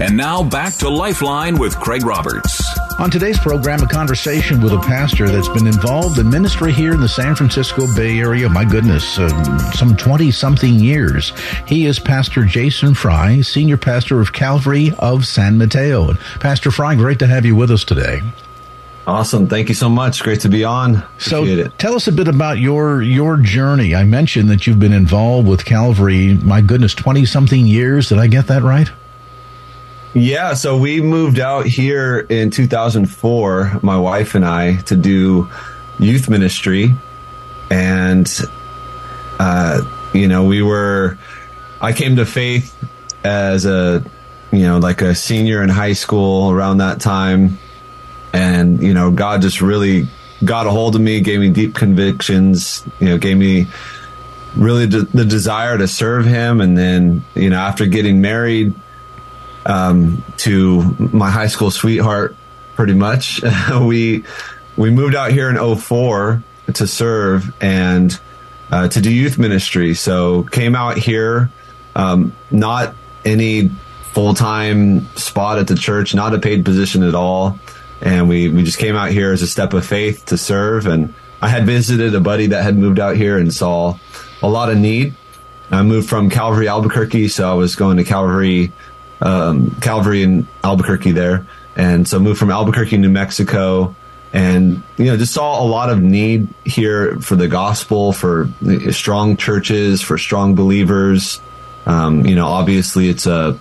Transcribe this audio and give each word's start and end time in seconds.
And 0.00 0.16
now 0.16 0.42
back 0.42 0.72
to 0.76 0.88
Lifeline 0.88 1.58
with 1.58 1.78
Craig 1.78 2.06
Roberts. 2.06 2.58
On 2.98 3.10
today's 3.10 3.38
program, 3.38 3.82
a 3.82 3.86
conversation 3.86 4.62
with 4.62 4.72
a 4.72 4.78
pastor 4.78 5.28
that's 5.28 5.48
been 5.50 5.66
involved 5.66 6.18
in 6.18 6.30
ministry 6.30 6.72
here 6.72 6.94
in 6.94 7.02
the 7.02 7.08
San 7.08 7.34
Francisco 7.34 7.86
Bay 7.94 8.18
Area. 8.18 8.48
My 8.48 8.64
goodness, 8.64 9.18
uh, 9.18 9.28
some 9.72 9.94
20 9.94 10.30
something 10.30 10.72
years. 10.72 11.34
He 11.66 11.84
is 11.84 11.98
Pastor 11.98 12.46
Jason 12.46 12.94
Fry, 12.94 13.42
Senior 13.42 13.76
Pastor 13.76 14.22
of 14.22 14.32
Calvary 14.32 14.94
of 14.98 15.26
San 15.26 15.58
Mateo. 15.58 16.08
And 16.08 16.18
Pastor 16.40 16.70
Fry, 16.70 16.94
great 16.94 17.18
to 17.18 17.26
have 17.26 17.44
you 17.44 17.54
with 17.54 17.70
us 17.70 17.84
today. 17.84 18.22
Awesome. 19.06 19.48
Thank 19.48 19.68
you 19.68 19.74
so 19.74 19.90
much. 19.90 20.22
Great 20.22 20.40
to 20.40 20.48
be 20.48 20.64
on. 20.64 20.96
Appreciate 20.96 21.28
so 21.28 21.44
it. 21.44 21.78
tell 21.78 21.94
us 21.94 22.08
a 22.08 22.12
bit 22.12 22.26
about 22.26 22.58
your 22.58 23.02
your 23.02 23.36
journey. 23.36 23.94
I 23.94 24.04
mentioned 24.04 24.48
that 24.48 24.66
you've 24.66 24.78
been 24.78 24.94
involved 24.94 25.46
with 25.46 25.66
Calvary, 25.66 26.38
my 26.42 26.62
goodness, 26.62 26.94
20 26.94 27.26
something 27.26 27.66
years. 27.66 28.08
Did 28.08 28.18
I 28.18 28.28
get 28.28 28.46
that 28.46 28.62
right? 28.62 28.90
Yeah, 30.12 30.54
so 30.54 30.76
we 30.76 31.00
moved 31.00 31.38
out 31.38 31.66
here 31.66 32.18
in 32.18 32.50
2004, 32.50 33.78
my 33.82 33.96
wife 33.96 34.34
and 34.34 34.44
I, 34.44 34.78
to 34.82 34.96
do 34.96 35.48
youth 36.00 36.28
ministry. 36.28 36.92
And, 37.70 38.28
uh, 39.38 39.82
you 40.12 40.26
know, 40.26 40.46
we 40.46 40.62
were, 40.62 41.16
I 41.80 41.92
came 41.92 42.16
to 42.16 42.26
faith 42.26 42.76
as 43.22 43.66
a, 43.66 44.04
you 44.50 44.62
know, 44.62 44.78
like 44.78 45.00
a 45.00 45.14
senior 45.14 45.62
in 45.62 45.68
high 45.68 45.92
school 45.92 46.50
around 46.50 46.78
that 46.78 47.00
time. 47.00 47.58
And, 48.32 48.82
you 48.82 48.94
know, 48.94 49.12
God 49.12 49.42
just 49.42 49.60
really 49.60 50.08
got 50.44 50.66
a 50.66 50.70
hold 50.70 50.96
of 50.96 51.00
me, 51.00 51.20
gave 51.20 51.38
me 51.38 51.50
deep 51.50 51.76
convictions, 51.76 52.84
you 52.98 53.10
know, 53.10 53.18
gave 53.18 53.36
me 53.36 53.68
really 54.56 54.86
the 54.86 55.24
desire 55.24 55.78
to 55.78 55.86
serve 55.86 56.26
Him. 56.26 56.60
And 56.60 56.76
then, 56.76 57.24
you 57.36 57.50
know, 57.50 57.58
after 57.58 57.86
getting 57.86 58.20
married, 58.20 58.74
um, 59.66 60.24
to 60.38 60.82
my 60.98 61.30
high 61.30 61.46
school 61.48 61.70
sweetheart, 61.70 62.36
pretty 62.74 62.94
much. 62.94 63.40
we 63.80 64.24
we 64.76 64.90
moved 64.90 65.14
out 65.14 65.32
here 65.32 65.50
in 65.50 65.76
04 65.76 66.42
to 66.74 66.86
serve 66.86 67.54
and 67.60 68.18
uh, 68.70 68.88
to 68.88 69.00
do 69.00 69.12
youth 69.12 69.38
ministry. 69.38 69.94
So 69.94 70.44
came 70.44 70.74
out 70.74 70.96
here, 70.96 71.50
um, 71.94 72.32
not 72.50 72.94
any 73.24 73.70
full 74.12 74.34
time 74.34 75.06
spot 75.16 75.58
at 75.58 75.66
the 75.66 75.74
church, 75.74 76.14
not 76.14 76.34
a 76.34 76.38
paid 76.38 76.64
position 76.64 77.02
at 77.02 77.14
all, 77.14 77.58
and 78.00 78.28
we 78.28 78.48
we 78.48 78.62
just 78.62 78.78
came 78.78 78.96
out 78.96 79.10
here 79.10 79.32
as 79.32 79.42
a 79.42 79.46
step 79.46 79.74
of 79.74 79.84
faith 79.84 80.26
to 80.26 80.38
serve. 80.38 80.86
And 80.86 81.14
I 81.42 81.48
had 81.48 81.66
visited 81.66 82.14
a 82.14 82.20
buddy 82.20 82.48
that 82.48 82.62
had 82.62 82.76
moved 82.76 82.98
out 82.98 83.16
here 83.16 83.38
and 83.38 83.52
saw 83.52 83.98
a 84.42 84.48
lot 84.48 84.70
of 84.70 84.78
need. 84.78 85.14
I 85.70 85.82
moved 85.82 86.08
from 86.08 86.30
Calvary 86.30 86.66
Albuquerque, 86.66 87.28
so 87.28 87.48
I 87.48 87.54
was 87.54 87.76
going 87.76 87.96
to 87.98 88.04
Calvary 88.04 88.72
um, 89.20 89.76
Calvary 89.80 90.22
in 90.22 90.48
Albuquerque 90.64 91.12
there. 91.12 91.46
And 91.76 92.06
so 92.06 92.18
moved 92.18 92.38
from 92.38 92.50
Albuquerque, 92.50 92.96
New 92.98 93.10
Mexico, 93.10 93.94
and 94.32 94.82
you 94.96 95.06
know 95.06 95.16
just 95.16 95.32
saw 95.32 95.62
a 95.62 95.66
lot 95.66 95.90
of 95.90 96.02
need 96.02 96.48
here 96.64 97.18
for 97.20 97.36
the 97.36 97.48
gospel, 97.48 98.12
for 98.12 98.48
strong 98.90 99.36
churches, 99.36 100.02
for 100.02 100.18
strong 100.18 100.54
believers. 100.54 101.40
Um, 101.86 102.26
you 102.26 102.34
know, 102.34 102.46
obviously 102.46 103.08
it's 103.08 103.26
a 103.26 103.58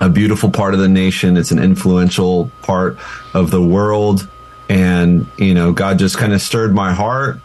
a 0.00 0.08
beautiful 0.08 0.50
part 0.50 0.74
of 0.74 0.80
the 0.80 0.88
nation. 0.88 1.36
It's 1.36 1.50
an 1.50 1.58
influential 1.58 2.50
part 2.62 2.98
of 3.34 3.50
the 3.50 3.62
world, 3.62 4.28
and 4.68 5.26
you 5.36 5.54
know 5.54 5.72
God 5.72 5.98
just 5.98 6.16
kind 6.16 6.32
of 6.32 6.40
stirred 6.40 6.74
my 6.74 6.92
heart. 6.92 7.40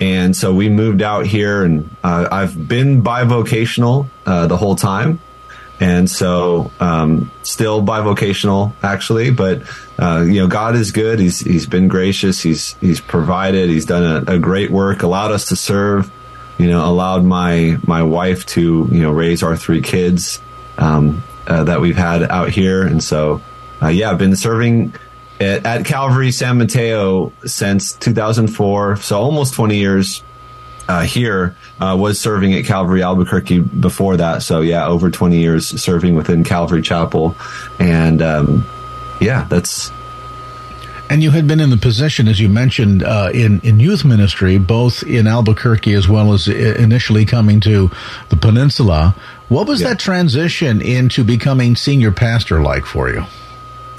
And 0.00 0.36
so 0.36 0.52
we 0.52 0.68
moved 0.68 1.02
out 1.02 1.24
here, 1.24 1.64
and 1.64 1.96
uh, 2.02 2.28
I've 2.30 2.68
been 2.68 3.02
bivocational 3.02 4.08
uh, 4.26 4.46
the 4.48 4.56
whole 4.56 4.76
time 4.76 5.20
and 5.80 6.08
so 6.10 6.70
um, 6.80 7.30
still 7.42 7.82
bivocational 7.82 8.72
actually 8.82 9.30
but 9.30 9.62
uh, 9.98 10.24
you 10.26 10.40
know 10.40 10.46
god 10.46 10.76
is 10.76 10.92
good. 10.92 11.18
He's 11.18 11.40
he's 11.40 11.66
been 11.66 11.88
gracious. 11.88 12.42
He's 12.42 12.74
he's 12.74 13.00
provided. 13.00 13.70
He's 13.70 13.86
done 13.86 14.26
a, 14.28 14.34
a, 14.34 14.38
great 14.38 14.70
work 14.70 15.02
allowed 15.02 15.30
us 15.30 15.48
to 15.48 15.56
serve 15.56 16.10
you 16.58 16.68
know 16.68 16.84
allowed 16.84 17.24
my 17.24 17.76
my 17.86 18.02
wife 18.02 18.46
to 18.46 18.88
you 18.90 19.02
know 19.02 19.10
raise 19.10 19.42
our 19.42 19.56
three 19.56 19.80
kids 19.80 20.40
um, 20.78 21.22
uh, 21.46 21.64
that 21.64 21.80
we've 21.80 21.96
had 21.96 22.22
out 22.24 22.50
here. 22.50 22.84
And 22.84 23.02
so 23.02 23.40
uh, 23.84 23.88
yeah 23.88 24.10
i've 24.10 24.18
been 24.18 24.36
serving 24.36 24.94
at, 25.40 25.66
at 25.66 25.84
calvary 25.84 26.32
san 26.32 26.58
mateo 26.58 27.32
since 27.44 27.92
2004 27.94 28.96
so 28.96 29.20
almost 29.20 29.54
20 29.54 29.76
years 29.76 30.22
uh, 30.88 31.02
here 31.02 31.56
uh, 31.80 31.96
was 31.98 32.20
serving 32.20 32.54
at 32.54 32.64
Calvary 32.64 33.02
Albuquerque 33.02 33.60
before 33.60 34.16
that. 34.16 34.42
So 34.42 34.60
yeah, 34.60 34.86
over 34.86 35.10
20 35.10 35.36
years 35.38 35.66
serving 35.80 36.14
within 36.14 36.44
Calvary 36.44 36.82
Chapel, 36.82 37.36
and 37.78 38.20
um, 38.22 38.66
yeah, 39.20 39.44
that's. 39.44 39.90
And 41.10 41.22
you 41.22 41.30
had 41.30 41.46
been 41.46 41.60
in 41.60 41.68
the 41.68 41.76
position, 41.76 42.28
as 42.28 42.40
you 42.40 42.48
mentioned, 42.48 43.02
uh, 43.02 43.30
in 43.32 43.60
in 43.60 43.78
youth 43.78 44.04
ministry, 44.04 44.58
both 44.58 45.02
in 45.02 45.26
Albuquerque 45.26 45.92
as 45.92 46.08
well 46.08 46.32
as 46.32 46.48
initially 46.48 47.26
coming 47.26 47.60
to 47.60 47.90
the 48.30 48.36
peninsula. 48.36 49.14
What 49.48 49.68
was 49.68 49.82
yeah. 49.82 49.88
that 49.88 49.98
transition 49.98 50.80
into 50.80 51.22
becoming 51.22 51.76
senior 51.76 52.10
pastor 52.10 52.62
like 52.62 52.86
for 52.86 53.10
you? 53.10 53.24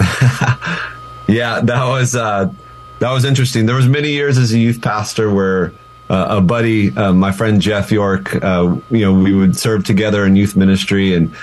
yeah, 1.28 1.60
that 1.62 1.84
was 1.86 2.16
uh, 2.16 2.52
that 2.98 3.10
was 3.10 3.24
interesting. 3.24 3.66
There 3.66 3.76
was 3.76 3.88
many 3.88 4.10
years 4.10 4.36
as 4.36 4.52
a 4.52 4.58
youth 4.58 4.82
pastor 4.82 5.32
where 5.32 5.72
uh, 6.08 6.38
a 6.38 6.40
buddy, 6.40 6.96
uh, 6.96 7.12
my 7.12 7.32
friend 7.32 7.60
Jeff 7.60 7.90
York, 7.90 8.34
uh, 8.42 8.76
you 8.90 9.00
know, 9.00 9.12
we 9.12 9.34
would 9.34 9.56
serve 9.56 9.84
together 9.84 10.24
in 10.24 10.36
youth 10.36 10.56
ministry, 10.56 11.14
and 11.14 11.34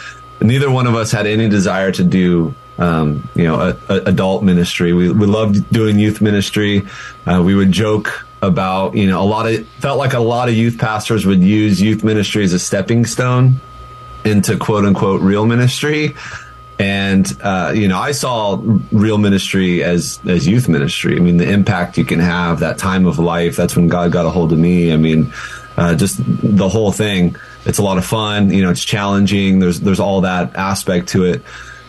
neither 0.42 0.72
one 0.72 0.88
of 0.88 0.96
us 0.96 1.12
had 1.12 1.28
any 1.28 1.50
desire 1.50 1.92
to 1.92 2.04
do, 2.04 2.54
um, 2.78 3.28
you 3.36 3.44
know, 3.44 3.60
a, 3.60 3.94
a 3.94 3.98
adult 4.06 4.44
ministry. 4.44 4.94
We 4.94 5.12
we 5.12 5.26
loved 5.26 5.70
doing 5.72 6.00
youth 6.00 6.22
ministry. 6.22 6.88
Uh, 7.26 7.42
we 7.46 7.56
would 7.56 7.72
joke 7.72 8.26
about, 8.42 8.96
you 8.96 9.08
know, 9.08 9.22
a 9.22 9.26
lot 9.26 9.52
of 9.52 9.68
felt 9.80 9.98
like 9.98 10.14
a 10.14 10.20
lot 10.20 10.50
of 10.50 10.56
youth 10.56 10.78
pastors 10.78 11.26
would 11.26 11.42
use 11.42 11.82
youth 11.82 12.04
ministry 12.04 12.44
as 12.44 12.54
a 12.54 12.60
stepping 12.60 13.06
stone 13.06 13.56
into 14.26 14.58
quote 14.58 14.86
unquote 14.86 15.22
real 15.22 15.46
ministry. 15.46 16.16
And 16.84 17.26
uh, 17.42 17.72
you 17.74 17.88
know, 17.88 17.98
I 17.98 18.12
saw 18.12 18.62
real 18.92 19.18
ministry 19.18 19.82
as 19.86 20.20
as 20.28 20.46
youth 20.46 20.68
ministry. 20.68 21.16
I 21.16 21.20
mean, 21.22 21.38
the 21.38 21.50
impact 21.50 21.98
you 21.98 22.04
can 22.04 22.20
have, 22.20 22.60
that 22.60 22.78
time 22.78 23.06
of 23.06 23.20
life. 23.20 23.56
That's 23.56 23.78
when 23.78 23.88
God 23.88 24.12
got 24.12 24.26
a 24.26 24.30
hold 24.30 24.52
of 24.52 24.60
me. 24.60 24.92
I 24.92 24.98
mean, 24.98 25.32
uh, 25.78 25.96
just 25.96 26.18
the 26.20 26.68
whole 26.68 26.92
thing. 26.92 27.38
It's 27.66 27.78
a 27.78 27.84
lot 27.84 27.98
of 27.98 28.06
fun. 28.06 28.52
You 28.52 28.64
know, 28.64 28.70
it's 28.70 28.84
challenging. 28.84 29.60
There's 29.60 29.80
there's 29.80 30.02
all 30.02 30.22
that 30.22 30.58
aspect 30.58 31.08
to 31.10 31.24
it. 31.24 31.44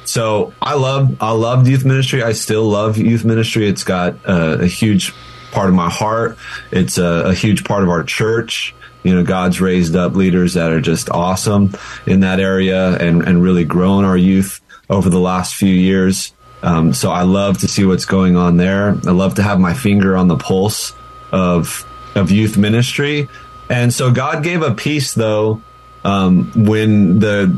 So 0.05 0.55
I 0.63 0.75
love 0.75 1.21
I 1.21 1.33
loved 1.33 1.67
youth 1.67 1.85
ministry. 1.85 2.23
I 2.23 2.31
still 2.31 2.63
love 2.63 2.97
youth 2.97 3.25
ministry. 3.25 3.69
It's 3.69 3.83
got 3.83 4.15
uh, 4.25 4.59
a 4.61 4.67
huge 4.67 5.13
part 5.51 5.71
of 5.71 5.75
my 5.75 5.91
heart. 5.91 6.39
It's 6.71 6.99
a, 6.99 7.31
a 7.31 7.35
huge 7.35 7.65
part 7.65 7.83
of 7.83 7.89
our 7.89 8.05
church 8.05 8.77
you 9.03 9.15
know 9.15 9.23
god's 9.23 9.61
raised 9.61 9.95
up 9.95 10.15
leaders 10.15 10.55
that 10.55 10.73
are 10.73 10.81
just 10.81 11.11
awesome 11.11 11.71
in 12.07 12.21
that 12.21 12.41
area 12.41 12.97
and 12.97 13.21
and 13.21 13.43
really 13.43 13.65
grown 13.65 14.03
our 14.03 14.17
youth 14.17 14.63
over 14.89 15.09
the 15.09 15.21
last 15.21 15.55
few 15.55 15.73
years. 15.73 16.33
Um, 16.63 16.95
so 16.95 17.11
I 17.11 17.23
love 17.23 17.59
to 17.59 17.69
see 17.69 17.85
what's 17.85 18.07
going 18.07 18.37
on 18.37 18.57
there. 18.57 18.91
I 19.07 19.11
love 19.11 19.35
to 19.35 19.43
have 19.43 19.61
my 19.61 19.75
finger 19.75 20.17
on 20.17 20.29
the 20.29 20.37
pulse 20.37 20.95
of 21.31 21.87
of 22.15 22.31
youth 22.31 22.57
ministry. 22.57 23.29
And 23.69 23.93
so 23.93 24.11
God 24.13 24.43
gave 24.43 24.63
a 24.63 24.73
peace 24.73 25.15
though 25.15 25.61
um, 26.05 26.51
when 26.55 27.19
the 27.19 27.55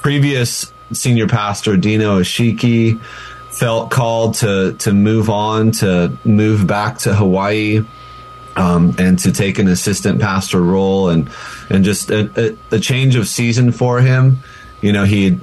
previous 0.00 0.72
senior 0.92 1.26
pastor 1.26 1.76
Dino 1.76 2.20
Ashiki 2.20 3.00
felt 3.50 3.90
called 3.90 4.34
to 4.34 4.74
to 4.80 4.92
move 4.92 5.30
on 5.30 5.70
to 5.70 6.16
move 6.24 6.66
back 6.66 6.98
to 6.98 7.14
Hawaii 7.14 7.84
um, 8.56 8.94
and 8.98 9.18
to 9.20 9.32
take 9.32 9.58
an 9.58 9.68
assistant 9.68 10.20
pastor 10.20 10.60
role 10.60 11.08
and 11.08 11.30
and 11.70 11.84
just 11.84 12.10
a, 12.10 12.30
a, 12.72 12.76
a 12.76 12.80
change 12.80 13.16
of 13.16 13.26
season 13.26 13.72
for 13.72 14.00
him. 14.00 14.38
You 14.80 14.92
know, 14.92 15.04
he 15.04 15.40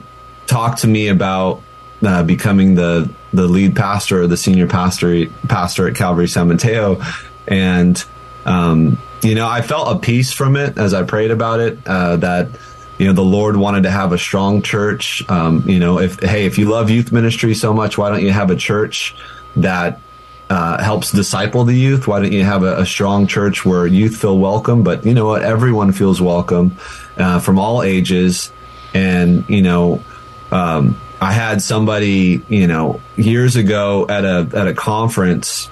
talked 0.51 0.79
to 0.79 0.87
me 0.87 1.07
about 1.07 1.63
uh, 2.03 2.23
becoming 2.23 2.75
the 2.75 3.09
the 3.33 3.47
lead 3.47 3.75
pastor 3.75 4.21
or 4.21 4.27
the 4.27 4.37
senior 4.37 4.67
pastor 4.67 5.27
pastor 5.47 5.87
at 5.87 5.95
Calvary 5.95 6.27
San 6.27 6.49
Mateo, 6.49 7.01
and 7.47 8.03
um, 8.45 8.99
you 9.23 9.33
know 9.33 9.47
I 9.47 9.61
felt 9.61 9.95
a 9.95 9.99
peace 9.99 10.31
from 10.33 10.57
it 10.57 10.77
as 10.77 10.93
I 10.93 11.03
prayed 11.03 11.31
about 11.31 11.61
it 11.61 11.79
uh, 11.87 12.17
that 12.17 12.49
you 12.97 13.07
know 13.07 13.13
the 13.13 13.23
Lord 13.23 13.55
wanted 13.55 13.83
to 13.83 13.91
have 13.91 14.11
a 14.11 14.17
strong 14.17 14.61
church. 14.61 15.27
Um, 15.29 15.63
you 15.67 15.79
know, 15.79 15.99
if 15.99 16.19
hey, 16.19 16.45
if 16.45 16.57
you 16.57 16.69
love 16.69 16.89
youth 16.89 17.11
ministry 17.11 17.55
so 17.55 17.73
much, 17.73 17.97
why 17.97 18.09
don't 18.09 18.21
you 18.21 18.31
have 18.31 18.51
a 18.51 18.57
church 18.57 19.15
that 19.55 20.01
uh, 20.49 20.83
helps 20.83 21.11
disciple 21.11 21.63
the 21.63 21.73
youth? 21.73 22.07
Why 22.07 22.19
don't 22.19 22.33
you 22.33 22.43
have 22.43 22.63
a, 22.63 22.79
a, 22.79 22.85
strong 22.85 23.25
church 23.25 23.65
where 23.65 23.87
youth 23.87 24.17
feel 24.17 24.37
welcome? 24.37 24.83
But 24.83 25.05
you 25.05 25.13
know 25.13 25.25
what? 25.25 25.43
Everyone 25.43 25.93
feels 25.93 26.21
welcome 26.21 26.75
uh, 27.15 27.39
from 27.39 27.57
all 27.57 27.83
ages. 27.83 28.51
And, 28.93 29.47
you 29.47 29.61
know, 29.61 30.03
um, 30.51 30.97
I 31.19 31.31
had 31.31 31.61
somebody, 31.61 32.43
you 32.47 32.67
know, 32.67 32.99
years 33.15 33.55
ago 33.55 34.07
at 34.09 34.25
a, 34.25 34.49
at 34.55 34.67
a 34.67 34.73
conference, 34.73 35.69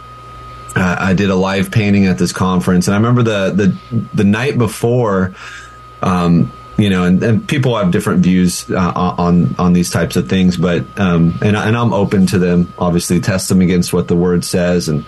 uh, 0.76 0.96
I 1.00 1.14
did 1.14 1.30
a 1.30 1.36
live 1.36 1.72
painting 1.72 2.06
at 2.06 2.18
this 2.18 2.32
conference. 2.32 2.88
And 2.88 2.96
I 2.96 2.98
remember 2.98 3.24
the, 3.24 3.52
the, 3.52 4.06
the 4.14 4.24
night 4.24 4.58
before, 4.58 5.34
um, 6.02 6.52
you 6.78 6.90
know, 6.90 7.04
and, 7.04 7.22
and, 7.22 7.48
people 7.48 7.76
have 7.78 7.92
different 7.92 8.24
views 8.24 8.70
uh, 8.72 8.94
on 8.96 9.54
on 9.60 9.74
these 9.74 9.90
types 9.90 10.16
of 10.16 10.30
things, 10.30 10.56
but 10.56 10.86
um, 10.98 11.38
and 11.42 11.58
and 11.58 11.76
I'm 11.76 11.92
open 11.92 12.26
to 12.28 12.40
them. 12.40 12.72
Obviously, 12.78 13.20
test 13.20 13.50
them 13.50 13.60
against 13.60 13.92
what 13.92 14.08
the 14.08 14.16
word 14.16 14.46
says 14.46 14.88
and 14.88 15.04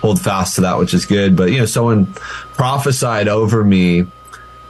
hold 0.00 0.20
fast 0.20 0.56
to 0.56 0.62
that, 0.62 0.78
which 0.78 0.92
is 0.94 1.06
good. 1.06 1.36
But 1.36 1.52
you 1.52 1.58
know, 1.58 1.66
someone 1.66 2.06
prophesied 2.54 3.28
over 3.28 3.62
me, 3.62 4.08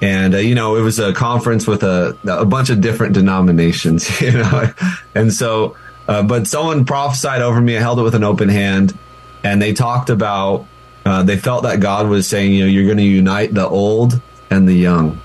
and 0.03 0.35
uh, 0.35 0.39
you 0.39 0.57
know, 0.57 0.77
it 0.77 0.81
was 0.81 0.99
a 0.99 1.15
conference 1.15 1.67
with 1.67 1.85
a 1.85 2.19
a 2.25 2.45
bunch 2.45 2.71
of 2.71 2.81
different 2.81 3.15
denominations, 3.15 4.21
you 4.21 4.33
know, 4.33 4.75
and 5.15 5.33
so, 5.33 5.77
uh, 6.09 6.25
but 6.25 6.47
someone 6.49 6.85
prophesied 6.85 7.41
over 7.41 7.61
me. 7.61 7.77
I 7.77 7.81
held 7.81 8.01
it 8.01 8.03
with 8.03 8.17
an 8.17 8.25
open 8.25 8.49
hand, 8.49 8.99
and 9.43 9.63
they 9.63 9.73
talked 9.73 10.11
about. 10.11 10.67
Uh, 11.05 11.23
they 11.23 11.37
felt 11.37 11.65
that 11.65 11.81
God 11.81 12.09
was 12.09 12.29
saying, 12.29 12.53
you 12.53 12.61
know, 12.61 12.67
you're 12.67 12.85
going 12.85 12.99
to 12.99 13.03
unite 13.03 13.53
the 13.53 13.67
old 13.67 14.21
and 14.51 14.69
the 14.69 14.75
young. 14.75 15.21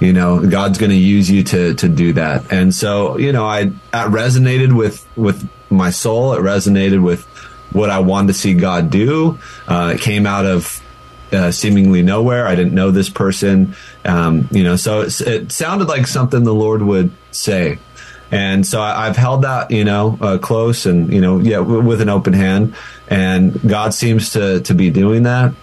You 0.00 0.12
know 0.12 0.44
god's 0.44 0.78
going 0.78 0.90
to 0.90 0.96
use 0.96 1.30
you 1.30 1.44
to 1.44 1.74
to 1.74 1.88
do 1.88 2.12
that. 2.14 2.52
And 2.52 2.74
so 2.74 3.16
you 3.16 3.32
know 3.32 3.46
i 3.46 3.66
that 3.92 4.08
resonated 4.08 4.76
with 4.76 5.06
with 5.16 5.48
my 5.70 5.90
soul. 5.90 6.34
It 6.34 6.40
resonated 6.40 7.02
with 7.02 7.24
what 7.72 7.90
i 7.90 8.00
wanted 8.00 8.28
to 8.28 8.34
see 8.34 8.54
god 8.54 8.90
do. 8.90 9.38
Uh, 9.68 9.92
it 9.94 10.00
came 10.00 10.26
out 10.26 10.46
of 10.46 10.82
uh, 11.32 11.50
seemingly 11.50 12.02
nowhere. 12.02 12.46
I 12.46 12.54
didn't 12.54 12.74
know 12.74 12.90
this 12.90 13.08
person 13.08 13.76
um, 14.04 14.48
you 14.50 14.62
know 14.62 14.76
so 14.76 15.02
it, 15.02 15.20
it, 15.22 15.52
sounded 15.52 15.88
like 15.88 16.06
something 16.06 16.44
the 16.44 16.54
lord 16.54 16.82
would 16.82 17.10
say 17.30 17.78
and 18.30 18.66
so 18.66 18.80
I, 18.80 19.06
have 19.06 19.16
held 19.16 19.42
that 19.42 19.70
you 19.70 19.84
know 19.84 20.18
uh, 20.20 20.38
close 20.38 20.86
and 20.86 21.12
you 21.12 21.20
know 21.20 21.38
yeah 21.38 21.58
w- 21.58 21.82
with 21.82 22.00
an 22.00 22.08
open 22.08 22.32
hand 22.32 22.74
and 23.08 23.60
god 23.68 23.94
seems 23.94 24.30
to 24.32 24.60
to 24.62 24.74
be 24.74 24.90
doing 24.90 25.24
that 25.24 25.54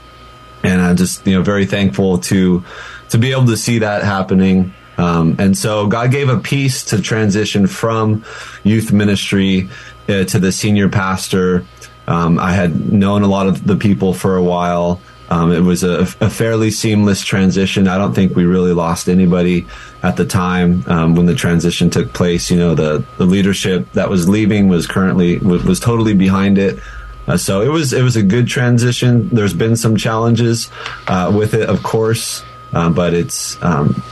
and 0.63 0.81
i'm 0.81 0.95
just 0.95 1.25
you 1.25 1.35
know 1.35 1.41
very 1.41 1.65
thankful 1.65 2.19
to 2.19 2.63
to 3.11 3.17
be 3.17 3.31
able 3.31 3.45
to 3.45 3.57
see 3.57 3.79
that 3.79 4.03
happening. 4.03 4.73
Um, 4.97 5.35
and 5.37 5.57
so 5.57 5.87
God 5.87 6.11
gave 6.11 6.29
a 6.29 6.37
peace 6.37 6.85
to 6.85 7.01
transition 7.01 7.67
from 7.67 8.23
youth 8.63 8.91
ministry 8.91 9.69
uh, 10.07 10.23
to 10.25 10.39
the 10.39 10.51
senior 10.51 10.87
pastor. 10.87 11.65
Um, 12.07 12.39
I 12.39 12.53
had 12.53 12.91
known 12.91 13.23
a 13.23 13.27
lot 13.27 13.47
of 13.47 13.67
the 13.67 13.75
people 13.75 14.13
for 14.13 14.37
a 14.37 14.43
while. 14.43 15.01
Um, 15.31 15.53
it 15.53 15.61
was 15.61 15.81
a, 15.81 16.01
a, 16.19 16.29
fairly 16.29 16.71
seamless 16.71 17.23
transition. 17.23 17.87
I 17.87 17.97
don't 17.97 18.13
think 18.13 18.35
we 18.35 18.43
really 18.43 18.73
lost 18.73 19.07
anybody 19.07 19.65
at 20.03 20.17
the 20.17 20.25
time 20.25 20.83
um, 20.87 21.15
when 21.15 21.25
the 21.25 21.33
transition 21.33 21.89
took 21.89 22.11
place. 22.11 22.51
You 22.51 22.57
know, 22.57 22.75
the 22.75 23.05
the 23.17 23.25
leadership 23.25 23.89
that 23.93 24.09
was 24.09 24.27
leaving 24.27 24.67
was 24.67 24.87
currently 24.87 25.37
was, 25.37 25.63
was 25.63 25.79
totally 25.79 26.13
behind 26.13 26.57
it. 26.57 26.79
Uh, 27.27 27.37
so 27.37 27.61
it 27.61 27.69
was 27.69 27.93
it 27.93 28.01
was 28.01 28.17
a 28.17 28.23
good 28.23 28.45
transition. 28.47 29.29
There's 29.29 29.53
been 29.53 29.77
some 29.77 29.95
challenges 29.95 30.69
uh, 31.07 31.31
with 31.33 31.53
it, 31.53 31.69
of 31.69 31.81
course. 31.81 32.43
Um, 32.73 32.93
but 32.93 33.13
it's 33.13 33.61
um, 33.63 34.03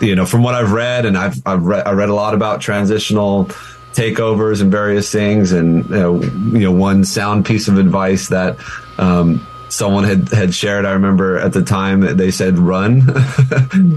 you 0.00 0.16
know 0.16 0.24
from 0.24 0.42
what 0.42 0.54
I've 0.54 0.72
read, 0.72 1.04
and 1.04 1.18
I've 1.18 1.36
I've 1.44 1.64
read, 1.64 1.86
I 1.86 1.92
read 1.92 2.08
a 2.08 2.14
lot 2.14 2.32
about 2.32 2.62
transitional 2.62 3.44
takeovers 3.92 4.62
and 4.62 4.70
various 4.70 5.12
things, 5.12 5.52
and 5.52 5.84
you 5.90 5.96
know, 5.96 6.22
you 6.22 6.60
know 6.60 6.72
one 6.72 7.04
sound 7.04 7.44
piece 7.44 7.68
of 7.68 7.76
advice 7.76 8.28
that. 8.28 8.56
Um, 8.96 9.46
someone 9.72 10.04
had, 10.04 10.28
had 10.28 10.54
shared. 10.54 10.84
I 10.84 10.92
remember 10.92 11.38
at 11.38 11.52
the 11.52 11.62
time 11.62 12.00
they 12.00 12.30
said 12.30 12.58
run. 12.58 12.98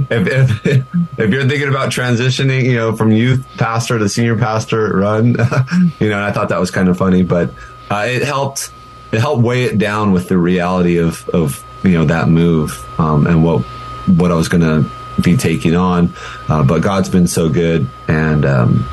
if, 0.09 0.65
if, 0.65 0.85
if, 1.19 1.29
you're 1.29 1.47
thinking 1.47 1.67
about 1.67 1.91
transitioning, 1.91 2.63
you 2.63 2.75
know, 2.75 2.95
from 2.95 3.11
youth 3.11 3.45
pastor 3.57 3.99
to 3.99 4.07
senior 4.07 4.37
pastor, 4.37 4.97
run. 4.97 5.27
you 5.99 6.09
know, 6.09 6.15
and 6.15 6.23
I 6.23 6.31
thought 6.31 6.49
that 6.49 6.59
was 6.59 6.71
kind 6.71 6.87
of 6.87 6.97
funny, 6.97 7.23
but 7.23 7.51
uh, 7.91 8.05
it 8.07 8.23
helped. 8.23 8.71
It 9.11 9.19
helped 9.19 9.43
weigh 9.43 9.63
it 9.63 9.77
down 9.77 10.13
with 10.13 10.29
the 10.29 10.37
reality 10.37 10.97
of 10.97 11.27
of 11.29 11.63
you 11.83 11.91
know 11.91 12.05
that 12.05 12.27
move 12.27 12.83
um, 12.99 13.27
and 13.27 13.43
what 13.43 13.61
what 14.07 14.31
I 14.31 14.35
was 14.35 14.49
going 14.49 14.63
to 14.63 14.89
be 15.21 15.37
taking 15.37 15.75
on. 15.75 16.13
Uh, 16.49 16.63
but 16.63 16.81
God's 16.81 17.09
been 17.09 17.27
so 17.27 17.49
good, 17.49 17.87
and 18.07 18.45
um, 18.45 18.89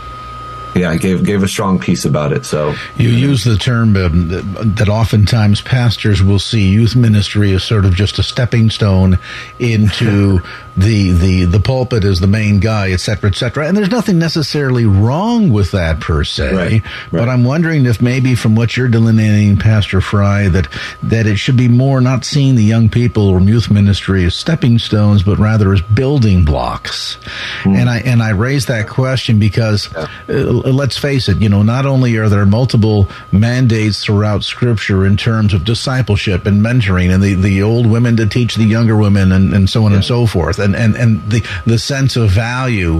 yeah, 0.74 0.90
I 0.90 0.96
gave 0.96 1.24
gave 1.24 1.42
a 1.42 1.48
strong 1.48 1.78
peace 1.78 2.04
about 2.04 2.32
it. 2.32 2.44
So 2.44 2.74
you 2.96 3.10
use 3.10 3.44
the 3.44 3.56
term 3.56 3.96
um, 3.96 4.28
that 4.28 4.88
oftentimes 4.88 5.60
pastors 5.60 6.22
will 6.22 6.38
see 6.38 6.68
youth 6.68 6.96
ministry 6.96 7.52
as 7.52 7.62
sort 7.62 7.84
of 7.84 7.94
just 7.94 8.18
a 8.18 8.22
stepping 8.22 8.70
stone 8.70 9.18
into 9.58 10.40
the 10.76 11.12
the 11.12 11.44
the 11.44 11.60
pulpit 11.60 12.04
is 12.04 12.20
the 12.20 12.26
main 12.26 12.58
guy, 12.58 12.92
et 12.92 13.00
cetera, 13.00 13.30
et 13.30 13.34
cetera. 13.34 13.68
And 13.68 13.76
there's 13.76 13.90
nothing 13.90 14.18
necessarily 14.18 14.86
wrong 14.86 15.52
with 15.52 15.72
that 15.72 16.00
per 16.00 16.24
se. 16.24 16.54
Right, 16.54 16.72
right. 16.72 16.82
But 17.10 17.28
I'm 17.28 17.44
wondering 17.44 17.84
if 17.84 18.00
maybe 18.00 18.34
from 18.34 18.54
what 18.54 18.76
you're 18.76 18.88
delineating, 18.88 19.58
Pastor 19.58 20.00
Fry, 20.00 20.48
that 20.48 20.68
that 21.02 21.26
it 21.26 21.36
should 21.36 21.56
be 21.56 21.68
more 21.68 22.00
not 22.00 22.24
seeing 22.24 22.54
the 22.54 22.64
young 22.64 22.88
people 22.88 23.28
or 23.28 23.40
youth 23.40 23.70
ministry 23.70 24.24
as 24.24 24.34
stepping 24.34 24.78
stones, 24.78 25.22
but 25.22 25.38
rather 25.38 25.72
as 25.72 25.82
building 25.82 26.44
blocks. 26.44 27.18
Mm. 27.64 27.76
And 27.76 27.90
I 27.90 27.98
and 27.98 28.22
I 28.22 28.30
raise 28.30 28.66
that 28.66 28.88
question 28.88 29.38
because 29.38 29.90
yeah. 29.92 30.08
uh, 30.28 30.52
let's 30.72 30.96
face 30.96 31.28
it, 31.28 31.36
you 31.38 31.50
know, 31.50 31.62
not 31.62 31.84
only 31.84 32.16
are 32.16 32.30
there 32.30 32.46
multiple 32.46 33.10
mandates 33.30 34.02
throughout 34.02 34.42
Scripture 34.42 35.04
in 35.04 35.18
terms 35.18 35.52
of 35.52 35.64
discipleship 35.64 36.46
and 36.46 36.64
mentoring, 36.64 37.12
and 37.12 37.22
the 37.22 37.34
the 37.34 37.62
old 37.62 37.86
women 37.86 38.16
to 38.16 38.26
teach 38.26 38.54
the 38.54 38.64
younger 38.64 38.96
women, 38.96 39.32
and, 39.32 39.52
and 39.52 39.68
so 39.68 39.84
on 39.84 39.90
yeah. 39.90 39.96
and 39.96 40.04
so 40.04 40.26
forth 40.26 40.61
and, 40.62 40.74
and, 40.74 40.96
and 40.96 41.30
the, 41.30 41.46
the 41.66 41.78
sense 41.78 42.16
of 42.16 42.30
value 42.30 42.98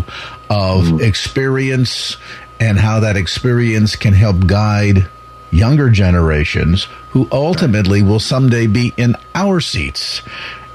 of 0.50 0.84
mm. 0.84 1.00
experience 1.00 2.16
and 2.60 2.78
how 2.78 3.00
that 3.00 3.16
experience 3.16 3.96
can 3.96 4.12
help 4.12 4.46
guide 4.46 5.08
younger 5.50 5.90
generations 5.90 6.84
who 7.10 7.28
ultimately 7.30 8.02
will 8.02 8.20
someday 8.20 8.66
be 8.66 8.92
in 8.96 9.16
our 9.34 9.60
seats. 9.60 10.22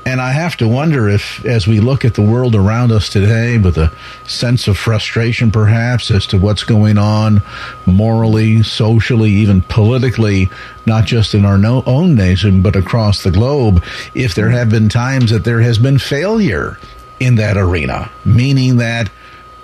And 0.08 0.22
I 0.22 0.32
have 0.32 0.56
to 0.58 0.70
wonder 0.70 1.10
if, 1.10 1.44
as 1.44 1.68
we 1.68 1.82
look 1.82 2.06
at 2.06 2.14
the 2.14 2.22
world 2.22 2.56
around 2.56 2.94
us 2.94 3.10
today 3.10 3.58
with 3.58 3.78
a 3.78 3.92
sense 4.26 4.70
of 4.70 4.78
frustration 4.78 5.52
perhaps 5.52 6.10
as 6.12 6.26
to 6.28 6.38
what's 6.38 6.64
going 6.64 6.98
on 6.98 7.42
morally, 7.86 8.64
socially, 8.64 9.32
even 9.32 9.64
politically, 9.64 10.50
not 10.86 11.04
just 11.04 11.34
in 11.34 11.44
our 11.44 11.58
no- 11.58 11.84
own 11.86 12.16
nation, 12.16 12.62
but 12.62 12.78
across 12.78 13.22
the 13.22 13.32
globe, 13.32 13.84
if 14.16 14.34
there 14.34 14.50
have 14.50 14.70
been 14.70 14.88
times 14.88 15.30
that 15.32 15.44
there 15.44 15.60
has 15.60 15.78
been 15.78 15.98
failure 15.98 16.80
in 17.20 17.36
that 17.36 17.58
arena, 17.58 18.10
meaning 18.24 18.78
that 18.78 19.10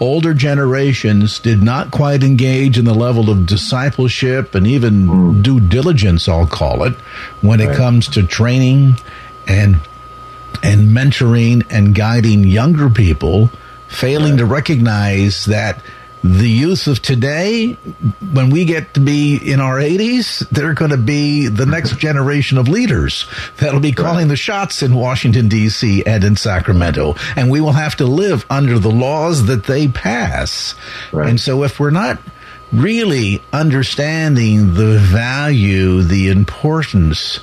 older 0.02 0.34
generations 0.34 1.40
did 1.40 1.64
not 1.64 1.90
quite 1.90 2.22
engage 2.22 2.78
in 2.78 2.84
the 2.84 2.94
level 2.94 3.30
of 3.30 3.46
discipleship 3.46 4.56
and 4.56 4.68
even 4.68 5.08
mm. 5.08 5.42
due 5.42 5.62
diligence, 5.62 6.28
I'll 6.28 6.46
call 6.46 6.84
it, 6.84 6.96
when 7.40 7.62
right. 7.62 7.70
it 7.70 7.78
comes 7.78 8.10
to 8.10 8.24
training 8.24 8.98
and 9.48 9.80
and 10.64 10.90
mentoring 10.90 11.66
and 11.70 11.94
guiding 11.94 12.46
younger 12.46 12.90
people, 12.90 13.52
failing 13.88 14.38
to 14.38 14.46
recognize 14.46 15.46
that 15.46 15.84
the 16.24 16.50
youth 16.50 16.88
of 16.88 17.02
today, 17.02 17.74
when 18.32 18.50
we 18.50 18.64
get 18.64 18.94
to 18.94 19.02
be 19.02 19.36
in 19.36 19.60
our 19.60 19.76
80s, 19.76 20.48
they're 20.50 20.74
going 20.74 20.92
to 20.92 20.98
be 20.98 21.50
the 21.50 21.66
next 21.66 21.98
generation 22.00 22.58
of 22.58 22.70
leaders 22.70 23.28
that'll 23.58 23.82
be 23.82 23.92
calling 23.92 24.30
the 24.30 24.38
shots 24.38 24.82
in 24.82 24.96
Washington, 24.96 25.50
D.C. 25.50 26.06
and 26.06 26.24
in 26.24 26.38
Sacramento. 26.38 27.16
And 27.36 27.52
we 27.52 27.60
will 27.60 27.74
have 27.74 27.98
to 27.98 28.06
live 28.06 28.46
under 28.50 28.80
the 28.80 28.90
laws 28.90 29.48
that 29.48 29.66
they 29.66 29.90
pass. 29.90 30.76
Right. 31.12 31.28
And 31.28 31.42
so 31.42 31.64
if 31.64 31.78
we're 31.78 31.92
not 31.92 32.20
really 32.72 33.44
understanding 33.52 34.76
the 34.76 34.98
value, 35.00 36.04
the 36.04 36.30
importance 36.30 37.42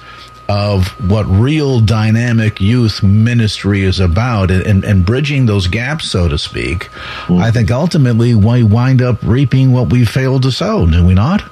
of 0.51 0.89
what 1.09 1.23
real 1.27 1.79
dynamic 1.79 2.61
youth 2.61 3.05
ministry 3.05 3.83
is 3.83 4.01
about 4.01 4.51
and, 4.51 4.67
and, 4.67 4.85
and 4.85 5.07
bridging 5.07 5.47
those 5.47 5.69
gaps, 5.69 6.11
so 6.11 6.27
to 6.27 6.37
speak, 6.37 6.91
mm. 7.27 7.41
I 7.41 7.53
think 7.53 7.71
ultimately 7.71 8.35
we 8.35 8.65
wind 8.65 9.01
up 9.01 9.23
reaping 9.23 9.71
what 9.71 9.93
we 9.93 10.05
failed 10.05 10.43
to 10.43 10.51
sow, 10.51 10.87
do 10.87 11.07
we 11.07 11.15
not? 11.15 11.49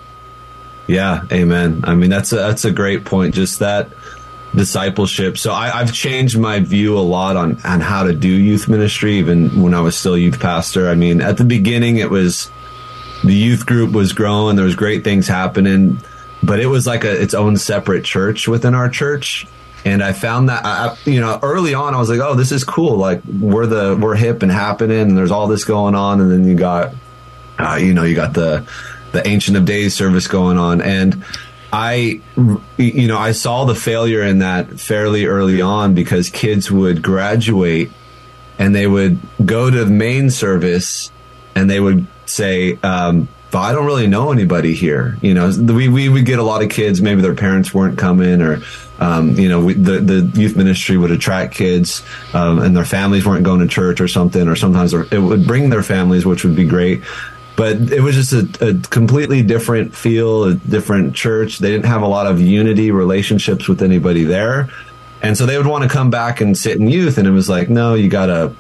Yeah, 0.89 1.23
amen. 1.31 1.83
I 1.85 1.95
mean, 1.95 2.11
that's 2.11 2.33
a, 2.33 2.37
that's 2.37 2.65
a 2.65 2.73
great 2.73 3.05
point. 3.05 3.37
Just 3.37 3.61
that 3.61 3.91
discipleship. 4.53 5.39
So 5.39 5.53
I, 5.53 5.69
have 5.69 5.93
changed 5.93 6.37
my 6.37 6.59
view 6.59 6.99
a 6.99 7.01
lot 7.01 7.37
on, 7.37 7.61
on 7.65 7.81
how 7.81 8.03
to 8.03 8.13
do 8.13 8.29
youth 8.29 8.67
ministry, 8.67 9.19
even 9.19 9.63
when 9.63 9.75
I 9.75 9.81
was 9.81 9.97
still 9.97 10.19
youth 10.19 10.41
pastor. 10.41 10.89
I 10.89 10.97
mean, 10.97 11.21
at 11.21 11.37
the 11.37 11.45
beginning, 11.45 11.99
it 11.99 12.11
was 12.11 12.51
the 13.23 13.35
youth 13.35 13.65
group 13.65 13.93
was 13.93 14.13
growing. 14.13 14.57
There 14.57 14.65
was 14.65 14.75
great 14.75 15.05
things 15.05 15.29
happening 15.29 16.01
but 16.43 16.61
it 16.61 16.67
was 16.67 16.87
like 16.87 17.05
a 17.05 17.23
its 17.23 17.35
own 17.35 17.57
separate 17.57 18.05
church 18.05 18.49
within 18.49 18.75
our 18.75 18.89
church. 18.89 19.47
And 19.85 20.03
I 20.03 20.13
found 20.13 20.49
that 20.49 20.65
I, 20.65 20.97
you 21.05 21.21
know 21.21 21.39
early 21.43 21.75
on 21.75 21.95
I 21.95 21.99
was 21.99 22.11
like, 22.11 22.21
oh, 22.21 22.35
this 22.35 22.53
is 22.53 22.65
cool. 22.65 22.97
Like 22.97 23.23
we're 23.25 23.67
the 23.67 23.99
we're 24.01 24.17
hip 24.17 24.43
and 24.43 24.51
happening, 24.51 25.01
and 25.01 25.17
there's 25.17 25.31
all 25.31 25.47
this 25.47 25.65
going 25.65 25.95
on, 25.95 26.21
and 26.21 26.31
then 26.31 26.45
you 26.45 26.55
got, 26.55 26.95
uh, 27.59 27.77
you 27.81 27.95
know, 27.95 28.05
you 28.05 28.15
got 28.15 28.35
the 28.35 28.69
the 29.13 29.27
Ancient 29.27 29.57
of 29.57 29.65
Days 29.65 29.95
service 29.95 30.27
going 30.27 30.59
on, 30.59 30.81
and 30.81 31.25
I, 31.73 32.21
you 32.77 33.09
know, 33.09 33.19
I 33.19 33.33
saw 33.33 33.65
the 33.65 33.75
failure 33.75 34.23
in 34.23 34.39
that 34.39 34.81
fairly 34.81 35.27
early 35.27 35.61
on 35.61 35.95
because 35.95 36.31
kids 36.31 36.71
would 36.71 37.03
graduate 37.03 37.91
and 38.59 38.75
they 38.75 38.87
would 38.87 39.19
go 39.45 39.71
to 39.71 39.85
the 39.85 39.91
main 39.91 40.31
service 40.31 41.13
and 41.55 41.69
they 41.69 41.79
would 41.79 42.07
say, 42.25 42.79
um, 42.83 43.29
but 43.51 43.61
I 43.61 43.73
don't 43.73 43.87
really 43.87 44.07
know 44.07 44.31
anybody 44.31 44.75
here. 44.75 45.17
You 45.23 45.35
know, 45.35 45.51
we, 45.51 45.89
we 45.89 46.09
would 46.09 46.27
get 46.27 46.39
a 46.39 46.43
lot 46.43 46.63
of 46.63 46.69
kids, 46.69 47.01
maybe 47.01 47.23
their 47.23 47.35
parents 47.35 47.73
weren't 47.73 47.99
coming 47.99 48.43
or, 48.43 48.61
um, 48.99 49.39
you 49.39 49.49
know, 49.49 49.65
we, 49.65 49.75
the, 49.75 50.01
the 50.01 50.41
youth 50.41 50.57
ministry 50.57 50.97
would 50.97 51.11
attract 51.11 51.55
kids, 51.55 52.03
um, 52.35 52.59
and 52.59 52.77
their 52.77 52.85
families 52.85 53.25
weren't 53.25 53.45
going 53.45 53.61
to 53.61 53.69
church 53.69 54.01
or 54.01 54.09
something, 54.09 54.49
or 54.49 54.57
sometimes 54.57 54.93
it 54.93 55.19
would 55.19 55.47
bring 55.47 55.71
their 55.71 55.83
families, 55.83 56.27
which 56.27 56.45
would 56.45 56.57
be 56.57 56.67
great. 56.67 57.03
But 57.57 57.77
it 57.93 58.01
was 58.01 58.15
just 58.15 58.33
a, 58.33 58.69
a 58.69 58.75
completely 58.89 59.43
different 59.43 59.95
feel, 59.95 60.45
a 60.45 60.55
different 60.55 61.15
church. 61.15 61.59
They 61.59 61.71
didn't 61.71 61.87
have 61.87 62.03
a 62.03 62.07
lot 62.07 62.27
of 62.27 62.41
unity 62.41 62.91
relationships 62.91 63.67
with 63.67 63.83
anybody 63.83 64.25
there. 64.25 64.69
And 65.23 65.37
so 65.37 65.47
they 65.47 65.57
would 65.57 65.67
want 65.67 65.83
to 65.83 65.91
come 65.91 66.11
back 66.11 66.41
and 66.41 66.57
sit 66.57 66.77
in 66.77 66.89
youth. 66.89 67.19
And 67.19 67.27
it 67.27 67.33
was 67.33 67.49
like, 67.49 67.69
no, 67.69 67.95
you 67.95 68.09
got 68.09 68.27
to, 68.27 68.55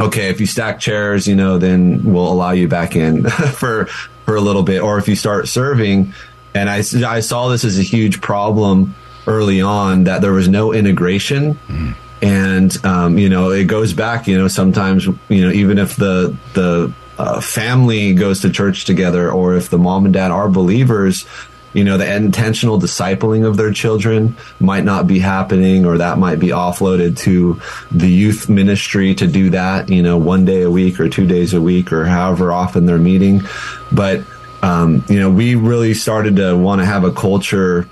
okay, 0.00 0.28
if 0.28 0.40
you 0.40 0.46
stack 0.46 0.80
chairs, 0.80 1.28
you 1.28 1.36
know, 1.36 1.58
then 1.58 2.02
we'll 2.02 2.32
allow 2.32 2.50
you 2.50 2.66
back 2.66 2.96
in 2.96 3.28
for, 3.52 3.86
for 4.24 4.36
a 4.36 4.40
little 4.40 4.62
bit. 4.62 4.80
Or 4.80 4.98
if 4.98 5.08
you 5.08 5.16
start 5.16 5.48
serving, 5.48 6.12
and 6.54 6.68
I, 6.68 6.82
I 7.06 7.20
saw 7.20 7.48
this 7.48 7.64
as 7.64 7.78
a 7.78 7.82
huge 7.82 8.20
problem 8.20 8.94
early 9.26 9.60
on 9.60 10.04
that 10.04 10.20
there 10.20 10.32
was 10.32 10.48
no 10.48 10.72
integration. 10.72 11.54
Mm. 11.68 11.94
And, 12.22 12.84
um, 12.84 13.18
you 13.18 13.28
know, 13.28 13.50
it 13.50 13.64
goes 13.64 13.92
back, 13.92 14.28
you 14.28 14.38
know, 14.38 14.48
sometimes, 14.48 15.06
you 15.28 15.44
know, 15.44 15.50
even 15.50 15.78
if 15.78 15.96
the, 15.96 16.36
the, 16.54 16.92
uh, 17.18 17.40
family 17.40 18.14
goes 18.14 18.40
to 18.40 18.50
church 18.50 18.84
together 18.84 19.30
or 19.30 19.54
if 19.54 19.70
the 19.70 19.78
mom 19.78 20.04
and 20.04 20.14
dad 20.14 20.30
are 20.30 20.48
believers, 20.48 21.26
you 21.72 21.84
know, 21.84 21.96
the 21.96 22.14
intentional 22.14 22.78
discipling 22.78 23.46
of 23.46 23.56
their 23.56 23.72
children 23.72 24.36
might 24.60 24.84
not 24.84 25.06
be 25.06 25.18
happening 25.18 25.86
or 25.86 25.98
that 25.98 26.18
might 26.18 26.38
be 26.38 26.48
offloaded 26.48 27.16
to 27.18 27.60
the 27.90 28.08
youth 28.08 28.48
ministry 28.48 29.14
to 29.14 29.26
do 29.26 29.50
that, 29.50 29.88
you 29.88 30.02
know, 30.02 30.16
one 30.18 30.44
day 30.44 30.62
a 30.62 30.70
week 30.70 31.00
or 31.00 31.08
two 31.08 31.26
days 31.26 31.54
a 31.54 31.60
week 31.60 31.92
or 31.92 32.04
however 32.04 32.52
often 32.52 32.86
they're 32.86 32.98
meeting. 32.98 33.42
But, 33.90 34.22
um, 34.62 35.04
you 35.08 35.18
know, 35.18 35.30
we 35.30 35.54
really 35.54 35.94
started 35.94 36.36
to 36.36 36.56
want 36.56 36.80
to 36.80 36.84
have 36.84 37.04
a 37.04 37.12
culture 37.12 37.88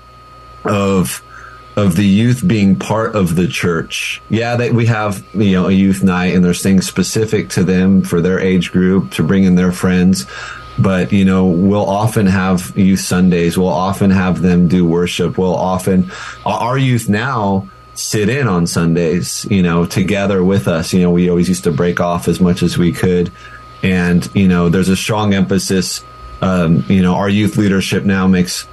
of, 0.63 1.23
of 1.75 1.95
the 1.95 2.05
youth 2.05 2.47
being 2.47 2.75
part 2.75 3.15
of 3.15 3.35
the 3.35 3.47
church. 3.47 4.21
Yeah, 4.29 4.57
that 4.57 4.73
we 4.73 4.85
have, 4.85 5.25
you 5.33 5.53
know, 5.53 5.67
a 5.67 5.71
youth 5.71 6.03
night 6.03 6.35
and 6.35 6.45
there's 6.45 6.61
things 6.61 6.87
specific 6.87 7.49
to 7.51 7.63
them 7.63 8.03
for 8.03 8.21
their 8.21 8.39
age 8.39 8.71
group 8.71 9.11
to 9.13 9.23
bring 9.23 9.43
in 9.43 9.55
their 9.55 9.71
friends 9.71 10.27
but 10.79 11.11
you 11.11 11.25
know 11.25 11.45
we'll 11.45 11.89
often 11.89 12.25
have 12.25 12.77
youth 12.77 13.01
sundays. 13.01 13.57
We'll 13.57 13.67
often 13.67 14.11
have 14.11 14.41
them 14.41 14.67
do 14.67 14.85
worship. 14.85 15.37
We'll 15.37 15.55
often 15.55 16.11
our 16.45 16.77
youth 16.77 17.09
now 17.09 17.69
sit 17.93 18.29
in 18.29 18.47
on 18.47 18.65
sundays 18.65 19.45
you 19.49 19.61
know 19.61 19.85
together 19.85 20.43
with 20.43 20.67
us. 20.67 20.93
You 20.93 21.01
know 21.01 21.11
we 21.11 21.29
always 21.29 21.49
used 21.49 21.65
to 21.65 21.71
break 21.71 21.99
off 21.99 22.27
as 22.27 22.39
much 22.39 22.63
as 22.63 22.77
we 22.77 22.91
could. 22.91 23.31
And 23.83 24.29
you 24.35 24.47
know 24.47 24.69
there's 24.69 24.89
a 24.89 24.95
strong 24.95 25.33
emphasis 25.33 26.03
um, 26.41 26.83
you 26.87 27.01
know 27.01 27.15
our 27.15 27.29
youth 27.29 27.57
leadership 27.57 28.03
now 28.03 28.27
makes 28.27 28.67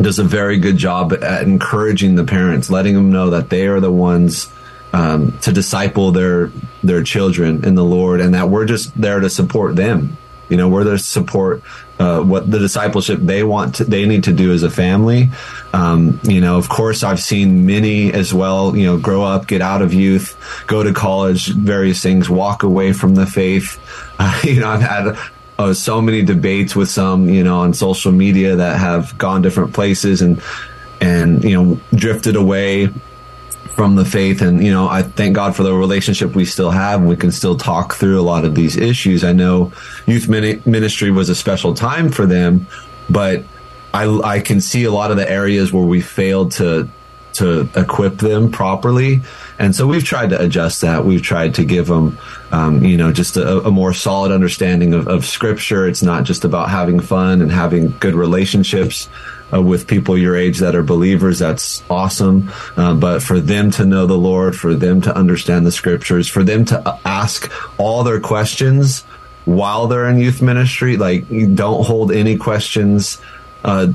does 0.00 0.18
a 0.18 0.24
very 0.24 0.58
good 0.58 0.76
job 0.76 1.12
at 1.14 1.42
encouraging 1.42 2.16
the 2.16 2.24
parents 2.24 2.68
letting 2.68 2.94
them 2.94 3.10
know 3.10 3.30
that 3.30 3.48
they 3.48 3.66
are 3.66 3.80
the 3.80 3.90
ones 3.90 4.52
um, 4.92 5.36
to 5.38 5.52
disciple 5.52 6.10
their 6.10 6.50
their 6.82 7.02
children 7.02 7.64
in 7.64 7.74
the 7.74 7.84
lord 7.84 8.20
and 8.20 8.34
that 8.34 8.48
we're 8.48 8.66
just 8.66 8.98
there 9.00 9.20
to 9.20 9.30
support 9.30 9.76
them 9.76 10.16
you 10.48 10.56
know, 10.56 10.68
we're 10.68 10.84
there 10.84 10.96
to 10.96 11.02
support 11.02 11.62
uh, 11.98 12.20
what 12.20 12.50
the 12.50 12.58
discipleship 12.58 13.18
they 13.20 13.42
want 13.42 13.76
to, 13.76 13.84
they 13.84 14.06
need 14.06 14.24
to 14.24 14.32
do 14.32 14.52
as 14.52 14.62
a 14.62 14.70
family. 14.70 15.30
Um, 15.72 16.20
you 16.24 16.40
know, 16.40 16.58
of 16.58 16.68
course, 16.68 17.02
I've 17.02 17.20
seen 17.20 17.66
many 17.66 18.12
as 18.12 18.34
well. 18.34 18.76
You 18.76 18.86
know, 18.86 18.98
grow 18.98 19.22
up, 19.22 19.46
get 19.46 19.62
out 19.62 19.82
of 19.82 19.92
youth, 19.92 20.36
go 20.66 20.82
to 20.82 20.92
college, 20.92 21.48
various 21.48 22.02
things, 22.02 22.28
walk 22.28 22.62
away 22.62 22.92
from 22.92 23.14
the 23.14 23.26
faith. 23.26 23.80
Uh, 24.18 24.40
you 24.44 24.60
know, 24.60 24.70
I've 24.70 24.80
had 24.80 25.18
uh, 25.58 25.74
so 25.74 26.00
many 26.00 26.22
debates 26.22 26.74
with 26.74 26.88
some, 26.88 27.28
you 27.28 27.44
know, 27.44 27.58
on 27.58 27.74
social 27.74 28.10
media 28.10 28.56
that 28.56 28.78
have 28.78 29.18
gone 29.18 29.42
different 29.42 29.74
places 29.74 30.22
and 30.22 30.40
and 31.00 31.44
you 31.44 31.52
know 31.52 31.80
drifted 31.94 32.36
away 32.36 32.88
from 33.76 33.94
the 33.94 34.06
faith. 34.06 34.40
And, 34.40 34.64
you 34.64 34.72
know, 34.72 34.88
I 34.88 35.02
thank 35.02 35.36
God 35.36 35.54
for 35.54 35.62
the 35.62 35.74
relationship 35.74 36.34
we 36.34 36.46
still 36.46 36.70
have 36.70 37.00
and 37.00 37.08
we 37.08 37.14
can 37.14 37.30
still 37.30 37.58
talk 37.58 37.94
through 37.94 38.18
a 38.18 38.22
lot 38.22 38.46
of 38.46 38.54
these 38.54 38.74
issues. 38.74 39.22
I 39.22 39.34
know 39.34 39.70
youth 40.06 40.28
ministry 40.28 41.10
was 41.10 41.28
a 41.28 41.34
special 41.34 41.74
time 41.74 42.08
for 42.10 42.24
them, 42.24 42.66
but 43.10 43.44
I, 43.92 44.08
I 44.24 44.40
can 44.40 44.62
see 44.62 44.84
a 44.84 44.90
lot 44.90 45.10
of 45.10 45.18
the 45.18 45.30
areas 45.30 45.74
where 45.74 45.84
we 45.84 46.00
failed 46.00 46.52
to, 46.52 46.88
to 47.34 47.68
equip 47.76 48.16
them 48.16 48.50
properly. 48.50 49.20
And 49.58 49.76
so 49.76 49.86
we've 49.86 50.04
tried 50.04 50.30
to 50.30 50.42
adjust 50.42 50.80
that. 50.80 51.04
We've 51.04 51.22
tried 51.22 51.54
to 51.56 51.64
give 51.64 51.86
them, 51.86 52.18
um, 52.52 52.82
you 52.82 52.96
know, 52.96 53.12
just 53.12 53.36
a, 53.36 53.58
a, 53.58 53.70
more 53.70 53.92
solid 53.92 54.32
understanding 54.32 54.94
of, 54.94 55.06
of 55.06 55.26
scripture. 55.26 55.86
It's 55.86 56.02
not 56.02 56.24
just 56.24 56.44
about 56.44 56.70
having 56.70 56.98
fun 56.98 57.42
and 57.42 57.52
having 57.52 57.90
good 57.98 58.14
relationships 58.14 59.10
uh, 59.52 59.62
with 59.62 59.86
people 59.86 60.18
your 60.18 60.36
age 60.36 60.58
that 60.58 60.74
are 60.74 60.82
believers, 60.82 61.38
that's 61.38 61.82
awesome. 61.88 62.50
Uh, 62.76 62.94
but 62.94 63.22
for 63.22 63.40
them 63.40 63.70
to 63.72 63.84
know 63.84 64.06
the 64.06 64.18
Lord, 64.18 64.56
for 64.56 64.74
them 64.74 65.00
to 65.02 65.16
understand 65.16 65.66
the 65.66 65.72
scriptures, 65.72 66.28
for 66.28 66.42
them 66.42 66.64
to 66.66 67.00
ask 67.04 67.50
all 67.78 68.04
their 68.04 68.20
questions 68.20 69.02
while 69.44 69.86
they're 69.86 70.08
in 70.08 70.18
youth 70.18 70.42
ministry, 70.42 70.96
like 70.96 71.28
don't 71.54 71.84
hold 71.84 72.10
any 72.10 72.36
questions 72.36 73.20
uh, 73.64 73.92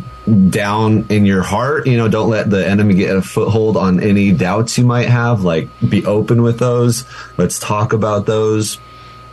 down 0.49 1.05
in 1.09 1.25
your 1.25 1.41
heart. 1.41 1.87
You 1.87 1.97
know, 1.97 2.07
don't 2.07 2.29
let 2.29 2.49
the 2.49 2.67
enemy 2.67 2.93
get 2.93 3.15
a 3.15 3.21
foothold 3.21 3.77
on 3.77 4.01
any 4.01 4.31
doubts 4.31 4.77
you 4.77 4.85
might 4.85 5.07
have. 5.07 5.43
Like, 5.43 5.69
be 5.87 6.05
open 6.05 6.41
with 6.41 6.59
those. 6.59 7.05
Let's 7.37 7.59
talk 7.59 7.93
about 7.93 8.25
those 8.25 8.79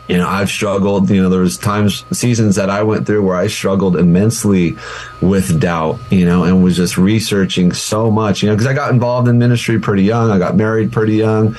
you 0.09 0.17
know, 0.17 0.27
I've 0.27 0.49
struggled, 0.49 1.11
you 1.11 1.21
know, 1.21 1.29
there 1.29 1.41
was 1.41 1.55
times, 1.55 2.03
seasons 2.11 2.55
that 2.55 2.71
I 2.71 2.81
went 2.81 3.05
through 3.05 3.21
where 3.21 3.35
I 3.35 3.45
struggled 3.45 3.95
immensely 3.95 4.75
with 5.21 5.59
doubt, 5.61 5.99
you 6.09 6.25
know, 6.25 6.43
and 6.45 6.63
was 6.63 6.75
just 6.75 6.97
researching 6.97 7.71
so 7.73 8.09
much, 8.09 8.41
you 8.41 8.49
know, 8.49 8.55
because 8.55 8.65
I 8.65 8.73
got 8.73 8.91
involved 8.91 9.27
in 9.27 9.37
ministry 9.37 9.79
pretty 9.79 10.01
young. 10.01 10.31
I 10.31 10.39
got 10.39 10.55
married 10.55 10.91
pretty 10.91 11.13
young. 11.13 11.55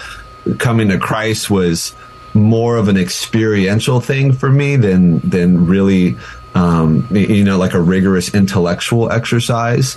Coming 0.59 0.89
to 0.89 0.99
Christ 0.99 1.49
was 1.49 1.95
more 2.35 2.77
of 2.77 2.89
an 2.89 2.97
experiential 2.97 4.01
thing 4.01 4.33
for 4.33 4.51
me 4.51 4.75
than, 4.75 5.21
than 5.21 5.67
really, 5.67 6.17
um, 6.57 7.07
you 7.13 7.45
know, 7.45 7.57
like 7.57 7.75
a 7.75 7.81
rigorous 7.81 8.35
intellectual 8.35 9.13
exercise. 9.13 9.97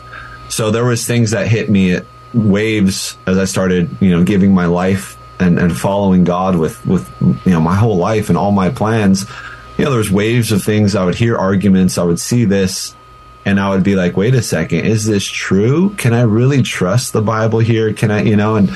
So 0.49 0.69
there 0.69 0.85
was 0.85 1.07
things 1.07 1.31
that 1.31 1.47
hit 1.47 1.71
me 1.71 1.93
at 1.93 2.05
waves 2.35 3.17
as 3.25 3.39
I 3.39 3.45
started, 3.45 3.89
you 3.99 4.11
know, 4.11 4.23
giving 4.23 4.53
my 4.53 4.67
life 4.67 5.17
and, 5.43 5.59
and 5.59 5.77
following 5.77 6.23
God 6.23 6.55
with, 6.55 6.83
with, 6.85 7.09
you 7.21 7.51
know, 7.51 7.61
my 7.61 7.75
whole 7.75 7.97
life 7.97 8.29
and 8.29 8.37
all 8.37 8.51
my 8.51 8.69
plans, 8.69 9.29
you 9.77 9.85
know, 9.85 9.91
there's 9.91 10.11
waves 10.11 10.51
of 10.51 10.63
things. 10.63 10.95
I 10.95 11.05
would 11.05 11.15
hear 11.15 11.37
arguments. 11.37 11.97
I 11.97 12.03
would 12.03 12.19
see 12.19 12.45
this 12.45 12.95
and 13.45 13.59
I 13.59 13.69
would 13.69 13.83
be 13.83 13.95
like, 13.95 14.15
wait 14.15 14.35
a 14.35 14.41
second, 14.41 14.85
is 14.85 15.05
this 15.05 15.25
true? 15.25 15.93
Can 15.95 16.13
I 16.13 16.21
really 16.21 16.61
trust 16.61 17.13
the 17.13 17.21
Bible 17.21 17.59
here? 17.59 17.93
Can 17.93 18.09
I, 18.09 18.23
you 18.23 18.35
know, 18.35 18.55
and, 18.55 18.69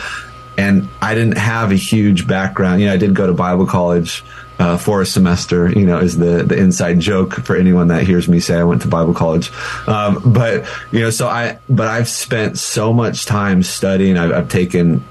and 0.57 0.89
I 1.01 1.13
didn't 1.13 1.37
have 1.37 1.71
a 1.71 1.75
huge 1.75 2.27
background. 2.27 2.81
You 2.81 2.87
know, 2.87 2.93
I 2.93 2.97
did 2.97 3.13
go 3.13 3.27
to 3.27 3.33
Bible 3.33 3.67
college 3.67 4.23
uh, 4.59 4.77
for 4.77 5.01
a 5.01 5.05
semester. 5.05 5.69
You 5.69 5.85
know, 5.85 5.99
is 5.99 6.17
the 6.17 6.43
the 6.43 6.57
inside 6.57 6.99
joke 6.99 7.35
for 7.35 7.55
anyone 7.55 7.89
that 7.89 8.03
hears 8.03 8.27
me 8.27 8.39
say 8.39 8.57
I 8.57 8.63
went 8.63 8.81
to 8.81 8.87
Bible 8.87 9.13
college. 9.13 9.51
Um, 9.87 10.21
but 10.25 10.67
you 10.91 11.01
know, 11.01 11.11
so 11.11 11.27
I 11.27 11.59
but 11.69 11.87
I've 11.87 12.09
spent 12.09 12.57
so 12.57 12.91
much 12.91 13.25
time 13.25 13.61
studying. 13.61 14.17
I've, 14.17 14.31
I've 14.31 14.49
taken 14.49 15.03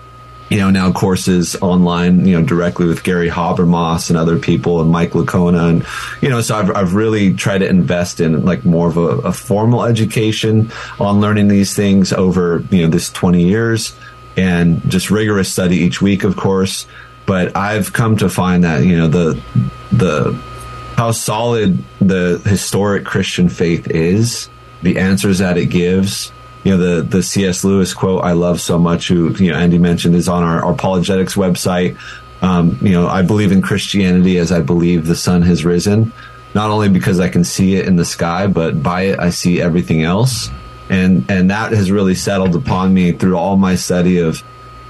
you 0.48 0.58
know, 0.58 0.70
now 0.70 0.92
courses 0.92 1.56
online, 1.56 2.24
you 2.24 2.38
know, 2.38 2.46
directly 2.46 2.86
with 2.86 3.02
Gary 3.02 3.28
Habermas 3.28 4.10
and 4.10 4.16
other 4.16 4.38
people 4.38 4.80
and 4.80 4.90
Mike 4.90 5.10
Licona. 5.10 5.70
And, 5.70 5.86
you 6.20 6.28
know, 6.28 6.40
so 6.40 6.56
I've, 6.56 6.70
I've 6.70 6.94
really 6.94 7.34
tried 7.34 7.58
to 7.58 7.68
invest 7.68 8.20
in 8.20 8.44
like 8.44 8.64
more 8.64 8.88
of 8.88 8.96
a, 8.96 9.28
a 9.28 9.32
formal 9.32 9.84
education 9.84 10.70
on 11.00 11.20
learning 11.20 11.48
these 11.48 11.74
things 11.74 12.12
over, 12.12 12.62
you 12.70 12.82
know, 12.82 12.88
this 12.88 13.10
20 13.10 13.42
years 13.42 13.96
and 14.36 14.80
just 14.88 15.10
rigorous 15.10 15.52
study 15.52 15.78
each 15.78 16.00
week, 16.00 16.22
of 16.22 16.36
course. 16.36 16.86
But 17.24 17.56
I've 17.56 17.92
come 17.92 18.16
to 18.18 18.28
find 18.28 18.62
that, 18.62 18.84
you 18.84 18.96
know, 18.96 19.08
the, 19.08 19.42
the, 19.90 20.32
how 20.96 21.10
solid 21.10 21.82
the 22.00 22.40
historic 22.44 23.04
Christian 23.04 23.48
faith 23.48 23.90
is, 23.90 24.48
the 24.82 24.98
answers 24.98 25.38
that 25.38 25.58
it 25.58 25.66
gives, 25.66 26.30
you 26.66 26.76
know 26.76 26.96
the 26.96 27.02
the 27.02 27.22
C.S. 27.22 27.62
Lewis 27.62 27.94
quote 27.94 28.24
I 28.24 28.32
love 28.32 28.60
so 28.60 28.76
much, 28.76 29.06
who 29.06 29.32
you 29.36 29.52
know 29.52 29.58
Andy 29.58 29.78
mentioned, 29.78 30.16
is 30.16 30.28
on 30.28 30.42
our, 30.42 30.64
our 30.64 30.72
apologetics 30.72 31.36
website. 31.36 31.96
Um, 32.42 32.76
you 32.82 32.90
know, 32.90 33.06
I 33.06 33.22
believe 33.22 33.52
in 33.52 33.62
Christianity 33.62 34.38
as 34.38 34.50
I 34.50 34.62
believe 34.62 35.06
the 35.06 35.14
sun 35.14 35.42
has 35.42 35.64
risen, 35.64 36.12
not 36.54 36.70
only 36.70 36.88
because 36.88 37.20
I 37.20 37.28
can 37.28 37.44
see 37.44 37.76
it 37.76 37.86
in 37.86 37.94
the 37.94 38.04
sky, 38.04 38.48
but 38.48 38.82
by 38.82 39.02
it 39.02 39.20
I 39.20 39.30
see 39.30 39.60
everything 39.62 40.02
else, 40.02 40.50
and 40.90 41.30
and 41.30 41.52
that 41.52 41.70
has 41.70 41.92
really 41.92 42.16
settled 42.16 42.56
upon 42.56 42.92
me 42.92 43.12
through 43.12 43.36
all 43.36 43.56
my 43.56 43.76
study 43.76 44.18
of 44.18 44.42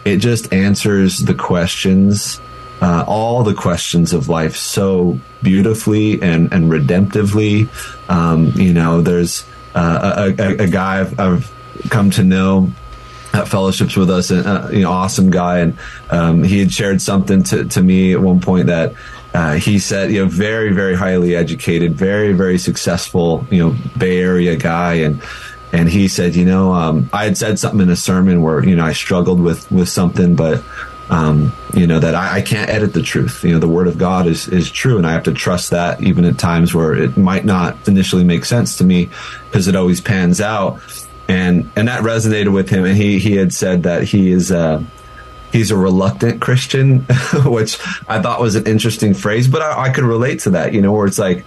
it 0.06 0.16
just 0.16 0.54
answers 0.54 1.18
the 1.18 1.35
questions, 1.35 2.40
uh, 2.80 3.04
all 3.06 3.42
the 3.42 3.52
questions 3.52 4.14
of 4.14 4.30
life 4.30 4.56
so 4.56 5.21
beautifully 5.42 6.23
and, 6.23 6.54
and 6.54 6.71
redemptively. 6.71 7.68
Um, 8.09 8.52
you 8.54 8.73
know, 8.73 9.02
there's 9.02 9.45
uh, 9.75 10.33
a, 10.38 10.42
a, 10.42 10.56
a, 10.62 10.66
guy 10.68 11.00
I've, 11.00 11.21
I've, 11.21 11.56
come 11.88 12.11
to 12.12 12.25
know 12.25 12.71
that 13.33 13.49
fellowships 13.49 13.97
with 13.97 14.11
us, 14.11 14.30
and 14.30 14.47
uh, 14.47 14.68
you 14.73 14.80
know, 14.80 14.90
awesome 14.90 15.30
guy, 15.30 15.59
and 15.59 15.78
um, 16.11 16.42
he 16.42 16.59
had 16.59 16.73
shared 16.73 17.02
something 17.02 17.42
to, 17.45 17.64
to 17.66 17.83
me 17.83 18.12
at 18.12 18.21
one 18.21 18.40
point 18.40 18.66
that 18.66 18.95
uh, 19.35 19.54
he 19.54 19.78
said, 19.78 20.11
you 20.11 20.25
know, 20.25 20.30
very, 20.30 20.73
very 20.73 20.95
highly 20.95 21.37
educated, 21.37 21.92
very, 21.92 22.33
very 22.33 22.59
successful, 22.59 23.47
you 23.50 23.59
know, 23.59 23.76
Bay 23.99 24.21
Area 24.21 24.56
guy, 24.56 24.95
and 24.95 25.23
and 25.73 25.88
he 25.90 26.09
said, 26.09 26.35
you 26.35 26.45
know, 26.45 26.73
um, 26.73 27.11
I 27.12 27.25
had 27.25 27.37
said 27.37 27.59
something 27.59 27.80
in 27.80 27.90
a 27.90 27.97
sermon 27.97 28.40
where 28.42 28.64
you 28.64 28.76
know 28.76 28.85
I 28.85 28.92
struggled 28.92 29.40
with 29.40 29.71
with 29.71 29.88
something, 29.88 30.37
but 30.37 30.62
um, 31.11 31.52
you 31.75 31.87
know 31.87 31.99
that 31.99 32.14
I, 32.14 32.37
I, 32.37 32.42
can't 32.42 32.71
edit 32.71 32.92
the 32.92 33.02
truth. 33.02 33.45
You 33.45 33.52
know, 33.52 33.59
the 33.59 33.68
Word 33.68 33.87
of 33.87 33.99
God 33.99 34.26
is 34.26 34.49
is 34.49 34.71
true, 34.71 34.97
and 34.97 35.06
I 35.06 35.12
have 35.12 35.25
to 35.25 35.35
trust 35.35 35.71
that 35.71 36.02
even 36.02 36.25
at 36.25 36.38
times 36.38 36.75
where 36.75 36.95
it 36.95 37.16
might 37.16 37.45
not 37.45 37.87
initially 37.87 38.25
make 38.25 38.45
sense 38.45 38.78
to 38.78 38.85
me 38.85 39.11
because 39.47 39.68
it 39.68 39.76
always 39.76 40.00
pans 40.00 40.40
out. 40.40 40.80
And 41.28 41.71
and 41.75 41.88
that 41.88 42.02
resonated 42.02 42.52
with 42.52 42.68
him, 42.68 42.85
and 42.85 42.97
he 42.97 43.18
he 43.18 43.37
had 43.37 43.52
said 43.52 43.83
that 43.85 44.04
he 44.04 44.30
is. 44.30 44.52
Uh, 44.52 44.83
he's 45.52 45.71
a 45.71 45.76
reluctant 45.76 46.40
Christian, 46.40 47.00
which 47.45 47.78
I 48.09 48.21
thought 48.21 48.40
was 48.40 48.56
an 48.56 48.66
interesting 48.66 49.14
phrase, 49.14 49.49
but 49.49 49.62
I, 49.62 49.85
I, 49.85 49.90
could 49.90 50.04
relate 50.04 50.40
to 50.40 50.50
that, 50.50 50.75
you 50.75 50.83
know, 50.83 50.92
where 50.92 51.06
it's 51.06 51.18
like, 51.18 51.45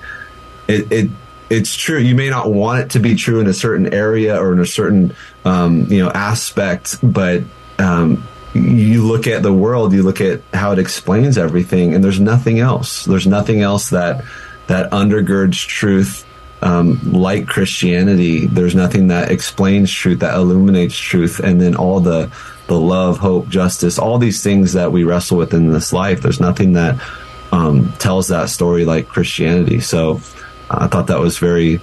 it, 0.68 0.92
it, 0.92 1.12
it's 1.50 1.76
true. 1.76 2.00
You 2.00 2.16
may 2.16 2.30
not 2.30 2.52
want 2.52 2.82
it 2.82 2.90
to 2.92 3.00
be 3.00 3.16
true 3.16 3.40
in 3.40 3.48
a 3.48 3.54
certain 3.54 3.94
area 3.94 4.40
or 4.42 4.54
in 4.54 4.60
a 4.60 4.66
certain, 4.66 5.16
um, 5.46 5.86
you 5.92 6.04
know, 6.04 6.10
aspect, 6.10 6.98
but, 7.04 7.44
um, 7.78 8.24
you 8.54 9.06
look 9.06 9.28
at 9.28 9.44
the 9.44 9.54
world, 9.54 9.94
you 9.94 10.02
look 10.02 10.22
at 10.22 10.42
how 10.54 10.72
it 10.72 10.80
explains 10.80 11.38
everything, 11.38 11.94
and 11.94 12.04
there's 12.04 12.20
nothing 12.20 12.60
else. 12.60 13.06
There's 13.06 13.28
nothing 13.28 13.62
else 13.62 13.92
that, 13.92 14.24
that 14.68 14.92
undergirds 14.92 15.68
truth 15.68 16.26
um, 16.62 17.00
like 17.12 17.48
Christianity, 17.48 18.46
there's 18.46 18.76
nothing 18.76 19.08
that 19.08 19.32
explains 19.32 19.92
truth, 19.92 20.20
that 20.20 20.36
illuminates 20.36 20.98
truth, 20.98 21.40
and 21.40 21.62
then 21.62 21.76
all 21.76 22.00
the 22.00 22.32
the 22.68 22.80
love, 22.80 23.18
hope, 23.18 23.50
justice, 23.50 23.98
all 23.98 24.20
these 24.20 24.44
things 24.44 24.74
that 24.74 24.92
we 24.92 25.04
wrestle 25.04 25.38
with 25.38 25.54
in 25.54 25.72
this 25.72 25.92
life. 25.92 26.22
There's 26.22 26.40
nothing 26.40 26.74
that 26.74 27.02
um, 27.52 27.92
tells 27.94 28.28
that 28.28 28.50
story 28.50 28.86
like 28.86 29.08
Christianity. 29.08 29.80
So 29.80 30.22
uh, 30.70 30.78
I 30.82 30.88
thought 30.88 31.08
that 31.08 31.20
was 31.20 31.40
very, 31.40 31.82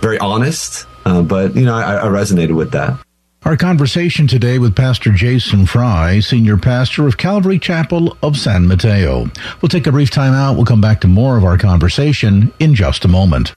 very 0.00 0.18
honest. 0.18 0.86
Uh, 1.04 1.22
but 1.22 1.54
you 1.54 1.66
know, 1.66 1.74
I, 1.74 1.96
I 1.96 2.06
resonated 2.06 2.56
with 2.56 2.72
that. 2.72 2.98
Our 3.44 3.56
conversation 3.56 4.26
today 4.26 4.58
with 4.58 4.74
Pastor 4.74 5.12
Jason 5.12 5.66
Fry, 5.66 6.18
Senior 6.18 6.56
Pastor 6.56 7.06
of 7.06 7.16
Calvary 7.16 7.60
Chapel 7.60 8.16
of 8.20 8.36
San 8.36 8.66
Mateo. 8.66 9.30
We'll 9.60 9.68
take 9.68 9.86
a 9.86 9.92
brief 9.92 10.10
time 10.10 10.32
out. 10.32 10.56
We'll 10.56 10.64
come 10.64 10.80
back 10.80 11.00
to 11.02 11.08
more 11.08 11.36
of 11.36 11.44
our 11.44 11.56
conversation 11.56 12.52
in 12.58 12.74
just 12.74 13.04
a 13.04 13.08
moment. 13.08 13.54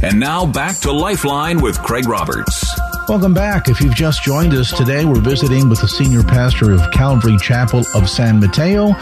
And 0.00 0.20
now 0.20 0.46
back 0.46 0.76
to 0.78 0.92
Lifeline 0.92 1.60
with 1.60 1.82
Craig 1.82 2.08
Roberts. 2.08 2.78
Welcome 3.08 3.34
back. 3.34 3.68
If 3.68 3.80
you've 3.80 3.96
just 3.96 4.22
joined 4.22 4.54
us 4.54 4.70
today, 4.70 5.04
we're 5.04 5.20
visiting 5.20 5.68
with 5.68 5.80
the 5.80 5.88
senior 5.88 6.22
pastor 6.22 6.72
of 6.72 6.80
Calvary 6.92 7.36
Chapel 7.38 7.82
of 7.96 8.08
San 8.08 8.38
Mateo, 8.38 8.92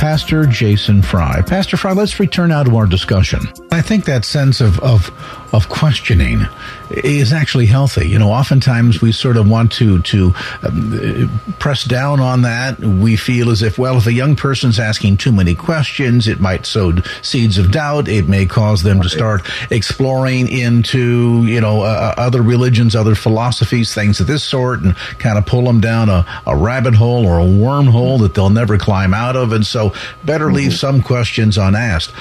Pastor 0.00 0.46
Jason 0.46 1.02
Fry. 1.02 1.42
Pastor 1.42 1.76
Fry, 1.76 1.92
let's 1.92 2.18
return 2.18 2.48
now 2.48 2.62
to 2.62 2.74
our 2.74 2.86
discussion. 2.86 3.40
I 3.70 3.82
think 3.82 4.06
that 4.06 4.24
sense 4.24 4.62
of, 4.62 4.80
of 4.80 5.10
of 5.52 5.68
questioning 5.68 6.46
is 6.90 7.32
actually 7.32 7.66
healthy. 7.66 8.08
You 8.08 8.18
know, 8.18 8.30
oftentimes 8.30 9.00
we 9.00 9.12
sort 9.12 9.36
of 9.36 9.48
want 9.48 9.72
to 9.72 10.00
to 10.02 10.34
um, 10.62 11.40
press 11.58 11.84
down 11.84 12.20
on 12.20 12.42
that. 12.42 12.78
We 12.78 13.16
feel 13.16 13.50
as 13.50 13.62
if, 13.62 13.78
well, 13.78 13.96
if 13.96 14.06
a 14.06 14.12
young 14.12 14.36
person's 14.36 14.78
asking 14.78 15.18
too 15.18 15.32
many 15.32 15.54
questions, 15.54 16.28
it 16.28 16.40
might 16.40 16.66
sow 16.66 16.94
seeds 17.22 17.58
of 17.58 17.70
doubt. 17.70 18.08
It 18.08 18.28
may 18.28 18.46
cause 18.46 18.82
them 18.82 19.00
to 19.02 19.08
start 19.08 19.42
exploring 19.70 20.48
into 20.48 21.44
you 21.44 21.60
know 21.60 21.82
uh, 21.82 22.14
uh, 22.16 22.20
other 22.20 22.42
religions, 22.42 22.94
other 22.94 23.14
philosophies, 23.14 23.94
things 23.94 24.20
of 24.20 24.26
this 24.26 24.44
sort, 24.44 24.82
and 24.82 24.96
kind 25.18 25.38
of 25.38 25.46
pull 25.46 25.62
them 25.62 25.80
down 25.80 26.08
a, 26.08 26.26
a 26.46 26.56
rabbit 26.56 26.94
hole 26.94 27.26
or 27.26 27.38
a 27.38 27.44
wormhole 27.44 28.20
that 28.20 28.34
they'll 28.34 28.50
never 28.50 28.78
climb 28.78 29.14
out 29.14 29.36
of. 29.36 29.52
And 29.52 29.66
so, 29.66 29.89
better 30.24 30.52
leave 30.52 30.68
mm-hmm. 30.68 30.76
some 30.76 31.02
questions 31.02 31.58
unasked. 31.58 32.14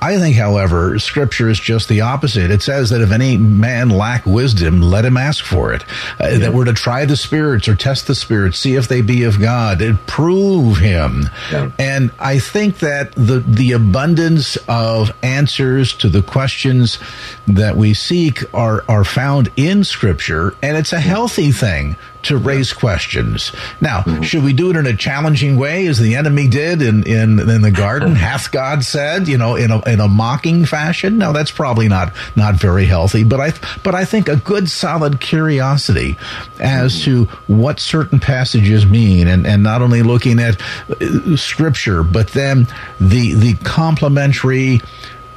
I 0.00 0.18
think, 0.18 0.36
however, 0.36 0.98
Scripture 0.98 1.48
is 1.48 1.58
just 1.58 1.88
the 1.88 2.02
opposite. 2.02 2.50
It 2.50 2.62
says 2.62 2.90
that 2.90 3.00
if 3.00 3.10
any 3.10 3.36
man 3.36 3.90
lack 3.90 4.26
wisdom, 4.26 4.80
let 4.80 5.04
him 5.04 5.16
ask 5.16 5.44
for 5.44 5.72
it. 5.72 5.82
Uh, 6.20 6.28
yeah. 6.28 6.38
That 6.38 6.54
we're 6.54 6.64
to 6.66 6.74
try 6.74 7.04
the 7.04 7.16
spirits 7.16 7.68
or 7.68 7.74
test 7.74 8.06
the 8.06 8.14
spirits, 8.14 8.58
see 8.58 8.74
if 8.74 8.88
they 8.88 9.00
be 9.00 9.24
of 9.24 9.40
God, 9.40 9.82
and 9.82 10.04
prove 10.06 10.78
Him. 10.78 11.28
Yeah. 11.50 11.70
And 11.78 12.10
I 12.18 12.38
think 12.38 12.78
that 12.78 13.12
the 13.12 13.40
the 13.40 13.72
abundance 13.72 14.56
of 14.68 15.12
answers 15.22 15.94
to 15.94 16.08
the 16.08 16.22
questions 16.22 16.98
that 17.46 17.76
we 17.76 17.94
seek 17.94 18.42
are 18.54 18.84
are 18.88 19.04
found 19.04 19.50
in 19.56 19.84
Scripture, 19.84 20.54
and 20.62 20.76
it's 20.76 20.92
a 20.92 21.00
healthy 21.00 21.52
thing 21.52 21.96
to 22.26 22.36
raise 22.36 22.72
questions. 22.72 23.52
Now, 23.80 24.00
mm-hmm. 24.00 24.22
should 24.22 24.42
we 24.42 24.52
do 24.52 24.70
it 24.70 24.76
in 24.76 24.86
a 24.86 24.96
challenging 24.96 25.56
way, 25.56 25.86
as 25.86 26.00
the 26.00 26.16
enemy 26.16 26.48
did 26.48 26.82
in 26.82 27.04
in, 27.04 27.38
in 27.38 27.62
the 27.62 27.70
garden? 27.70 28.14
Hath 28.26 28.50
God 28.50 28.84
said, 28.84 29.28
you 29.28 29.38
know, 29.38 29.54
in 29.54 29.70
a 29.70 29.80
in 29.86 30.00
a 30.00 30.08
mocking 30.08 30.64
fashion? 30.64 31.18
No, 31.18 31.32
that's 31.32 31.50
probably 31.50 31.88
not 31.88 32.12
not 32.34 32.56
very 32.56 32.86
healthy. 32.86 33.24
But 33.24 33.40
I 33.40 33.52
but 33.82 33.94
I 33.94 34.04
think 34.04 34.28
a 34.28 34.36
good 34.36 34.68
solid 34.68 35.20
curiosity 35.20 36.16
as 36.58 37.02
to 37.04 37.24
what 37.46 37.80
certain 37.80 38.20
passages 38.20 38.86
mean, 38.86 39.28
and 39.28 39.46
and 39.46 39.62
not 39.62 39.82
only 39.82 40.02
looking 40.02 40.38
at 40.38 40.60
uh, 40.90 41.36
scripture, 41.36 42.02
but 42.02 42.28
then 42.28 42.66
the 43.00 43.34
the 43.34 43.54
complementary 43.64 44.80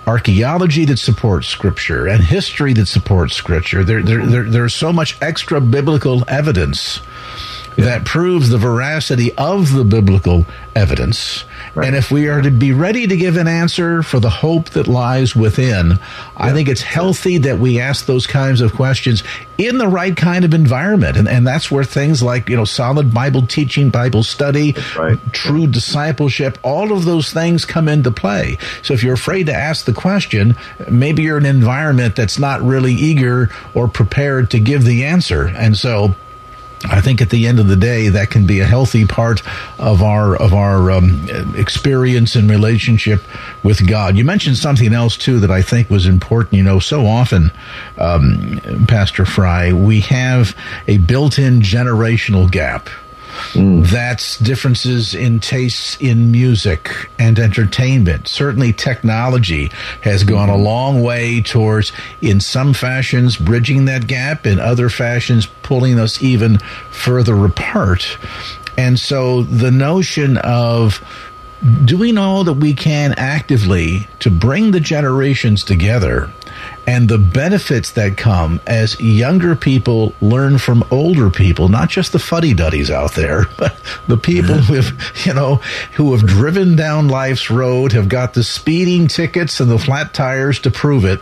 archaeology 0.09 0.85
that 0.85 0.97
supports 0.97 1.47
scripture 1.47 2.07
and 2.07 2.23
history 2.23 2.73
that 2.73 2.87
supports 2.87 3.35
scripture. 3.35 3.83
There, 3.83 4.01
there, 4.01 4.25
there, 4.25 4.43
there's 4.43 4.73
so 4.73 4.91
much 4.91 5.15
extra 5.21 5.61
biblical 5.61 6.23
evidence 6.27 6.99
yeah. 7.77 7.85
that 7.85 8.05
proves 8.05 8.49
the 8.49 8.57
veracity 8.57 9.31
of 9.35 9.71
the 9.71 9.83
biblical 9.83 10.47
evidence. 10.75 11.45
Right. 11.79 11.87
And 11.87 11.95
if 11.95 12.11
we 12.11 12.27
are 12.27 12.41
to 12.41 12.51
be 12.51 12.73
ready 12.73 13.07
to 13.07 13.15
give 13.15 13.37
an 13.37 13.47
answer 13.47 14.03
for 14.03 14.19
the 14.19 14.29
hope 14.29 14.71
that 14.71 14.85
lies 14.85 15.33
within, 15.33 15.91
yeah. 15.91 15.97
I 16.35 16.51
think 16.51 16.67
it's 16.67 16.81
healthy 16.81 17.37
that 17.37 17.57
we 17.57 17.79
ask 17.79 18.05
those 18.05 18.27
kinds 18.27 18.59
of 18.59 18.73
questions 18.73 19.23
in 19.57 19.77
the 19.77 19.87
right 19.87 20.15
kind 20.15 20.43
of 20.43 20.53
environment. 20.53 21.15
And, 21.15 21.29
and 21.29 21.47
that's 21.47 21.71
where 21.71 21.85
things 21.85 22.21
like, 22.21 22.49
you 22.49 22.57
know, 22.57 22.65
solid 22.65 23.13
Bible 23.13 23.47
teaching, 23.47 23.91
Bible 23.91 24.23
study, 24.23 24.75
right. 24.97 25.17
true 25.31 25.67
discipleship, 25.67 26.57
all 26.63 26.91
of 26.91 27.05
those 27.05 27.31
things 27.31 27.63
come 27.63 27.87
into 27.87 28.11
play. 28.11 28.57
So 28.81 28.93
if 28.93 29.01
you're 29.01 29.13
afraid 29.13 29.45
to 29.45 29.53
ask 29.53 29.85
the 29.85 29.93
question, 29.93 30.57
maybe 30.89 31.23
you're 31.23 31.37
in 31.37 31.45
an 31.45 31.55
environment 31.55 32.17
that's 32.17 32.37
not 32.37 32.61
really 32.61 32.93
eager 32.93 33.49
or 33.73 33.87
prepared 33.87 34.51
to 34.51 34.59
give 34.59 34.83
the 34.83 35.05
answer. 35.05 35.47
And 35.47 35.77
so, 35.77 36.13
I 36.85 37.01
think 37.01 37.21
at 37.21 37.29
the 37.29 37.45
end 37.47 37.59
of 37.59 37.67
the 37.67 37.75
day, 37.75 38.07
that 38.09 38.29
can 38.29 38.45
be 38.45 38.61
a 38.61 38.65
healthy 38.65 39.05
part 39.05 39.41
of 39.77 40.01
our 40.01 40.35
of 40.35 40.53
our 40.53 40.91
um, 40.91 41.27
experience 41.55 42.35
and 42.35 42.49
relationship 42.49 43.21
with 43.63 43.85
God. 43.85 44.15
You 44.17 44.23
mentioned 44.23 44.57
something 44.57 44.93
else 44.93 45.17
too 45.17 45.39
that 45.41 45.51
I 45.51 45.61
think 45.61 45.89
was 45.89 46.05
important. 46.05 46.53
You 46.53 46.63
know, 46.63 46.79
so 46.79 47.05
often, 47.05 47.51
um, 47.97 48.61
Pastor 48.87 49.25
Fry, 49.25 49.73
we 49.73 49.99
have 50.01 50.55
a 50.87 50.97
built-in 50.97 51.61
generational 51.61 52.49
gap 52.49 52.89
Mm. 53.53 53.89
That's 53.89 54.37
differences 54.37 55.13
in 55.13 55.39
tastes 55.39 55.97
in 55.99 56.31
music 56.31 57.09
and 57.17 57.39
entertainment. 57.39 58.27
Certainly, 58.27 58.73
technology 58.73 59.71
has 60.01 60.23
gone 60.23 60.49
a 60.49 60.57
long 60.57 61.01
way 61.01 61.41
towards, 61.41 61.91
in 62.21 62.39
some 62.39 62.73
fashions, 62.73 63.37
bridging 63.37 63.85
that 63.85 64.07
gap, 64.07 64.45
in 64.45 64.59
other 64.59 64.89
fashions, 64.89 65.45
pulling 65.63 65.99
us 65.99 66.21
even 66.21 66.59
further 66.91 67.45
apart. 67.45 68.17
And 68.77 68.99
so, 68.99 69.43
the 69.43 69.71
notion 69.71 70.37
of 70.37 71.03
doing 71.83 72.17
all 72.17 72.45
that 72.45 72.53
we 72.53 72.73
can 72.73 73.13
actively 73.17 74.07
to 74.19 74.31
bring 74.31 74.71
the 74.71 74.79
generations 74.79 75.63
together 75.63 76.31
and 76.87 77.09
the 77.09 77.17
benefits 77.17 77.91
that 77.91 78.17
come 78.17 78.59
as 78.67 78.99
younger 78.99 79.55
people 79.55 80.13
learn 80.21 80.57
from 80.57 80.83
older 80.91 81.29
people, 81.29 81.69
not 81.69 81.89
just 81.89 82.11
the 82.11 82.19
fuddy 82.19 82.53
duddies 82.53 82.89
out 82.91 83.13
there, 83.13 83.45
but 83.57 83.79
the 84.07 84.17
people 84.17 84.55
who 84.55 84.75
have, 84.75 85.25
you 85.25 85.33
know, 85.33 85.55
who 85.95 86.15
have 86.15 86.27
driven 86.27 86.75
down 86.75 87.07
life's 87.07 87.49
road, 87.49 87.91
have 87.91 88.09
got 88.09 88.33
the 88.33 88.43
speeding 88.43 89.07
tickets 89.07 89.59
and 89.59 89.69
the 89.69 89.79
flat 89.79 90.13
tires 90.13 90.59
to 90.59 90.71
prove 90.71 91.05
it, 91.05 91.19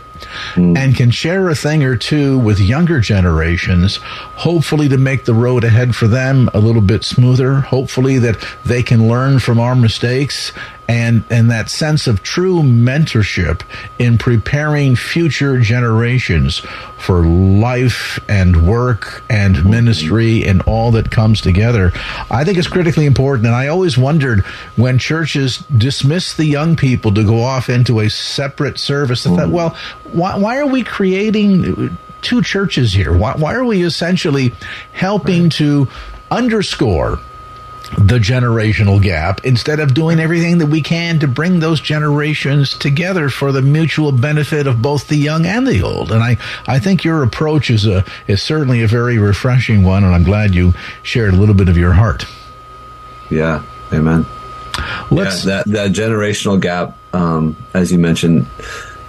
mm. 0.54 0.76
and 0.76 0.96
can 0.96 1.10
share 1.10 1.48
a 1.48 1.54
thing 1.54 1.82
or 1.82 1.96
two 1.96 2.38
with 2.38 2.60
younger 2.60 3.00
generations, 3.00 3.96
hopefully 3.96 4.88
to 4.88 4.98
make 4.98 5.24
the 5.24 5.34
road 5.34 5.64
ahead 5.64 5.94
for 5.94 6.06
them 6.06 6.48
a 6.54 6.58
little 6.58 6.82
bit 6.82 7.04
smoother, 7.04 7.60
hopefully 7.60 8.18
that 8.18 8.44
they 8.64 8.82
can 8.82 9.08
learn 9.08 9.38
from 9.38 9.60
our 9.60 9.74
mistakes 9.74 10.52
and 10.88 11.22
and 11.28 11.50
that 11.50 11.68
sense 11.68 12.06
of 12.06 12.22
true 12.22 12.62
mentorship 12.62 13.60
in 13.98 14.16
preparing 14.16 14.96
future 14.96 15.47
generations 15.56 16.58
for 16.98 17.24
life 17.24 18.20
and 18.28 18.68
work 18.68 19.22
and 19.30 19.64
ministry 19.64 20.44
and 20.44 20.60
all 20.62 20.90
that 20.90 21.10
comes 21.10 21.40
together, 21.40 21.92
I 22.30 22.44
think 22.44 22.58
is 22.58 22.68
critically 22.68 23.06
important. 23.06 23.46
And 23.46 23.54
I 23.54 23.68
always 23.68 23.96
wondered 23.96 24.44
when 24.76 24.98
churches 24.98 25.58
dismiss 25.74 26.34
the 26.34 26.44
young 26.44 26.76
people 26.76 27.14
to 27.14 27.24
go 27.24 27.42
off 27.42 27.70
into 27.70 28.00
a 28.00 28.10
separate 28.10 28.78
service. 28.78 29.26
I 29.26 29.36
thought, 29.36 29.48
mm. 29.48 29.52
well, 29.52 29.76
why, 30.12 30.36
why 30.36 30.58
are 30.58 30.66
we 30.66 30.82
creating 30.82 31.96
two 32.20 32.42
churches 32.42 32.92
here? 32.92 33.16
Why, 33.16 33.34
why 33.36 33.54
are 33.54 33.64
we 33.64 33.82
essentially 33.82 34.52
helping 34.92 35.44
right. 35.44 35.52
to 35.52 35.88
underscore 36.30 37.20
the 37.96 38.18
generational 38.18 39.02
gap 39.02 39.44
instead 39.44 39.80
of 39.80 39.94
doing 39.94 40.20
everything 40.20 40.58
that 40.58 40.66
we 40.66 40.82
can 40.82 41.18
to 41.20 41.28
bring 41.28 41.60
those 41.60 41.80
generations 41.80 42.76
together 42.76 43.28
for 43.28 43.52
the 43.52 43.62
mutual 43.62 44.12
benefit 44.12 44.66
of 44.66 44.82
both 44.82 45.08
the 45.08 45.16
young 45.16 45.46
and 45.46 45.66
the 45.66 45.82
old. 45.82 46.12
And 46.12 46.22
I, 46.22 46.36
I 46.66 46.78
think 46.78 47.04
your 47.04 47.22
approach 47.22 47.70
is 47.70 47.86
a 47.86 48.04
is 48.26 48.42
certainly 48.42 48.82
a 48.82 48.86
very 48.86 49.18
refreshing 49.18 49.84
one, 49.84 50.04
and 50.04 50.14
I'm 50.14 50.24
glad 50.24 50.54
you 50.54 50.74
shared 51.02 51.34
a 51.34 51.36
little 51.36 51.54
bit 51.54 51.68
of 51.68 51.76
your 51.76 51.92
heart. 51.92 52.26
Yeah, 53.30 53.62
amen. 53.92 54.26
Let's 55.10 55.44
yeah, 55.44 55.62
that 55.64 55.66
that 55.72 55.90
generational 55.92 56.60
gap, 56.60 56.96
um, 57.14 57.56
as 57.74 57.90
you 57.90 57.98
mentioned, 57.98 58.46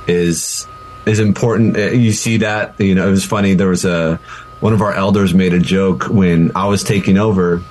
is 0.08 0.68
is 1.06 1.20
important. 1.20 1.78
Uh, 1.78 1.92
you 1.92 2.12
see 2.12 2.38
that 2.38 2.80
you 2.80 2.96
know 2.96 3.08
it 3.08 3.12
was 3.12 3.26
funny. 3.26 3.54
There 3.54 3.68
was 3.68 3.86
a 3.86 4.20
one 4.60 4.74
of 4.74 4.82
our 4.82 4.94
elders 4.94 5.34
made 5.34 5.54
a 5.54 5.60
joke 5.60 6.10
when 6.10 6.52
I 6.56 6.68
was 6.68 6.84
taking 6.84 7.18
over, 7.18 7.62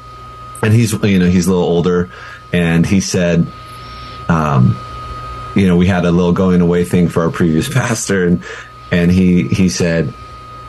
and 0.63 0.73
he's 0.73 0.93
you 1.05 1.19
know 1.19 1.27
he's 1.27 1.47
a 1.47 1.51
little 1.51 1.65
older, 1.65 2.11
and 2.53 2.87
he 2.87 3.01
said, 3.01 3.47
um, 4.29 4.77
you 5.55 5.67
know, 5.67 5.77
we 5.77 5.87
had 5.87 6.05
a 6.05 6.11
little 6.11 6.33
going 6.33 6.61
away 6.61 6.85
thing 6.85 7.09
for 7.09 7.23
our 7.23 7.31
previous 7.31 7.69
pastor, 7.73 8.27
and 8.27 8.43
and 8.91 9.11
he 9.11 9.49
he 9.49 9.69
said, 9.69 10.13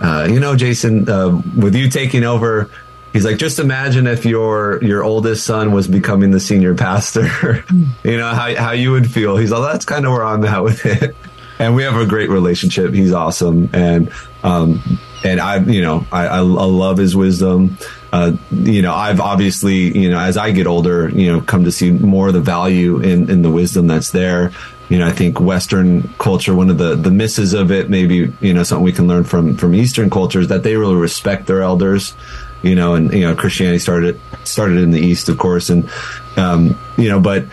uh, 0.02 0.28
you 0.30 0.40
know, 0.40 0.56
Jason, 0.56 1.10
uh, 1.10 1.42
with 1.58 1.76
you 1.76 1.90
taking 1.90 2.24
over. 2.24 2.70
He's 3.12 3.26
like, 3.26 3.38
just 3.38 3.58
imagine 3.58 4.06
if 4.06 4.24
your 4.24 4.84
your 4.84 5.04
oldest 5.04 5.44
son 5.44 5.72
was 5.72 5.88
becoming 5.88 6.30
the 6.30 6.40
senior 6.40 6.76
pastor, 6.76 7.64
you 8.04 8.18
know 8.18 8.32
how 8.34 8.56
how 8.56 8.72
you 8.72 8.92
would 8.92 9.10
feel. 9.10 9.36
He's 9.36 9.50
like, 9.50 9.72
that's 9.72 9.86
kind 9.86 10.06
of 10.06 10.12
where 10.12 10.24
I'm 10.24 10.46
at 10.46 10.64
with 10.64 10.86
it 10.86 11.16
and 11.60 11.76
we 11.76 11.84
have 11.84 11.96
a 11.96 12.06
great 12.06 12.30
relationship. 12.30 12.94
He's 12.94 13.12
awesome, 13.12 13.70
and 13.74 14.12
um, 14.44 14.82
and 15.24 15.40
I, 15.42 15.60
you 15.60 15.82
know, 15.82 16.08
I, 16.12 16.28
I, 16.28 16.40
love 16.40 16.98
his 16.98 17.16
wisdom. 17.16 17.78
Uh, 18.14 18.38
you 18.52 18.82
know, 18.82 18.94
I've 18.94 19.20
obviously, 19.20 19.98
you 19.98 20.10
know, 20.10 20.18
as 20.18 20.38
I 20.38 20.52
get 20.52 20.66
older, 20.66 21.10
you 21.10 21.30
know, 21.30 21.42
come 21.42 21.66
to 21.66 21.72
see 21.72 21.92
more 21.92 22.30
of 22.30 22.34
the 22.34 22.42
value 22.42 23.00
in 23.00 23.30
in 23.30 23.42
the 23.42 23.52
wisdom 23.52 23.88
that's 23.88 24.12
there. 24.12 24.52
You 24.88 24.98
know, 24.98 25.08
I 25.08 25.12
think 25.12 25.40
Western 25.40 26.08
culture, 26.18 26.56
one 26.56 26.70
of 26.70 26.78
the 26.78 26.96
the 26.96 27.12
misses 27.12 27.54
of 27.54 27.72
it, 27.72 27.90
maybe 27.90 28.34
you 28.40 28.54
know, 28.54 28.64
something 28.64 28.84
we 28.84 28.94
can 28.94 29.08
learn 29.08 29.26
from 29.26 29.58
from 29.58 29.76
Eastern 29.76 30.10
cultures 30.10 30.48
that 30.48 30.64
they 30.64 30.78
really 30.78 30.96
respect 30.96 31.46
their 31.46 31.62
elders. 31.62 32.16
You 32.62 32.76
know, 32.76 32.94
and 32.96 33.14
you 33.14 33.22
know, 33.22 33.36
Christianity 33.36 33.80
started 33.80 34.20
started 34.46 34.78
in 34.78 34.92
the 34.92 35.00
East, 35.00 35.30
of 35.30 35.38
course, 35.38 35.70
and 35.70 35.90
um, 36.38 36.80
you 36.98 37.10
know, 37.10 37.20
but 37.20 37.46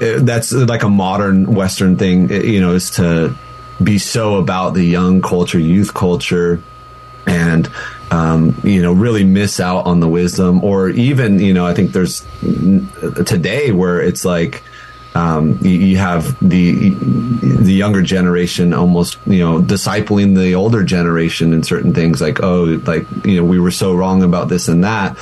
that's 0.00 0.52
like 0.52 0.82
a 0.82 0.88
modern 0.88 1.52
Western 1.54 1.96
thing, 1.96 2.30
you 2.30 2.60
know, 2.60 2.72
is 2.72 2.90
to 2.92 3.34
be 3.82 3.98
so 3.98 4.36
about 4.36 4.74
the 4.74 4.84
young 4.84 5.20
culture, 5.20 5.58
youth 5.58 5.92
culture, 5.94 6.62
and 7.26 7.70
um, 8.10 8.58
you 8.64 8.82
know 8.82 8.92
really 8.92 9.24
miss 9.24 9.60
out 9.60 9.86
on 9.86 10.00
the 10.00 10.08
wisdom, 10.08 10.64
or 10.64 10.88
even 10.88 11.38
you 11.38 11.52
know 11.52 11.66
I 11.66 11.74
think 11.74 11.92
there's 11.92 12.26
today 13.24 13.72
where 13.72 14.00
it's 14.00 14.24
like 14.24 14.62
um, 15.14 15.58
you, 15.60 15.70
you, 15.70 15.96
have 15.98 16.36
the 16.40 16.90
the 16.90 17.72
younger 17.72 18.02
generation 18.02 18.72
almost 18.72 19.18
you 19.26 19.40
know 19.40 19.60
discipling 19.60 20.36
the 20.36 20.54
older 20.54 20.82
generation 20.82 21.52
in 21.52 21.62
certain 21.62 21.92
things 21.92 22.20
like 22.20 22.42
oh 22.42 22.80
like 22.86 23.06
you 23.24 23.36
know 23.36 23.44
we 23.44 23.58
were 23.58 23.70
so 23.72 23.94
wrong 23.94 24.22
about 24.22 24.48
this 24.48 24.68
and 24.68 24.82
that, 24.84 25.16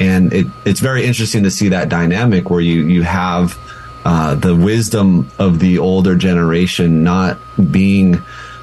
and 0.00 0.32
it, 0.32 0.46
it's 0.64 0.80
very 0.80 1.04
interesting 1.04 1.44
to 1.44 1.50
see 1.50 1.68
that 1.68 1.88
dynamic 1.88 2.50
where 2.50 2.60
you 2.60 2.82
you 2.82 3.02
have 3.02 3.58
uh, 4.04 4.34
the 4.34 4.54
wisdom 4.54 5.30
of 5.38 5.58
the 5.60 5.78
older 5.78 6.14
generation 6.14 7.02
not 7.02 7.38
being 7.70 8.22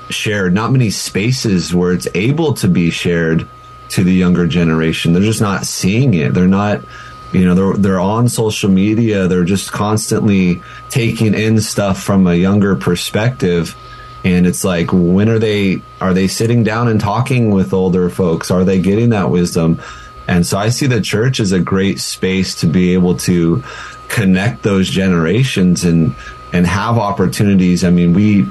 shared, 0.09 0.53
not 0.53 0.71
many 0.71 0.89
spaces 0.89 1.73
where 1.73 1.93
it's 1.93 2.07
able 2.13 2.53
to 2.53 2.67
be 2.67 2.89
shared 2.91 3.47
to 3.89 4.03
the 4.03 4.13
younger 4.13 4.47
generation. 4.47 5.13
They're 5.13 5.23
just 5.23 5.41
not 5.41 5.65
seeing 5.65 6.13
it. 6.13 6.33
They're 6.33 6.47
not, 6.47 6.81
you 7.33 7.45
know, 7.45 7.55
they're 7.55 7.77
they're 7.77 7.99
on 7.99 8.29
social 8.29 8.69
media. 8.69 9.27
They're 9.27 9.43
just 9.43 9.71
constantly 9.71 10.61
taking 10.89 11.33
in 11.33 11.59
stuff 11.59 12.01
from 12.01 12.27
a 12.27 12.35
younger 12.35 12.75
perspective. 12.75 13.75
And 14.23 14.45
it's 14.45 14.63
like, 14.63 14.93
when 14.93 15.27
are 15.27 15.39
they 15.39 15.81
are 15.99 16.13
they 16.13 16.27
sitting 16.27 16.63
down 16.63 16.87
and 16.87 17.01
talking 17.01 17.49
with 17.49 17.73
older 17.73 18.09
folks? 18.09 18.51
Are 18.51 18.63
they 18.63 18.79
getting 18.79 19.09
that 19.09 19.29
wisdom? 19.29 19.81
And 20.27 20.45
so 20.45 20.57
I 20.57 20.69
see 20.69 20.85
the 20.85 21.01
church 21.01 21.39
as 21.39 21.51
a 21.51 21.59
great 21.59 21.99
space 21.99 22.55
to 22.61 22.67
be 22.67 22.93
able 22.93 23.17
to 23.17 23.63
connect 24.11 24.61
those 24.61 24.89
generations 24.89 25.83
and 25.83 26.15
and 26.53 26.67
have 26.67 26.97
opportunities. 26.97 27.83
I 27.83 27.89
mean, 27.89 28.13
we 28.13 28.47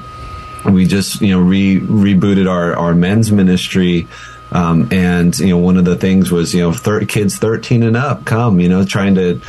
we 0.64 0.86
just 0.86 1.20
you 1.20 1.32
know 1.32 1.40
re 1.40 1.80
rebooted 1.80 2.50
our 2.50 2.74
our 2.74 2.94
men's 2.94 3.30
ministry. 3.30 4.08
Um, 4.52 4.88
and 4.90 5.38
you 5.38 5.50
know, 5.50 5.58
one 5.58 5.76
of 5.76 5.84
the 5.84 5.94
things 5.94 6.32
was 6.32 6.52
you 6.52 6.62
know, 6.62 6.72
thir- 6.72 7.04
kids 7.04 7.38
thirteen 7.38 7.84
and 7.84 7.96
up 7.96 8.24
come. 8.24 8.58
You 8.58 8.68
know, 8.68 8.84
trying 8.84 9.14
to 9.14 9.40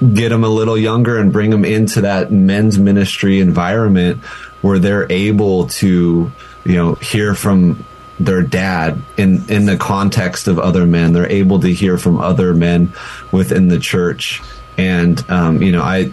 get 0.00 0.28
them 0.28 0.44
a 0.44 0.48
little 0.48 0.78
younger 0.78 1.18
and 1.18 1.32
bring 1.32 1.50
them 1.50 1.64
into 1.64 2.02
that 2.02 2.30
men's 2.30 2.78
ministry 2.78 3.40
environment 3.40 4.22
where 4.60 4.78
they're 4.78 5.10
able 5.10 5.66
to 5.68 6.30
you 6.64 6.74
know 6.74 6.94
hear 6.96 7.34
from 7.34 7.84
their 8.20 8.42
dad 8.42 9.02
in 9.16 9.50
in 9.50 9.64
the 9.64 9.76
context 9.76 10.46
of 10.46 10.58
other 10.60 10.86
men. 10.86 11.12
They're 11.12 11.30
able 11.30 11.58
to 11.60 11.72
hear 11.72 11.98
from 11.98 12.20
other 12.20 12.54
men 12.54 12.92
within 13.32 13.66
the 13.68 13.80
church 13.80 14.40
and 14.76 15.30
um, 15.30 15.62
you 15.62 15.72
know 15.72 15.82
I 15.82 16.12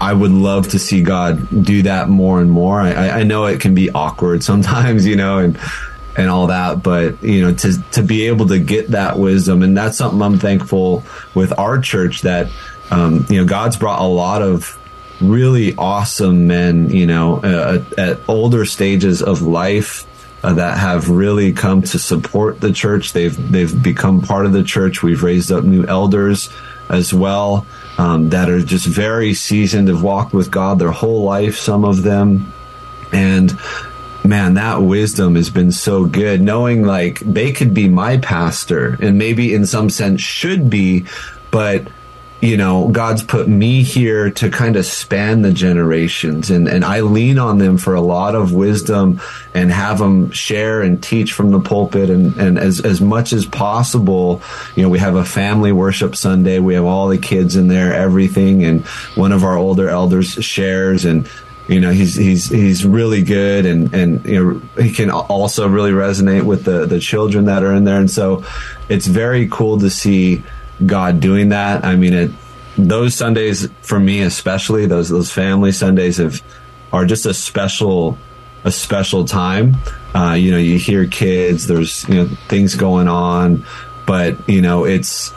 I 0.00 0.14
would 0.14 0.30
love 0.30 0.68
to 0.68 0.78
see 0.78 1.02
God 1.02 1.64
do 1.64 1.82
that 1.82 2.08
more 2.08 2.40
and 2.40 2.50
more. 2.50 2.80
I, 2.80 3.20
I 3.20 3.22
know 3.22 3.44
it 3.44 3.60
can 3.60 3.74
be 3.74 3.90
awkward 3.90 4.42
sometimes, 4.50 5.06
you 5.06 5.16
know, 5.16 5.38
and 5.38 5.58
and 6.16 6.28
all 6.28 6.48
that, 6.48 6.82
but 6.82 7.22
you 7.22 7.42
know, 7.42 7.54
to 7.54 7.82
to 7.92 8.02
be 8.02 8.26
able 8.26 8.48
to 8.48 8.58
get 8.58 8.88
that 8.88 9.18
wisdom, 9.18 9.62
and 9.62 9.76
that's 9.76 9.96
something 9.96 10.20
I'm 10.20 10.38
thankful 10.38 11.04
with 11.34 11.56
our 11.58 11.78
church 11.80 12.22
that 12.22 12.50
um, 12.90 13.26
you 13.28 13.40
know 13.40 13.46
God's 13.46 13.76
brought 13.76 14.00
a 14.00 14.06
lot 14.06 14.42
of 14.42 14.76
really 15.20 15.74
awesome 15.76 16.46
men, 16.46 16.90
you 16.90 17.06
know, 17.06 17.36
uh, 17.36 17.84
at 17.96 18.20
older 18.28 18.64
stages 18.64 19.22
of 19.22 19.42
life. 19.42 20.06
Uh, 20.42 20.54
that 20.54 20.78
have 20.78 21.10
really 21.10 21.52
come 21.52 21.82
to 21.82 21.98
support 21.98 22.62
the 22.62 22.72
church. 22.72 23.12
They've 23.12 23.52
they've 23.52 23.82
become 23.82 24.22
part 24.22 24.46
of 24.46 24.54
the 24.54 24.62
church. 24.62 25.02
We've 25.02 25.22
raised 25.22 25.52
up 25.52 25.64
new 25.64 25.84
elders 25.84 26.48
as 26.88 27.12
well 27.12 27.66
um, 28.00 28.30
that 28.30 28.48
are 28.48 28.62
just 28.62 28.86
very 28.86 29.34
seasoned, 29.34 29.88
have 29.88 30.02
walked 30.02 30.32
with 30.32 30.50
God 30.50 30.78
their 30.78 30.90
whole 30.90 31.22
life, 31.22 31.58
some 31.58 31.84
of 31.84 32.02
them. 32.02 32.50
And 33.12 33.58
man, 34.24 34.54
that 34.54 34.80
wisdom 34.80 35.34
has 35.34 35.50
been 35.50 35.70
so 35.70 36.06
good, 36.06 36.40
knowing 36.40 36.82
like 36.82 37.18
they 37.20 37.52
could 37.52 37.74
be 37.74 37.90
my 37.90 38.16
pastor 38.16 38.96
and 39.02 39.18
maybe 39.18 39.52
in 39.52 39.66
some 39.66 39.90
sense 39.90 40.22
should 40.22 40.70
be, 40.70 41.04
but 41.50 41.88
you 42.40 42.56
know, 42.56 42.88
God's 42.88 43.22
put 43.22 43.48
me 43.48 43.82
here 43.82 44.30
to 44.30 44.50
kind 44.50 44.76
of 44.76 44.86
span 44.86 45.42
the 45.42 45.52
generations 45.52 46.50
and, 46.50 46.68
and 46.68 46.84
I 46.84 47.00
lean 47.00 47.38
on 47.38 47.58
them 47.58 47.76
for 47.76 47.94
a 47.94 48.00
lot 48.00 48.34
of 48.34 48.54
wisdom 48.54 49.20
and 49.52 49.70
have 49.70 49.98
them 49.98 50.30
share 50.30 50.80
and 50.80 51.02
teach 51.02 51.34
from 51.34 51.50
the 51.50 51.60
pulpit 51.60 52.08
and, 52.08 52.34
and 52.36 52.58
as, 52.58 52.80
as 52.80 53.00
much 53.02 53.34
as 53.34 53.44
possible, 53.44 54.40
you 54.74 54.82
know, 54.82 54.88
we 54.88 54.98
have 54.98 55.16
a 55.16 55.24
family 55.24 55.70
worship 55.70 56.16
Sunday. 56.16 56.58
We 56.60 56.74
have 56.74 56.84
all 56.84 57.08
the 57.08 57.18
kids 57.18 57.56
in 57.56 57.68
there, 57.68 57.92
everything. 57.92 58.64
And 58.64 58.86
one 59.16 59.32
of 59.32 59.44
our 59.44 59.58
older 59.58 59.90
elders 59.90 60.32
shares 60.32 61.04
and, 61.04 61.28
you 61.68 61.78
know, 61.78 61.90
he's, 61.90 62.14
he's, 62.14 62.48
he's 62.48 62.86
really 62.86 63.22
good 63.22 63.66
and, 63.66 63.92
and, 63.92 64.24
you 64.24 64.42
know, 64.42 64.82
he 64.82 64.92
can 64.92 65.10
also 65.10 65.68
really 65.68 65.92
resonate 65.92 66.44
with 66.44 66.64
the, 66.64 66.86
the 66.86 67.00
children 67.00 67.44
that 67.44 67.62
are 67.62 67.74
in 67.74 67.84
there. 67.84 68.00
And 68.00 68.10
so 68.10 68.46
it's 68.88 69.06
very 69.06 69.46
cool 69.48 69.78
to 69.80 69.90
see, 69.90 70.42
God 70.84 71.20
doing 71.20 71.50
that. 71.50 71.84
I 71.84 71.96
mean, 71.96 72.14
it 72.14 72.30
those 72.76 73.14
Sundays 73.14 73.68
for 73.82 73.98
me 73.98 74.22
especially 74.22 74.86
those 74.86 75.08
those 75.08 75.30
family 75.30 75.72
Sundays 75.72 76.16
have 76.18 76.42
are 76.92 77.04
just 77.04 77.26
a 77.26 77.34
special 77.34 78.16
a 78.64 78.70
special 78.70 79.24
time. 79.24 79.76
Uh, 80.14 80.32
you 80.32 80.50
know, 80.50 80.58
you 80.58 80.78
hear 80.78 81.06
kids. 81.06 81.66
There's 81.66 82.08
you 82.08 82.14
know 82.16 82.26
things 82.48 82.74
going 82.74 83.08
on, 83.08 83.64
but 84.06 84.48
you 84.48 84.60
know 84.60 84.84
it's 84.84 85.32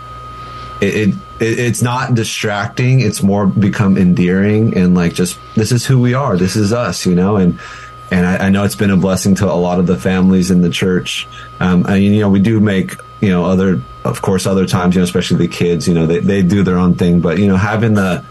it, 0.82 1.10
it 1.10 1.16
it's 1.40 1.82
not 1.82 2.16
distracting. 2.16 3.02
It's 3.02 3.22
more 3.22 3.46
become 3.46 3.98
endearing 3.98 4.78
and 4.78 4.96
like 4.96 5.14
just 5.14 5.40
this 5.56 5.72
is 5.72 5.86
who 5.86 6.00
we 6.00 6.14
are. 6.14 6.38
This 6.38 6.56
is 6.56 6.74
us. 6.74 7.06
You 7.06 7.16
know, 7.16 7.38
and 7.38 7.60
and 8.12 8.26
I, 8.26 8.48
I 8.48 8.50
know 8.50 8.64
it's 8.64 8.76
been 8.76 8.92
a 8.92 8.98
blessing 8.98 9.36
to 9.36 9.52
a 9.52 9.54
lot 9.54 9.80
of 9.80 9.88
the 9.88 9.98
families 9.98 10.52
in 10.52 10.62
the 10.62 10.70
church. 10.70 11.28
Um, 11.60 11.86
and 11.86 12.04
you 12.04 12.20
know, 12.20 12.30
we 12.30 12.40
do 12.40 12.60
make 12.60 12.96
you 13.22 13.30
know 13.30 13.46
other 13.46 13.82
of 14.04 14.22
course 14.22 14.46
other 14.46 14.66
times 14.66 14.96
you 14.96 15.00
know 15.00 15.06
especially 15.06 15.38
the 15.38 15.48
kids 15.48 15.88
you 15.88 15.94
know 15.94 16.06
they, 16.06 16.20
they 16.20 16.42
do 16.42 16.64
their 16.64 16.78
own 16.78 16.94
thing 16.96 17.22
but 17.22 17.38
you 17.38 17.48
know 17.48 17.58
having 17.58 17.94
the 17.94 18.24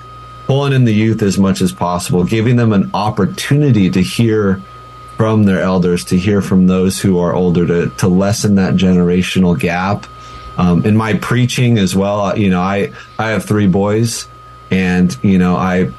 pulling 0.47 0.73
in 0.73 0.85
the 0.85 0.93
youth 0.93 1.23
as 1.23 1.39
much 1.39 1.61
as 1.61 1.73
possible, 1.73 2.25
giving 2.25 2.57
them 2.57 2.73
an 2.73 2.91
opportunity 2.95 3.91
to 3.91 4.03
hear 4.03 4.61
from 5.17 5.45
their 5.45 5.61
elders, 5.61 6.05
to 6.05 6.19
hear 6.19 6.43
from 6.43 6.67
those 6.67 7.01
who 7.01 7.19
are 7.19 7.35
older, 7.35 7.67
to, 7.67 7.89
to 7.97 8.09
lessen 8.09 8.57
that 8.57 8.75
generational 8.75 9.59
gap. 9.59 10.07
Um, 10.59 10.85
in 10.85 10.97
my 10.97 11.15
preaching 11.15 11.79
as 11.79 11.97
well, 11.97 12.37
you 12.37 12.51
know, 12.51 12.61
I, 12.61 12.93
I 13.19 13.31
have 13.31 13.45
three 13.45 13.67
boys 13.67 14.29
and, 14.71 15.17
you 15.23 15.39
know, 15.39 15.57
I, 15.57 15.91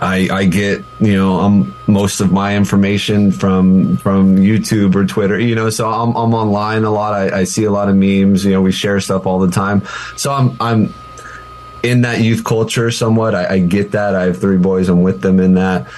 I, 0.00 0.28
I 0.30 0.44
get 0.46 0.82
you 0.98 1.14
know 1.14 1.40
um, 1.40 1.74
most 1.86 2.20
of 2.20 2.32
my 2.32 2.56
information 2.56 3.32
from 3.32 3.96
from 3.98 4.36
YouTube 4.36 4.94
or 4.94 5.04
Twitter 5.04 5.38
you 5.38 5.54
know 5.54 5.68
so 5.68 5.90
I'm, 5.90 6.16
I'm 6.16 6.34
online 6.34 6.84
a 6.84 6.90
lot 6.90 7.12
I, 7.12 7.40
I 7.40 7.44
see 7.44 7.64
a 7.64 7.70
lot 7.70 7.88
of 7.88 7.96
memes 7.96 8.44
you 8.44 8.52
know 8.52 8.62
we 8.62 8.72
share 8.72 8.98
stuff 9.00 9.26
all 9.26 9.38
the 9.38 9.50
time 9.50 9.82
so 10.16 10.32
I'm 10.32 10.56
I'm 10.58 10.94
in 11.82 12.02
that 12.02 12.20
youth 12.20 12.44
culture 12.44 12.90
somewhat. 12.90 13.34
I, 13.34 13.54
I, 13.54 13.58
get 13.58 13.92
that. 13.92 14.14
I 14.14 14.24
have 14.24 14.40
three 14.40 14.58
boys. 14.58 14.88
I'm 14.88 15.02
with 15.02 15.20
them 15.20 15.40
in 15.40 15.54
that. 15.54 15.88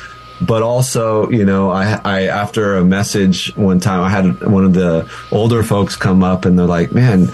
But 0.41 0.63
also, 0.63 1.31
you 1.31 1.45
know, 1.45 1.71
I, 1.71 2.01
I, 2.05 2.23
after 2.27 2.77
a 2.77 2.85
message 2.85 3.55
one 3.57 3.79
time, 3.81 4.01
I 4.01 4.09
had 4.09 4.43
one 4.43 4.65
of 4.65 4.75
the 4.75 5.09
older 5.31 5.63
folks 5.63 5.95
come 5.95 6.25
up 6.25 6.45
and 6.45 6.59
they're 6.59 6.67
like, 6.67 6.93
man, 6.93 7.29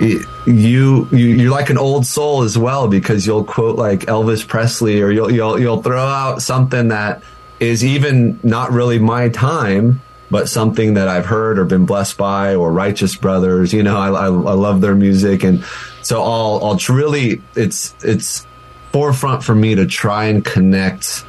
you, 0.00 0.24
you, 0.46 1.06
you're 1.12 1.50
like 1.50 1.70
an 1.70 1.78
old 1.78 2.06
soul 2.06 2.42
as 2.42 2.56
well 2.56 2.88
because 2.88 3.26
you'll 3.26 3.44
quote 3.44 3.76
like 3.76 4.00
Elvis 4.00 4.46
Presley 4.46 5.02
or 5.02 5.10
you'll, 5.10 5.30
you'll, 5.30 5.58
you'll 5.58 5.82
throw 5.82 6.06
out 6.06 6.42
something 6.42 6.88
that 6.88 7.22
is 7.60 7.84
even 7.84 8.38
not 8.42 8.70
really 8.70 8.98
my 8.98 9.28
time, 9.28 10.00
but 10.30 10.48
something 10.48 10.94
that 10.94 11.08
I've 11.08 11.26
heard 11.26 11.58
or 11.58 11.64
been 11.64 11.86
blessed 11.86 12.16
by 12.16 12.54
or 12.54 12.70
Righteous 12.72 13.16
Brothers. 13.16 13.72
You 13.72 13.82
know, 13.82 13.98
I, 13.98 14.08
I, 14.08 14.26
I 14.26 14.54
love 14.54 14.80
their 14.80 14.94
music. 14.94 15.42
And 15.42 15.64
so 16.02 16.22
I'll, 16.22 16.60
I'll 16.64 16.94
really, 16.94 17.42
it's, 17.56 17.94
it's 18.04 18.46
forefront 18.92 19.42
for 19.42 19.54
me 19.54 19.74
to 19.74 19.86
try 19.86 20.26
and 20.26 20.44
connect 20.44 21.24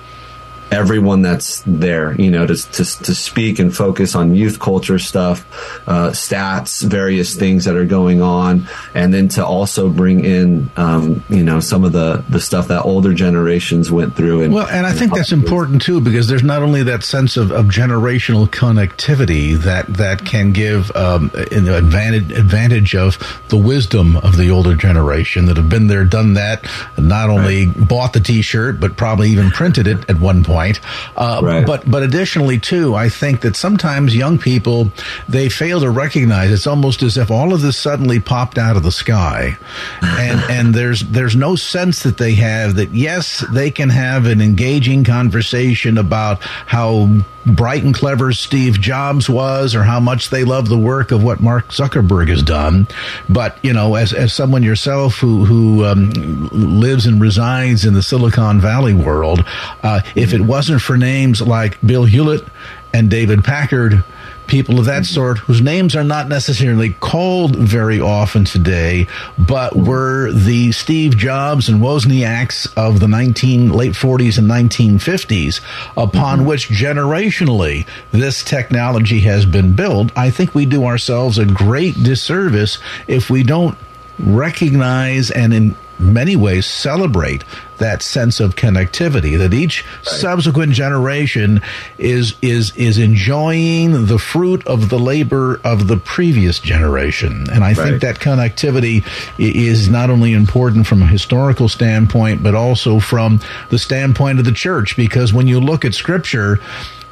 everyone 0.72 1.22
that's 1.22 1.64
there, 1.66 2.14
you 2.14 2.30
know, 2.30 2.46
to, 2.46 2.56
to, 2.56 2.84
to 2.84 3.16
speak 3.16 3.58
and 3.58 3.76
focus 3.76 4.14
on 4.14 4.36
youth 4.36 4.60
culture 4.60 5.00
stuff, 5.00 5.46
uh, 5.88 6.10
stats, 6.12 6.84
various 6.84 7.36
things 7.36 7.66
that 7.66 7.76
are 7.76 7.86
going 7.86 8.22
on, 8.22 8.68
and 8.94 9.14
then 9.14 9.28
to 9.28 9.44
also 9.44 9.90
bring 9.90 10.24
in, 10.24 10.70
um, 10.78 11.24
you 11.30 11.44
know, 11.44 11.60
some 11.60 11.84
of 11.84 11.92
the, 11.92 12.24
the 12.30 12.40
stuff 12.40 12.68
that 12.68 12.84
older 12.84 13.14
generations 13.14 13.92
went 13.92 14.16
through. 14.16 14.44
And, 14.44 14.54
well, 14.54 14.68
and 14.68 14.86
I 14.86 14.94
think 14.94 15.16
that's 15.16 15.32
important 15.32 15.82
too, 15.82 16.02
because 16.02 16.28
there's 16.28 16.44
not 16.44 16.62
only 16.62 16.84
that 16.84 17.04
sense 17.04 17.36
of, 17.36 17.52
of 17.52 17.66
generational 17.66 18.48
connectivity 18.48 19.56
that, 19.64 19.88
that 19.96 20.24
can 20.24 20.54
give 20.54 20.96
um, 20.96 21.32
an 21.34 21.68
advantage, 21.68 22.32
advantage 22.32 22.94
of 22.94 23.18
the 23.50 23.58
wisdom 23.58 24.18
of 24.18 24.38
the 24.38 24.52
older 24.52 24.76
generation 24.76 25.46
that 25.48 25.58
have 25.58 25.70
been 25.70 25.88
there, 25.88 26.06
done 26.06 26.36
that, 26.36 26.64
and 26.96 27.10
not 27.10 27.30
only 27.30 27.66
right. 27.66 27.88
bought 27.88 28.14
the 28.14 28.20
t-shirt, 28.20 28.80
but 28.80 28.96
probably 28.96 29.30
even 29.30 29.50
printed 29.50 29.88
it 29.88 30.08
at 30.10 30.20
one 30.20 30.44
point 30.44 30.59
point. 30.60 30.80
Uh, 31.16 31.42
right. 31.44 31.66
But 31.66 31.90
but 31.90 32.04
additionally, 32.04 32.60
too, 32.60 32.96
I 32.96 33.10
think 33.10 33.42
that 33.42 33.56
sometimes 33.56 34.16
young 34.16 34.38
people 34.38 34.92
they 35.28 35.50
fail 35.50 35.80
to 35.82 35.90
recognize 35.90 36.52
it's 36.52 36.68
almost 36.68 37.02
as 37.02 37.18
if 37.18 37.32
all 37.32 37.54
of 37.54 37.62
this 37.62 37.78
suddenly 37.78 38.20
popped 38.20 38.58
out 38.58 38.76
of 38.76 38.84
the 38.84 38.92
sky, 38.92 39.58
and 40.02 40.40
and 40.50 40.76
there's 40.76 41.02
there's 41.02 41.36
no 41.36 41.56
sense 41.56 42.04
that 42.04 42.18
they 42.18 42.34
have 42.36 42.76
that 42.76 42.92
yes 42.92 43.46
they 43.54 43.72
can 43.72 43.90
have 43.90 44.26
an 44.26 44.42
engaging 44.42 45.04
conversation 45.04 45.98
about 45.98 46.42
how 46.42 47.08
bright 47.46 47.84
and 47.84 47.94
clever 47.94 48.32
Steve 48.32 48.80
Jobs 48.80 49.30
was 49.30 49.76
or 49.76 49.84
how 49.84 50.00
much 50.00 50.30
they 50.30 50.44
love 50.44 50.70
the 50.70 50.78
work 50.78 51.12
of 51.12 51.24
what 51.24 51.42
Mark 51.42 51.70
Zuckerberg 51.70 52.30
has 52.30 52.44
done. 52.44 52.88
But, 53.28 53.58
you 53.64 53.74
know, 53.74 53.96
as, 53.96 54.14
as 54.14 54.34
someone 54.34 54.64
yourself 54.64 55.16
who, 55.16 55.46
who 55.46 55.86
um, 55.86 56.12
lives 56.52 57.06
and 57.06 57.22
resides 57.22 57.86
in 57.86 57.94
the 57.94 58.04
Silicon 58.04 58.60
Valley 58.60 58.94
world, 58.94 59.44
uh, 59.84 60.02
if 60.16 60.34
it 60.34 60.42
wasn't 60.50 60.82
for 60.82 60.98
names 60.98 61.42
like 61.42 61.80
Bill 61.86 62.06
Hewlett 62.06 62.44
and 62.92 63.08
David 63.08 63.44
Packard, 63.44 64.04
people 64.48 64.80
of 64.80 64.86
that 64.86 65.06
sort 65.06 65.38
whose 65.38 65.62
names 65.62 65.96
are 65.96 66.04
not 66.04 66.28
necessarily 66.28 66.94
called 66.94 67.56
very 67.56 68.02
often 68.02 68.46
today, 68.46 69.06
but 69.38 69.76
were 69.76 70.32
the 70.32 70.72
Steve 70.72 71.16
Jobs 71.16 71.70
and 71.70 71.82
Wozniaks 71.82 72.68
of 72.76 73.00
the 73.00 73.08
19 73.08 73.70
late 73.70 73.92
40s 73.92 74.40
and 74.40 74.50
1950s, 74.50 75.62
upon 75.96 76.40
mm-hmm. 76.40 76.48
which 76.48 76.68
generationally 76.68 77.86
this 78.12 78.44
technology 78.44 79.20
has 79.20 79.46
been 79.46 79.76
built. 79.76 80.12
I 80.18 80.32
think 80.32 80.56
we 80.56 80.66
do 80.66 80.86
ourselves 80.86 81.38
a 81.38 81.46
great 81.46 81.94
disservice 82.02 82.80
if 83.08 83.30
we 83.30 83.44
don't 83.44 83.78
recognize 84.18 85.30
and 85.30 85.54
in 85.54 85.76
many 86.00 86.36
ways 86.36 86.66
celebrate 86.66 87.44
that 87.78 88.02
sense 88.02 88.40
of 88.40 88.56
connectivity 88.56 89.38
that 89.38 89.54
each 89.54 89.86
right. 89.86 90.06
subsequent 90.06 90.74
generation 90.74 91.62
is 91.98 92.36
is 92.42 92.76
is 92.76 92.98
enjoying 92.98 94.06
the 94.06 94.18
fruit 94.18 94.66
of 94.66 94.90
the 94.90 95.00
labor 95.00 95.60
of 95.64 95.88
the 95.88 95.98
previous 95.98 96.60
generation 96.60 97.46
and 97.52 97.64
i 97.64 97.74
right. 97.74 97.78
think 97.78 98.02
that 98.02 98.20
connectivity 98.20 99.04
is 99.38 99.90
not 99.90 100.10
only 100.10 100.34
important 100.34 100.88
from 100.88 101.02
a 101.02 101.08
historical 101.08 101.68
standpoint 101.68 102.42
but 102.42 102.56
also 102.56 103.00
from 103.00 103.40
the 103.70 103.80
standpoint 103.80 104.40
of 104.40 104.46
the 104.46 104.52
church 104.52 104.96
because 104.96 105.34
when 105.34 105.48
you 105.48 105.60
look 105.60 105.84
at 105.84 105.94
scripture 105.94 106.60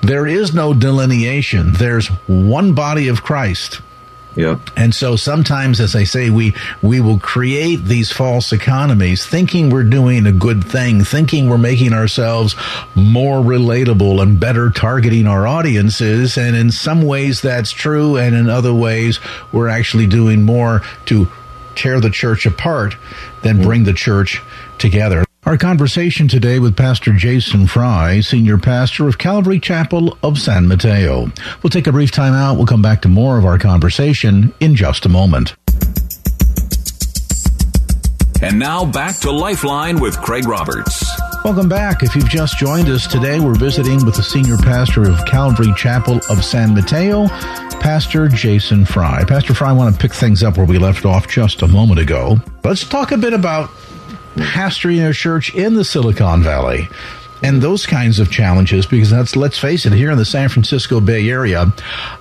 there 0.01 0.27
is 0.27 0.53
no 0.53 0.73
delineation 0.73 1.73
there's 1.73 2.07
one 2.27 2.73
body 2.73 3.07
of 3.07 3.23
christ 3.23 3.81
yeah. 4.37 4.59
And 4.75 4.93
so 4.93 5.15
sometimes, 5.15 5.79
as 5.79 5.95
I 5.95 6.03
say, 6.03 6.29
we 6.29 6.53
we 6.83 7.01
will 7.01 7.19
create 7.19 7.83
these 7.83 8.11
false 8.11 8.53
economies, 8.53 9.25
thinking 9.25 9.71
we're 9.71 9.83
doing 9.83 10.27
a 10.27 10.31
good 10.31 10.63
thing, 10.63 11.03
thinking 11.03 11.49
we're 11.49 11.57
making 11.57 11.91
ourselves 11.91 12.55
more 12.93 13.39
relatable 13.39 14.21
and 14.21 14.39
better 14.39 14.69
targeting 14.69 15.25
our 15.25 15.47
audiences. 15.47 16.37
And 16.37 16.55
in 16.55 16.71
some 16.71 17.01
ways, 17.01 17.41
that's 17.41 17.71
true, 17.71 18.15
and 18.15 18.35
in 18.35 18.47
other 18.47 18.73
ways, 18.73 19.19
we're 19.51 19.69
actually 19.69 20.05
doing 20.05 20.43
more 20.43 20.83
to 21.07 21.27
tear 21.73 21.99
the 21.99 22.11
church 22.11 22.45
apart 22.45 22.95
than 23.41 23.55
mm-hmm. 23.55 23.65
bring 23.65 23.83
the 23.85 23.93
church 23.93 24.43
together. 24.77 25.26
Our 25.47 25.57
conversation 25.57 26.27
today 26.27 26.59
with 26.59 26.75
Pastor 26.75 27.13
Jason 27.13 27.67
Fry, 27.67 28.19
Senior 28.19 28.57
Pastor 28.57 29.07
of 29.07 29.17
Calvary 29.17 29.61
Chapel 29.61 30.17
of 30.21 30.37
San 30.37 30.67
Mateo. 30.67 31.31
We'll 31.63 31.69
take 31.69 31.87
a 31.87 31.93
brief 31.93 32.11
time 32.11 32.33
out. 32.33 32.57
We'll 32.57 32.65
come 32.65 32.81
back 32.81 33.01
to 33.03 33.07
more 33.07 33.37
of 33.37 33.45
our 33.45 33.57
conversation 33.57 34.53
in 34.59 34.75
just 34.75 35.05
a 35.05 35.09
moment. 35.09 35.55
And 38.41 38.59
now 38.59 38.83
back 38.83 39.19
to 39.19 39.31
Lifeline 39.31 40.01
with 40.01 40.19
Craig 40.21 40.45
Roberts. 40.45 41.09
Welcome 41.45 41.69
back. 41.69 42.03
If 42.03 42.13
you've 42.13 42.27
just 42.27 42.57
joined 42.57 42.89
us 42.89 43.07
today, 43.07 43.39
we're 43.39 43.55
visiting 43.55 44.03
with 44.05 44.17
the 44.17 44.23
Senior 44.23 44.57
Pastor 44.57 45.09
of 45.09 45.23
Calvary 45.23 45.71
Chapel 45.77 46.19
of 46.29 46.43
San 46.43 46.75
Mateo, 46.75 47.29
Pastor 47.79 48.27
Jason 48.27 48.83
Fry. 48.83 49.23
Pastor 49.23 49.53
Fry, 49.53 49.69
I 49.69 49.71
want 49.71 49.95
to 49.95 50.01
pick 50.01 50.13
things 50.13 50.43
up 50.43 50.57
where 50.57 50.65
we 50.65 50.77
left 50.77 51.05
off 51.05 51.29
just 51.29 51.61
a 51.61 51.67
moment 51.69 52.01
ago. 52.01 52.35
Let's 52.65 52.83
talk 52.83 53.13
a 53.13 53.17
bit 53.17 53.31
about 53.31 53.69
pastoring 54.37 55.07
a 55.07 55.13
church 55.13 55.53
in 55.53 55.73
the 55.73 55.83
Silicon 55.83 56.41
Valley 56.43 56.89
and 57.41 57.61
those 57.61 57.85
kinds 57.85 58.19
of 58.19 58.31
challenges 58.31 58.85
because 58.85 59.09
that's 59.09 59.35
let's 59.35 59.57
face 59.57 59.85
it 59.85 59.93
here 59.93 60.11
in 60.11 60.17
the 60.17 60.25
san 60.25 60.49
francisco 60.49 60.99
bay 60.99 61.29
area 61.29 61.71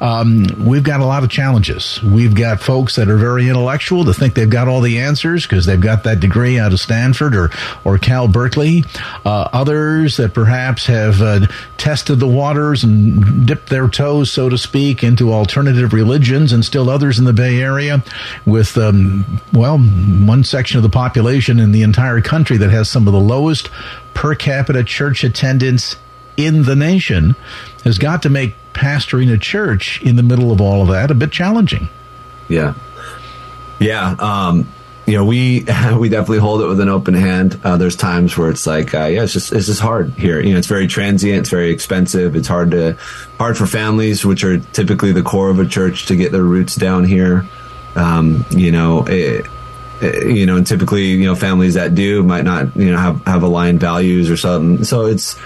um, 0.00 0.46
we've 0.64 0.82
got 0.82 1.00
a 1.00 1.06
lot 1.06 1.22
of 1.22 1.30
challenges. 1.30 2.02
We've 2.02 2.34
got 2.34 2.60
folks 2.60 2.96
that 2.96 3.08
are 3.08 3.16
very 3.16 3.48
intellectual 3.48 4.04
that 4.04 4.14
think 4.14 4.34
they've 4.34 4.48
got 4.48 4.68
all 4.68 4.80
the 4.80 4.98
answers 4.98 5.46
because 5.46 5.66
they've 5.66 5.80
got 5.80 6.04
that 6.04 6.20
degree 6.20 6.58
out 6.58 6.72
of 6.72 6.80
stanford 6.80 7.34
or, 7.34 7.50
or 7.84 7.98
cal 7.98 8.28
berkeley. 8.28 8.84
Uh, 9.24 9.48
others 9.52 10.16
that 10.16 10.34
perhaps 10.34 10.86
have 10.86 11.20
uh, 11.22 11.46
tested 11.76 12.18
the 12.20 12.26
waters 12.26 12.84
and 12.84 13.46
dipped 13.46 13.68
their 13.68 13.88
toes 13.88 14.30
so 14.30 14.48
to 14.48 14.58
speak 14.58 15.02
into 15.02 15.32
alternative 15.32 15.92
religions 15.92 16.52
and 16.52 16.64
still 16.64 16.90
others 16.90 17.18
in 17.18 17.24
the 17.24 17.32
bay 17.32 17.60
area 17.60 18.02
with 18.44 18.76
um, 18.76 19.24
well 19.52 19.78
one 19.78 20.44
section 20.44 20.76
of 20.76 20.82
the 20.82 20.88
population 20.88 21.58
in 21.58 21.72
the 21.72 21.82
entire 21.82 22.20
country 22.20 22.56
that 22.56 22.70
has 22.70 22.88
some 22.88 23.06
of 23.06 23.12
the 23.12 23.20
lowest 23.20 23.70
per 24.16 24.34
capita 24.34 24.82
church 24.82 25.22
attendance 25.22 25.96
in 26.38 26.62
the 26.62 26.74
nation 26.74 27.36
has 27.84 27.98
got 27.98 28.22
to 28.22 28.30
make 28.30 28.54
pastoring 28.72 29.30
a 29.32 29.36
church 29.36 30.00
in 30.02 30.16
the 30.16 30.22
middle 30.22 30.50
of 30.50 30.60
all 30.60 30.80
of 30.82 30.88
that 30.88 31.10
a 31.10 31.14
bit 31.14 31.30
challenging. 31.30 31.88
Yeah. 32.48 32.74
Yeah. 33.78 34.16
Um, 34.18 34.72
you 35.04 35.12
know, 35.12 35.24
we 35.24 35.60
we 35.98 36.08
definitely 36.08 36.38
hold 36.38 36.62
it 36.62 36.66
with 36.66 36.80
an 36.80 36.88
open 36.88 37.12
hand. 37.12 37.60
Uh, 37.62 37.76
there's 37.76 37.94
times 37.94 38.36
where 38.38 38.48
it's 38.48 38.66
like, 38.66 38.94
uh, 38.94 39.04
yeah, 39.04 39.22
it's 39.22 39.34
just 39.34 39.52
it's 39.52 39.66
just 39.66 39.80
hard 39.80 40.12
here. 40.14 40.40
You 40.40 40.52
know, 40.52 40.58
it's 40.58 40.66
very 40.66 40.86
transient, 40.86 41.40
it's 41.40 41.50
very 41.50 41.70
expensive. 41.70 42.34
It's 42.36 42.48
hard 42.48 42.70
to 42.70 42.96
hard 43.38 43.58
for 43.58 43.66
families, 43.66 44.24
which 44.24 44.44
are 44.44 44.58
typically 44.58 45.12
the 45.12 45.22
core 45.22 45.50
of 45.50 45.58
a 45.58 45.66
church, 45.66 46.06
to 46.06 46.16
get 46.16 46.32
their 46.32 46.42
roots 46.42 46.74
down 46.74 47.04
here. 47.04 47.46
Um, 47.94 48.46
you 48.50 48.72
know, 48.72 49.04
it, 49.06 49.46
you 50.00 50.46
know, 50.46 50.56
and 50.56 50.66
typically, 50.66 51.06
you 51.06 51.24
know, 51.24 51.34
families 51.34 51.74
that 51.74 51.94
do 51.94 52.22
might 52.22 52.44
not, 52.44 52.76
you 52.76 52.90
know, 52.90 52.98
have, 52.98 53.24
have 53.26 53.42
aligned 53.42 53.80
values 53.80 54.30
or 54.30 54.36
something. 54.36 54.84
So 54.84 55.06
it's, 55.06 55.38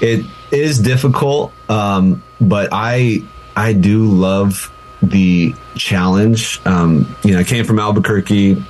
it 0.00 0.24
is 0.50 0.78
difficult. 0.78 1.52
Um, 1.68 2.22
but 2.40 2.70
I, 2.72 3.24
I 3.56 3.72
do 3.72 4.04
love 4.06 4.72
the 5.02 5.54
challenge. 5.74 6.60
Um, 6.64 7.14
you 7.22 7.32
know, 7.32 7.40
I 7.40 7.44
came 7.44 7.64
from 7.64 7.78
Albuquerque. 7.78 8.64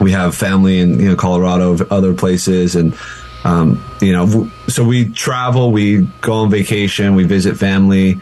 We 0.00 0.12
have 0.12 0.34
family 0.34 0.80
in, 0.80 1.00
you 1.00 1.08
know, 1.10 1.16
Colorado, 1.16 1.76
other 1.90 2.14
places. 2.14 2.76
And, 2.76 2.96
um, 3.44 3.82
you 4.00 4.12
know, 4.12 4.50
so 4.68 4.84
we 4.84 5.10
travel, 5.10 5.70
we 5.70 6.02
go 6.20 6.34
on 6.34 6.50
vacation, 6.50 7.14
we 7.14 7.24
visit 7.24 7.56
family 7.56 8.20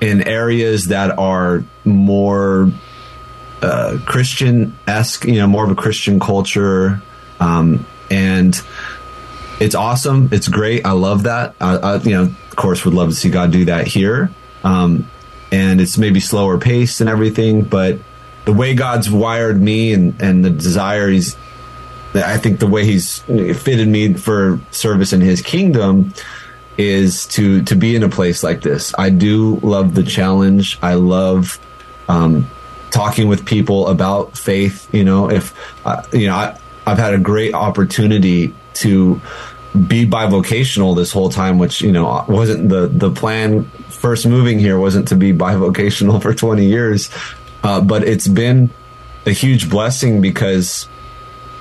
in 0.00 0.26
areas 0.26 0.86
that 0.86 1.18
are 1.18 1.64
more 1.84 2.70
uh, 3.64 3.98
Christian 4.04 4.76
esque, 4.86 5.24
you 5.24 5.38
know, 5.38 5.46
more 5.46 5.64
of 5.64 5.70
a 5.70 5.74
Christian 5.74 6.20
culture. 6.20 7.02
Um, 7.40 7.86
and 8.10 8.60
it's 9.60 9.74
awesome. 9.74 10.28
It's 10.32 10.48
great. 10.48 10.84
I 10.84 10.92
love 10.92 11.24
that. 11.24 11.54
I, 11.60 11.76
I, 11.76 11.96
you 11.96 12.10
know, 12.10 12.22
of 12.22 12.56
course, 12.56 12.84
would 12.84 12.94
love 12.94 13.08
to 13.08 13.14
see 13.14 13.30
God 13.30 13.50
do 13.50 13.64
that 13.66 13.86
here. 13.86 14.30
Um, 14.62 15.10
and 15.50 15.80
it's 15.80 15.98
maybe 15.98 16.20
slower 16.20 16.58
paced 16.58 17.00
and 17.00 17.08
everything, 17.08 17.62
but 17.62 17.98
the 18.44 18.52
way 18.52 18.74
God's 18.74 19.10
wired 19.10 19.60
me 19.60 19.92
and, 19.94 20.20
and 20.20 20.44
the 20.44 20.50
desire 20.50 21.08
he's, 21.08 21.36
I 22.14 22.36
think 22.38 22.60
the 22.60 22.66
way 22.66 22.84
he's 22.84 23.20
fitted 23.20 23.88
me 23.88 24.14
for 24.14 24.60
service 24.70 25.12
in 25.12 25.20
his 25.20 25.42
kingdom 25.42 26.12
is 26.76 27.26
to, 27.28 27.62
to 27.64 27.74
be 27.76 27.94
in 27.96 28.02
a 28.02 28.08
place 28.08 28.42
like 28.42 28.62
this. 28.62 28.94
I 28.98 29.10
do 29.10 29.56
love 29.62 29.94
the 29.94 30.02
challenge. 30.02 30.78
I 30.82 30.94
love, 30.94 31.58
um, 32.08 32.50
talking 32.94 33.26
with 33.26 33.44
people 33.44 33.88
about 33.88 34.38
faith. 34.38 34.88
You 34.94 35.04
know, 35.04 35.28
if, 35.28 35.52
uh, 35.84 36.02
you 36.12 36.28
know, 36.28 36.34
I, 36.34 36.58
I've 36.86 36.98
had 36.98 37.12
a 37.12 37.18
great 37.18 37.52
opportunity 37.52 38.54
to 38.74 39.20
be 39.74 40.06
bivocational 40.06 40.94
this 40.94 41.10
whole 41.10 41.28
time, 41.28 41.58
which 41.58 41.82
you 41.82 41.90
know 41.90 42.24
wasn't 42.28 42.68
the 42.68 42.86
the 42.86 43.10
plan. 43.10 43.64
First 43.88 44.26
moving 44.26 44.58
here 44.58 44.78
wasn't 44.78 45.08
to 45.08 45.16
be 45.16 45.32
bivocational 45.32 46.22
for 46.22 46.32
20 46.32 46.64
years, 46.64 47.10
uh, 47.62 47.80
but 47.80 48.04
it's 48.04 48.28
been 48.28 48.70
a 49.26 49.32
huge 49.32 49.68
blessing 49.68 50.20
because 50.20 50.88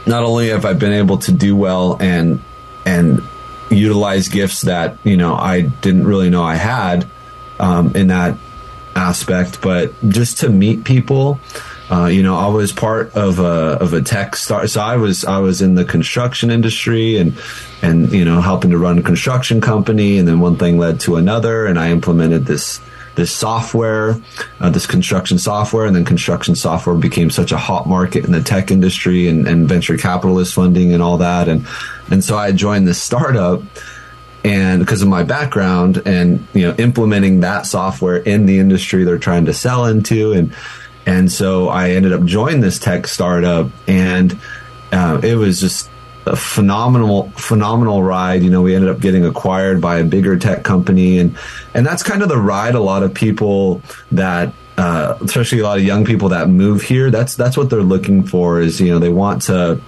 not 0.05 0.23
only 0.23 0.49
have 0.49 0.65
I 0.65 0.73
been 0.73 0.93
able 0.93 1.17
to 1.19 1.31
do 1.31 1.55
well 1.55 1.97
and 1.99 2.41
and 2.85 3.23
utilize 3.71 4.27
gifts 4.27 4.61
that 4.61 4.97
you 5.03 5.17
know 5.17 5.33
I 5.33 5.61
didn't 5.61 6.05
really 6.05 6.29
know 6.29 6.43
I 6.43 6.55
had 6.55 7.07
um, 7.59 7.95
in 7.95 8.07
that 8.07 8.37
aspect, 8.95 9.61
but 9.61 9.93
just 10.09 10.39
to 10.39 10.49
meet 10.49 10.83
people 10.83 11.39
uh, 11.93 12.05
you 12.05 12.23
know, 12.23 12.37
I 12.37 12.47
was 12.47 12.71
part 12.71 13.13
of 13.13 13.39
a 13.39 13.77
of 13.79 13.93
a 13.93 14.01
tech 14.01 14.35
start. 14.35 14.69
So 14.69 14.81
I 14.81 14.95
was 14.95 15.25
I 15.25 15.39
was 15.39 15.61
in 15.61 15.75
the 15.75 15.83
construction 15.83 16.49
industry 16.49 17.17
and 17.17 17.37
and 17.81 18.11
you 18.11 18.23
know 18.23 18.41
helping 18.41 18.71
to 18.71 18.77
run 18.77 18.97
a 18.97 19.01
construction 19.01 19.59
company. 19.59 20.17
And 20.17 20.27
then 20.27 20.39
one 20.39 20.57
thing 20.57 20.77
led 20.77 21.01
to 21.01 21.17
another, 21.17 21.65
and 21.65 21.77
I 21.77 21.91
implemented 21.91 22.45
this 22.45 22.79
this 23.15 23.31
software, 23.31 24.15
uh, 24.59 24.69
this 24.69 24.87
construction 24.87 25.37
software, 25.37 25.85
and 25.85 25.95
then 25.95 26.05
construction 26.05 26.55
software 26.55 26.95
became 26.95 27.29
such 27.29 27.51
a 27.51 27.57
hot 27.57 27.85
market 27.85 28.25
in 28.25 28.31
the 28.31 28.41
tech 28.41 28.71
industry 28.71 29.27
and, 29.27 29.47
and 29.47 29.69
venture 29.69 29.97
capitalist 29.97 30.55
funding 30.55 30.93
and 30.93 31.03
all 31.03 31.17
that. 31.17 31.49
And 31.49 31.67
and 32.09 32.23
so 32.23 32.37
I 32.37 32.53
joined 32.53 32.87
this 32.87 33.01
startup 33.01 33.61
and 34.43 34.79
because 34.79 35.01
of 35.01 35.07
my 35.07 35.23
background 35.23 36.01
and 36.05 36.45
you 36.53 36.63
know 36.63 36.75
implementing 36.77 37.41
that 37.41 37.65
software 37.65 38.17
in 38.17 38.45
the 38.45 38.59
industry 38.59 39.03
they're 39.03 39.17
trying 39.17 39.45
to 39.45 39.53
sell 39.53 39.85
into 39.85 40.33
and 40.33 40.53
and 41.05 41.31
so 41.31 41.67
I 41.67 41.91
ended 41.91 42.13
up 42.13 42.23
joining 42.23 42.61
this 42.61 42.79
tech 42.79 43.07
startup, 43.07 43.69
and 43.87 44.39
uh, 44.91 45.19
it 45.23 45.35
was 45.35 45.59
just 45.59 45.89
a 46.25 46.35
phenomenal, 46.35 47.29
phenomenal 47.31 48.01
ride. 48.01 48.43
You 48.43 48.49
know, 48.49 48.61
we 48.61 48.75
ended 48.75 48.89
up 48.89 49.01
getting 49.01 49.25
acquired 49.25 49.81
by 49.81 49.99
a 49.99 50.03
bigger 50.03 50.37
tech 50.37 50.63
company, 50.63 51.19
and 51.19 51.37
and 51.73 51.85
that's 51.85 52.03
kind 52.03 52.21
of 52.21 52.29
the 52.29 52.37
ride 52.37 52.75
a 52.75 52.81
lot 52.81 53.03
of 53.03 53.13
people 53.13 53.81
that. 54.11 54.53
Uh, 54.75 55.15
especially 55.21 55.59
a 55.59 55.63
lot 55.63 55.77
of 55.77 55.83
young 55.83 56.03
people 56.03 56.29
that 56.29 56.49
move 56.49 56.81
here. 56.81 57.11
That's 57.11 57.35
that's 57.35 57.55
what 57.55 57.69
they're 57.69 57.83
looking 57.83 58.23
for. 58.23 58.59
Is 58.59 58.81
you 58.81 58.89
know 58.89 58.97
they 58.97 59.09
want 59.09 59.43
to 59.43 59.79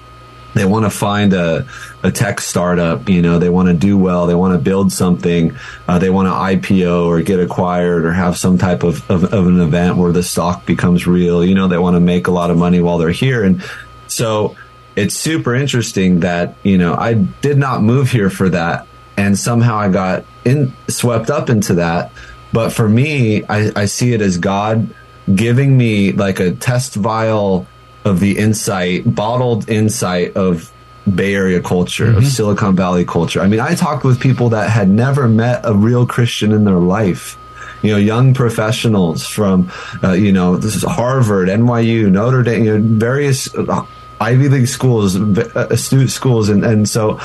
they 0.56 0.66
want 0.66 0.86
to 0.86 0.90
find 0.90 1.34
a, 1.34 1.68
a 2.02 2.12
tech 2.12 2.42
startup 2.42 3.08
you 3.08 3.22
know 3.22 3.38
they 3.38 3.50
want 3.50 3.68
to 3.68 3.74
do 3.74 3.98
well 3.98 4.26
they 4.26 4.34
want 4.34 4.54
to 4.54 4.58
build 4.58 4.92
something 4.92 5.56
uh, 5.88 6.00
they 6.00 6.10
want 6.10 6.28
to 6.28 6.32
ipo 6.58 7.06
or 7.06 7.22
get 7.22 7.40
acquired 7.40 8.06
or 8.06 8.12
have 8.12 8.38
some 8.38 8.58
type 8.58 8.82
of, 8.84 9.10
of, 9.12 9.26
of, 9.26 9.46
an 9.46 9.60
event 9.60 9.98
where 9.98 10.12
the 10.12 10.24
stock 10.24 10.66
becomes 10.66 11.06
real 11.06 11.46
you 11.46 11.54
know 11.54 11.68
they 11.68 11.78
want 11.78 11.96
to 11.96 12.00
make 12.00 12.28
a 12.28 12.32
lot 12.32 12.50
of 12.50 12.58
money 12.58 12.80
while 12.80 12.98
they're 12.98 13.12
here. 13.12 13.44
And 13.44 13.64
so 14.08 14.56
it's 14.96 15.14
super 15.14 15.54
interesting 15.54 16.22
that 16.22 16.56
you 16.64 16.78
know 16.78 16.96
i 16.96 17.14
did 17.14 17.58
not 17.58 17.82
move 17.82 18.10
here 18.10 18.30
for 18.30 18.50
that 18.50 18.88
and 19.18 19.38
somehow 19.38 19.78
i 19.78 19.90
got 19.90 20.24
in 20.46 20.74
swept 20.88 21.30
up 21.30 21.50
into 21.50 21.76
that. 21.76 22.12
But 22.54 22.70
for 22.72 22.88
me 22.88 23.44
i, 23.46 23.72
I 23.76 23.86
see 23.86 24.14
it 24.14 24.22
as 24.22 24.38
god 24.38 24.90
giving 25.34 25.78
me 25.78 26.12
like 26.14 26.40
a 26.40 26.52
test 26.52 26.96
vial 26.96 27.68
of 28.06 28.20
the 28.20 28.38
insight, 28.38 29.14
bottled 29.14 29.68
insight 29.68 30.38
of 30.38 30.72
Bay 31.14 31.36
Area 31.36 31.62
culture, 31.62 32.08
mm-hmm. 32.08 32.20
of 32.20 32.28
Silicon 32.28 32.76
Valley 32.76 33.04
culture. 33.04 33.42
I 33.42 33.48
mean, 33.48 33.60
I 33.60 33.76
talked 33.76 34.04
with 34.04 34.20
people 34.20 34.50
that 34.50 34.70
had 34.70 34.90
never 34.90 35.28
met 35.28 35.62
a 35.64 35.74
real 35.74 36.06
Christian 36.06 36.52
in 36.52 36.64
their 36.64 36.80
life. 36.80 37.38
You 37.82 37.92
know, 37.92 37.98
young 37.98 38.34
professionals 38.34 39.28
from, 39.28 39.72
uh, 40.04 40.14
you 40.14 40.32
know, 40.32 40.58
this 40.58 40.76
is 40.76 40.84
Harvard, 40.84 41.50
NYU, 41.50 42.10
Notre 42.12 42.42
Dame, 42.42 42.64
you 42.64 42.80
know, 42.80 42.98
various 42.98 43.54
uh, 43.54 43.86
Ivy 44.20 44.50
League 44.50 44.68
schools, 44.68 45.16
uh, 45.16 45.68
astute 45.70 46.10
schools, 46.10 46.50
and 46.50 46.64
and 46.64 46.88
so 46.90 47.20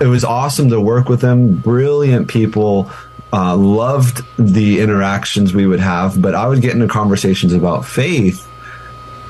it 0.00 0.06
was 0.06 0.24
awesome 0.24 0.68
to 0.70 0.80
work 0.80 1.08
with 1.08 1.20
them. 1.20 1.56
Brilliant 1.56 2.28
people. 2.28 2.90
Uh, 3.32 3.56
loved 3.56 4.24
the 4.38 4.78
interactions 4.78 5.52
we 5.52 5.66
would 5.66 5.80
have, 5.80 6.22
but 6.22 6.36
I 6.36 6.46
would 6.46 6.60
get 6.62 6.72
into 6.72 6.86
conversations 6.86 7.52
about 7.52 7.84
faith 7.84 8.46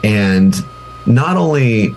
and 0.05 0.65
not 1.07 1.37
only 1.37 1.97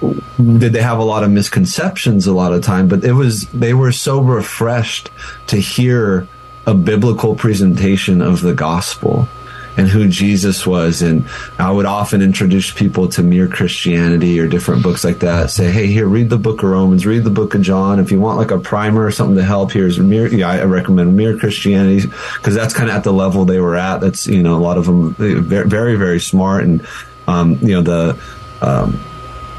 did 0.00 0.72
they 0.72 0.82
have 0.82 0.98
a 0.98 1.04
lot 1.04 1.24
of 1.24 1.30
misconceptions 1.30 2.26
a 2.26 2.32
lot 2.34 2.52
of 2.52 2.62
time, 2.62 2.88
but 2.88 3.04
it 3.04 3.12
was 3.12 3.48
they 3.52 3.72
were 3.72 3.92
so 3.92 4.20
refreshed 4.20 5.10
to 5.46 5.56
hear 5.56 6.26
a 6.66 6.74
biblical 6.74 7.36
presentation 7.36 8.20
of 8.20 8.40
the 8.40 8.52
gospel 8.52 9.28
and 9.76 9.88
who 9.88 10.08
Jesus 10.08 10.66
was. 10.66 11.02
And 11.02 11.24
I 11.58 11.70
would 11.70 11.86
often 11.86 12.22
introduce 12.22 12.72
people 12.72 13.08
to 13.10 13.22
Mere 13.22 13.46
Christianity 13.46 14.40
or 14.40 14.48
different 14.48 14.82
books 14.82 15.04
like 15.04 15.20
that. 15.20 15.50
Say, 15.50 15.70
hey, 15.70 15.86
here, 15.86 16.06
read 16.06 16.30
the 16.30 16.38
book 16.38 16.62
of 16.62 16.70
Romans, 16.70 17.06
read 17.06 17.24
the 17.24 17.30
book 17.30 17.54
of 17.54 17.62
John. 17.62 18.00
If 18.00 18.10
you 18.10 18.18
want 18.18 18.38
like 18.38 18.50
a 18.50 18.58
primer 18.58 19.04
or 19.04 19.12
something 19.12 19.36
to 19.36 19.44
help, 19.44 19.72
here's 19.72 19.98
Mere. 19.98 20.28
Yeah, 20.28 20.48
I 20.48 20.64
recommend 20.64 21.16
Mere 21.16 21.38
Christianity 21.38 22.06
because 22.36 22.54
that's 22.54 22.74
kind 22.74 22.90
of 22.90 22.96
at 22.96 23.04
the 23.04 23.12
level 23.12 23.44
they 23.44 23.60
were 23.60 23.76
at. 23.76 24.00
That's 24.00 24.26
you 24.26 24.42
know 24.42 24.56
a 24.56 24.58
lot 24.58 24.78
of 24.78 24.86
them 24.86 25.10
eh, 25.20 25.40
very 25.40 25.68
very, 25.68 25.94
very 25.96 26.20
smart 26.20 26.64
and 26.64 26.86
um, 27.26 27.58
you 27.60 27.74
know 27.74 27.82
the 27.82 28.22
um, 28.60 29.00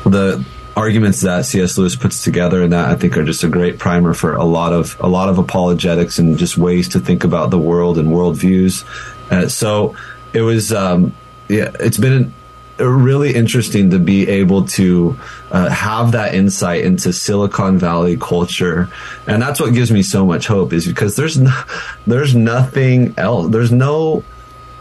the 0.04 0.44
arguments 0.76 1.22
that 1.22 1.44
C.S. 1.46 1.78
Lewis 1.78 1.96
puts 1.96 2.24
together 2.24 2.62
and 2.62 2.72
that 2.72 2.90
I 2.90 2.96
think 2.96 3.18
are 3.18 3.24
just 3.24 3.44
a 3.44 3.48
great 3.48 3.80
primer 3.80 4.14
for 4.14 4.36
a 4.36 4.46
lot 4.46 4.74
of 4.74 4.96
a 5.00 5.08
lot 5.08 5.28
of 5.28 5.40
apologetics 5.40 6.20
and 6.20 6.38
just 6.38 6.58
ways 6.58 6.90
to 6.90 7.00
think 7.00 7.24
about 7.24 7.50
the 7.50 7.58
world 7.58 7.98
and 7.98 8.10
worldviews. 8.10 8.86
Uh, 9.32 9.48
so 9.48 9.96
it 10.34 10.42
was 10.42 10.72
um, 10.72 11.14
yeah, 11.50 11.72
it's 11.80 11.98
been 11.98 12.34
really 12.78 13.34
interesting 13.34 13.90
to 13.90 14.00
be 14.00 14.28
able 14.28 14.66
to 14.68 15.18
uh, 15.52 15.70
have 15.70 16.12
that 16.12 16.36
insight 16.36 16.84
into 16.84 17.12
Silicon 17.12 17.80
Valley 17.80 18.18
culture, 18.18 18.90
and 19.26 19.42
that's 19.42 19.60
what 19.60 19.74
gives 19.74 19.92
me 19.92 20.04
so 20.04 20.26
much 20.26 20.48
hope. 20.48 20.74
Is 20.74 20.88
because 20.88 21.16
there's 21.16 21.38
no, 21.40 21.64
there's 22.06 22.36
nothing 22.36 23.16
else. 23.18 23.50
There's 23.50 23.72
no 23.72 24.24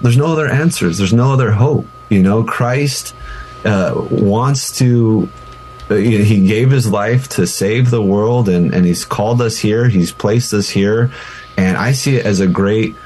there's 0.02 0.16
no 0.16 0.26
other 0.26 0.46
answers. 0.46 0.98
There's 0.98 1.14
no 1.14 1.32
other 1.32 1.52
hope. 1.52 1.86
You 2.08 2.22
know, 2.22 2.44
Christ 2.44 3.14
uh, 3.64 3.94
wants 4.10 4.78
to. 4.78 5.28
Uh, 5.88 5.94
he 5.94 6.46
gave 6.46 6.70
his 6.70 6.90
life 6.90 7.28
to 7.28 7.46
save 7.46 7.90
the 7.90 8.02
world, 8.02 8.48
and, 8.48 8.74
and 8.74 8.84
he's 8.84 9.04
called 9.04 9.40
us 9.40 9.56
here. 9.56 9.88
He's 9.88 10.10
placed 10.10 10.52
us 10.52 10.68
here, 10.68 11.12
and 11.56 11.76
I 11.76 11.92
see 11.92 12.16
it 12.16 12.26
as 12.26 12.40
a 12.40 12.48
great 12.48 12.96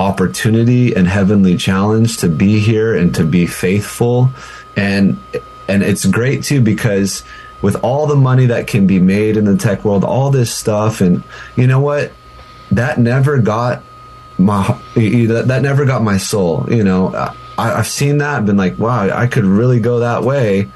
opportunity 0.00 0.94
and 0.94 1.06
heavenly 1.06 1.56
challenge 1.56 2.18
to 2.18 2.28
be 2.28 2.58
here 2.58 2.96
and 2.96 3.14
to 3.14 3.24
be 3.24 3.46
faithful, 3.46 4.30
and 4.74 5.20
and 5.68 5.82
it's 5.82 6.04
great 6.04 6.42
too 6.42 6.60
because 6.60 7.22
with 7.62 7.76
all 7.84 8.06
the 8.08 8.16
money 8.16 8.46
that 8.46 8.66
can 8.66 8.86
be 8.86 8.98
made 8.98 9.36
in 9.36 9.44
the 9.44 9.56
tech 9.56 9.84
world, 9.84 10.04
all 10.04 10.30
this 10.30 10.52
stuff, 10.52 11.00
and 11.00 11.22
you 11.54 11.66
know 11.66 11.80
what, 11.80 12.12
that 12.72 12.98
never 12.98 13.38
got 13.38 13.82
my 14.38 14.78
that 14.94 15.60
never 15.62 15.84
got 15.84 16.02
my 16.02 16.16
soul. 16.16 16.66
You 16.68 16.82
know, 16.82 17.14
I, 17.58 17.76
have 17.76 17.86
seen 17.86 18.18
that, 18.18 18.44
been 18.46 18.56
like, 18.56 18.78
wow, 18.78 19.08
I 19.10 19.26
could 19.26 19.44
really 19.44 19.80
go 19.80 20.00
that 20.00 20.22
way. 20.22 20.70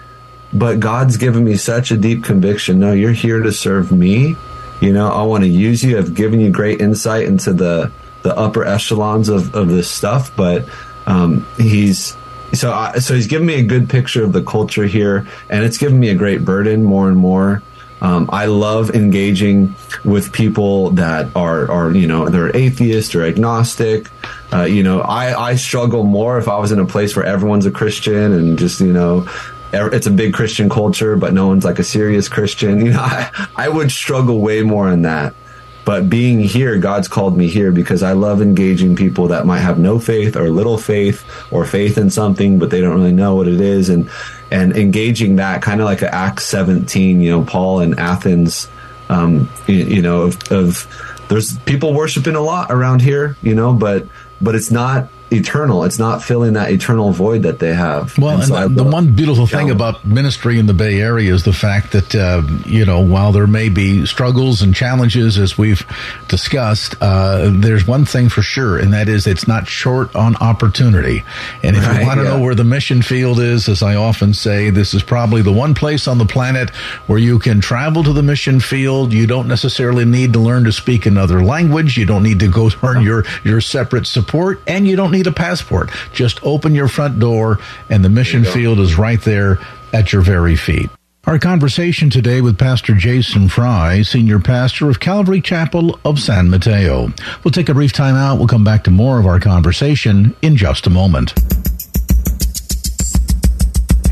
But 0.52 0.80
God's 0.80 1.16
given 1.16 1.44
me 1.44 1.56
such 1.56 1.90
a 1.90 1.96
deep 1.96 2.24
conviction. 2.24 2.78
No, 2.78 2.92
you're 2.92 3.12
here 3.12 3.42
to 3.42 3.52
serve 3.52 3.92
me. 3.92 4.36
You 4.80 4.92
know, 4.92 5.08
I 5.08 5.22
want 5.22 5.44
to 5.44 5.48
use 5.48 5.82
you. 5.82 5.98
I've 5.98 6.14
given 6.14 6.40
you 6.40 6.50
great 6.50 6.80
insight 6.80 7.24
into 7.24 7.52
the 7.52 7.90
the 8.22 8.36
upper 8.36 8.64
echelons 8.64 9.28
of, 9.28 9.54
of 9.54 9.68
this 9.68 9.88
stuff, 9.88 10.34
but 10.34 10.68
um, 11.06 11.46
he's 11.58 12.16
so 12.52 12.72
I, 12.72 12.98
so 12.98 13.14
he's 13.14 13.26
given 13.26 13.46
me 13.46 13.54
a 13.54 13.62
good 13.62 13.88
picture 13.88 14.24
of 14.24 14.32
the 14.32 14.42
culture 14.42 14.84
here, 14.86 15.26
and 15.48 15.64
it's 15.64 15.78
given 15.78 15.98
me 15.98 16.08
a 16.08 16.14
great 16.14 16.44
burden 16.44 16.82
more 16.82 17.08
and 17.08 17.16
more. 17.16 17.62
Um, 18.00 18.28
I 18.30 18.46
love 18.46 18.90
engaging 18.90 19.74
with 20.04 20.32
people 20.32 20.90
that 20.90 21.34
are, 21.34 21.70
are 21.70 21.92
you 21.92 22.06
know, 22.06 22.28
they're 22.28 22.54
atheist 22.54 23.14
or 23.14 23.24
agnostic. 23.24 24.10
Uh, 24.52 24.64
you 24.64 24.82
know, 24.82 25.00
I, 25.00 25.50
I 25.50 25.56
struggle 25.56 26.04
more 26.04 26.38
if 26.38 26.48
I 26.48 26.58
was 26.58 26.72
in 26.72 26.78
a 26.78 26.86
place 26.86 27.16
where 27.16 27.24
everyone's 27.24 27.66
a 27.66 27.70
Christian 27.70 28.32
and 28.32 28.58
just, 28.58 28.80
you 28.80 28.92
know, 28.92 29.26
it's 29.72 30.06
a 30.06 30.10
big 30.10 30.32
Christian 30.32 30.68
culture, 30.68 31.16
but 31.16 31.32
no 31.32 31.46
one's 31.48 31.64
like 31.64 31.78
a 31.78 31.84
serious 31.84 32.28
Christian. 32.28 32.80
You 32.86 32.92
know, 32.92 33.00
I, 33.00 33.48
I 33.56 33.68
would 33.68 33.90
struggle 33.90 34.40
way 34.40 34.62
more 34.62 34.90
in 34.90 35.02
that. 35.02 35.34
But 35.84 36.10
being 36.10 36.40
here, 36.40 36.78
God's 36.78 37.06
called 37.06 37.36
me 37.36 37.46
here 37.46 37.70
because 37.70 38.02
I 38.02 38.12
love 38.12 38.42
engaging 38.42 38.96
people 38.96 39.28
that 39.28 39.46
might 39.46 39.60
have 39.60 39.78
no 39.78 40.00
faith 40.00 40.36
or 40.36 40.50
little 40.50 40.78
faith 40.78 41.24
or 41.52 41.64
faith 41.64 41.96
in 41.96 42.10
something, 42.10 42.58
but 42.58 42.70
they 42.70 42.80
don't 42.80 42.94
really 42.94 43.12
know 43.12 43.36
what 43.36 43.46
it 43.46 43.60
is. 43.60 43.88
And, 43.88 44.10
and 44.56 44.74
engaging 44.74 45.36
that 45.36 45.60
kind 45.60 45.82
of 45.82 45.84
like 45.84 46.02
Acts 46.02 46.46
17, 46.46 47.20
you 47.20 47.30
know, 47.30 47.44
Paul 47.44 47.80
in 47.80 47.98
Athens, 47.98 48.70
um, 49.10 49.50
you, 49.66 49.76
you 49.76 50.02
know, 50.02 50.22
of, 50.22 50.50
of 50.50 51.24
there's 51.28 51.58
people 51.58 51.92
worshiping 51.92 52.36
a 52.36 52.40
lot 52.40 52.70
around 52.70 53.02
here, 53.02 53.36
you 53.42 53.54
know, 53.54 53.74
but, 53.74 54.06
but 54.40 54.54
it's 54.54 54.70
not 54.70 55.10
eternal. 55.30 55.84
It's 55.84 55.98
not 55.98 56.22
filling 56.22 56.52
that 56.54 56.70
eternal 56.70 57.10
void 57.10 57.42
that 57.42 57.58
they 57.58 57.74
have. 57.74 58.16
Well, 58.18 58.34
and, 58.34 58.42
and 58.42 58.48
so 58.48 58.68
the, 58.68 58.84
the, 58.84 58.84
one 58.84 59.14
beautiful 59.14 59.46
thing 59.46 59.70
about 59.70 60.04
ministry 60.04 60.58
in 60.58 60.66
the 60.66 60.74
Bay 60.74 61.00
Area 61.00 61.34
is 61.34 61.44
the 61.44 61.52
fact 61.52 61.92
that 61.92 62.14
uh, 62.14 62.42
you 62.64 62.84
know 62.84 63.00
while 63.00 63.32
there 63.32 63.46
may 63.46 63.68
be 63.68 64.06
struggles 64.06 64.62
and 64.62 64.74
challenges 64.74 65.38
as 65.38 65.58
we've 65.58 65.84
discussed, 66.28 66.94
uh, 67.00 67.50
there's 67.52 67.86
one 67.86 68.04
thing 68.04 68.28
for 68.28 68.42
sure, 68.42 68.78
and 68.78 68.92
that 68.92 69.08
is 69.08 69.26
it's 69.26 69.48
not 69.48 69.66
short 69.66 70.14
on 70.14 70.36
opportunity. 70.36 71.24
And 71.62 71.76
if 71.76 71.86
right, 71.86 72.00
you 72.00 72.06
want 72.06 72.20
to 72.20 72.24
yeah. 72.24 72.36
know 72.36 72.40
where 72.40 72.54
the 72.54 72.64
mission 72.64 73.02
field 73.02 73.40
is, 73.40 73.68
as 73.68 73.82
I 73.82 73.96
often 73.96 74.32
say, 74.32 74.70
this 74.70 74.94
is 74.94 75.02
probably 75.02 75.42
the 75.42 75.52
one 75.52 75.74
place 75.74 76.06
on 76.06 76.18
the 76.18 76.26
planet 76.26 76.70
where 77.06 77.18
you 77.18 77.38
can 77.38 77.60
travel 77.60 78.04
to 78.04 78.12
the 78.12 78.22
mission 78.22 78.60
field. 78.60 79.12
You 79.12 79.26
don't 79.26 79.48
necessarily 79.48 80.04
need 80.04 80.34
to 80.34 80.38
learn 80.38 80.64
to 80.64 80.72
speak 80.72 81.06
another 81.06 81.42
language. 81.42 81.96
You 81.96 82.06
don't 82.06 82.22
need 82.22 82.40
to 82.40 82.48
go 82.48 82.70
learn 82.82 83.02
your 83.02 83.24
your 83.42 83.60
separate 83.60 84.06
support, 84.06 84.60
and 84.66 84.86
you 84.86 84.94
don't 84.94 85.15
need 85.16 85.26
a 85.26 85.32
passport. 85.32 85.90
Just 86.12 86.42
open 86.44 86.74
your 86.74 86.88
front 86.88 87.18
door 87.18 87.58
and 87.90 88.04
the 88.04 88.08
mission 88.08 88.44
field 88.44 88.78
is 88.78 88.96
right 88.98 89.20
there 89.22 89.58
at 89.92 90.12
your 90.12 90.22
very 90.22 90.56
feet. 90.56 90.90
Our 91.26 91.40
conversation 91.40 92.08
today 92.08 92.40
with 92.40 92.56
Pastor 92.56 92.94
Jason 92.94 93.48
Fry, 93.48 94.02
Senior 94.02 94.38
Pastor 94.38 94.88
of 94.88 95.00
Calvary 95.00 95.40
Chapel 95.40 95.98
of 96.04 96.20
San 96.20 96.48
Mateo. 96.48 97.12
We'll 97.42 97.50
take 97.50 97.68
a 97.68 97.74
brief 97.74 97.92
time 97.92 98.14
out. 98.14 98.38
We'll 98.38 98.46
come 98.46 98.62
back 98.62 98.84
to 98.84 98.92
more 98.92 99.18
of 99.18 99.26
our 99.26 99.40
conversation 99.40 100.36
in 100.42 100.56
just 100.56 100.86
a 100.86 100.90
moment. 100.90 101.34